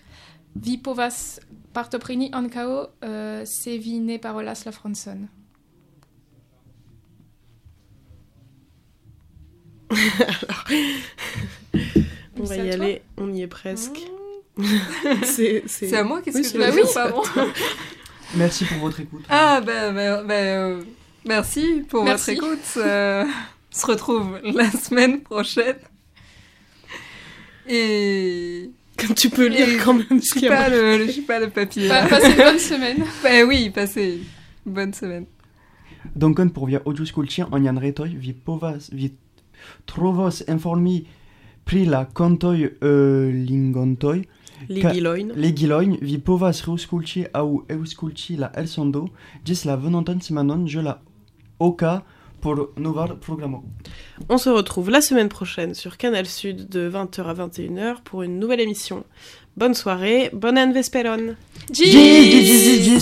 Vi 0.56 0.78
povas 0.78 1.40
partopreni 1.74 2.30
ankaŭ 2.32 2.68
uh, 2.72 3.44
se 3.44 3.78
vi 3.78 4.00
ne 4.00 4.20
parolas 4.20 4.66
la 4.66 4.72
francon. 4.72 5.28
On 12.38 12.44
va 12.44 12.56
y 12.58 12.60
toi 12.70 12.74
aller, 12.74 13.02
on 13.18 13.34
y 13.34 13.42
est 13.42 13.48
presque. 13.48 14.00
c'est 15.24 15.64
C'est 15.68 15.96
à 15.96 16.04
moi 16.04 16.22
Qu'est-ce 16.22 16.38
Oui, 16.38 16.44
que 16.44 16.48
c'est 16.50 16.54
je 16.54 16.64
dois 16.64 16.72
dire 16.72 16.94
pardon 16.94 17.22
Merci 18.36 18.66
pour 18.66 18.78
votre 18.80 19.00
écoute. 19.00 19.24
Ah, 19.30 19.62
ben, 19.66 19.94
ben, 19.94 20.24
ben, 20.26 20.34
euh, 20.34 20.82
merci 21.26 21.84
pour 21.88 22.04
Merci. 22.04 22.36
votre 22.36 22.48
écoute. 22.54 22.78
Euh, 22.78 23.24
on 23.26 23.78
se 23.80 23.86
retrouve 23.86 24.40
la 24.44 24.70
semaine 24.72 25.22
prochaine. 25.22 25.76
Et. 27.68 28.70
Comme 28.98 29.14
tu 29.14 29.30
peux 29.30 29.48
lire 29.48 29.68
Et 29.68 29.78
quand 29.78 29.94
même 29.94 30.22
ce 30.22 30.34
Je 30.36 30.40
qu'il 30.40 30.44
y 30.44 30.48
a 30.48 30.56
pas, 30.56 30.70
le, 30.70 31.06
je 31.06 31.12
sais 31.12 31.22
pas 31.22 31.40
le 31.40 31.50
papier. 31.50 31.88
Pa- 31.90 32.08
Passez 32.08 32.30
une 32.32 32.38
bonne 32.38 32.60
semaine. 32.60 33.04
Ben 33.24 33.46
oui, 33.48 33.70
passez 33.70 34.22
une 34.66 34.74
bonne 34.74 34.94
semaine. 34.94 35.26
Dankon 36.16 36.50
por 36.54 36.68
via 36.70 36.80
aŭskulti 36.86 37.44
onian 37.52 37.76
retoj, 37.82 38.14
vi 38.16 38.32
povas 38.34 38.88
vi 38.94 39.10
trovos 39.86 40.42
informi 40.48 41.06
pri 41.66 41.86
la 41.86 42.06
kontoj 42.06 42.66
uh, 42.66 42.90
lingontoj 43.34 44.24
Ligilojn. 44.70 45.32
Legilojn, 45.36 45.98
vi 46.02 46.18
povas 46.24 46.64
reaŭskulti 46.66 47.26
aŭ 47.36 47.48
eŭskulti 47.76 48.38
la 48.40 48.52
elsondo 48.58 49.06
ĝis 49.46 49.66
la 49.68 49.76
venontan 49.76 50.22
semanon 50.22 50.66
je 50.68 50.82
la 50.82 50.96
oka 51.60 52.02
pour 52.42 52.70
novar 52.78 53.16
programo. 53.20 53.64
On 54.30 54.38
se 54.38 54.50
retrouve 54.50 54.90
la 54.92 55.02
semaine 55.02 55.30
prochaine 55.30 55.74
sur 55.74 55.98
Canal 55.98 56.26
Sud 56.26 56.70
de 56.70 56.90
20h 56.90 57.24
à 57.24 57.34
21h 57.34 58.04
pour 58.04 58.24
une 58.24 58.40
nouvelle 58.40 58.62
émission. 58.62 59.04
Bonne 59.58 59.74
soirée, 59.74 60.30
bonne 60.34 60.58
Anne 60.58 60.74
Vesperon. 60.74 61.36
Ĝis 61.72 63.02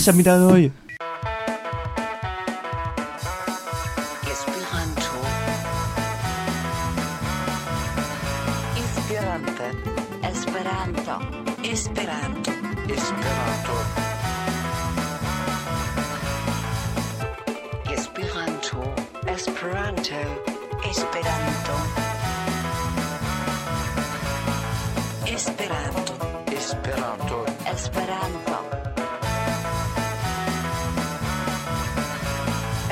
Esperanto. 27.83 28.55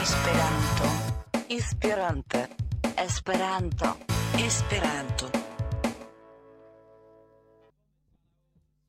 Esperanto. 0.00 0.88
Esperanto. 1.46 1.48
Esperante. 1.48 2.48
Esperanto. 2.96 3.96
Esperanto. 4.36 5.39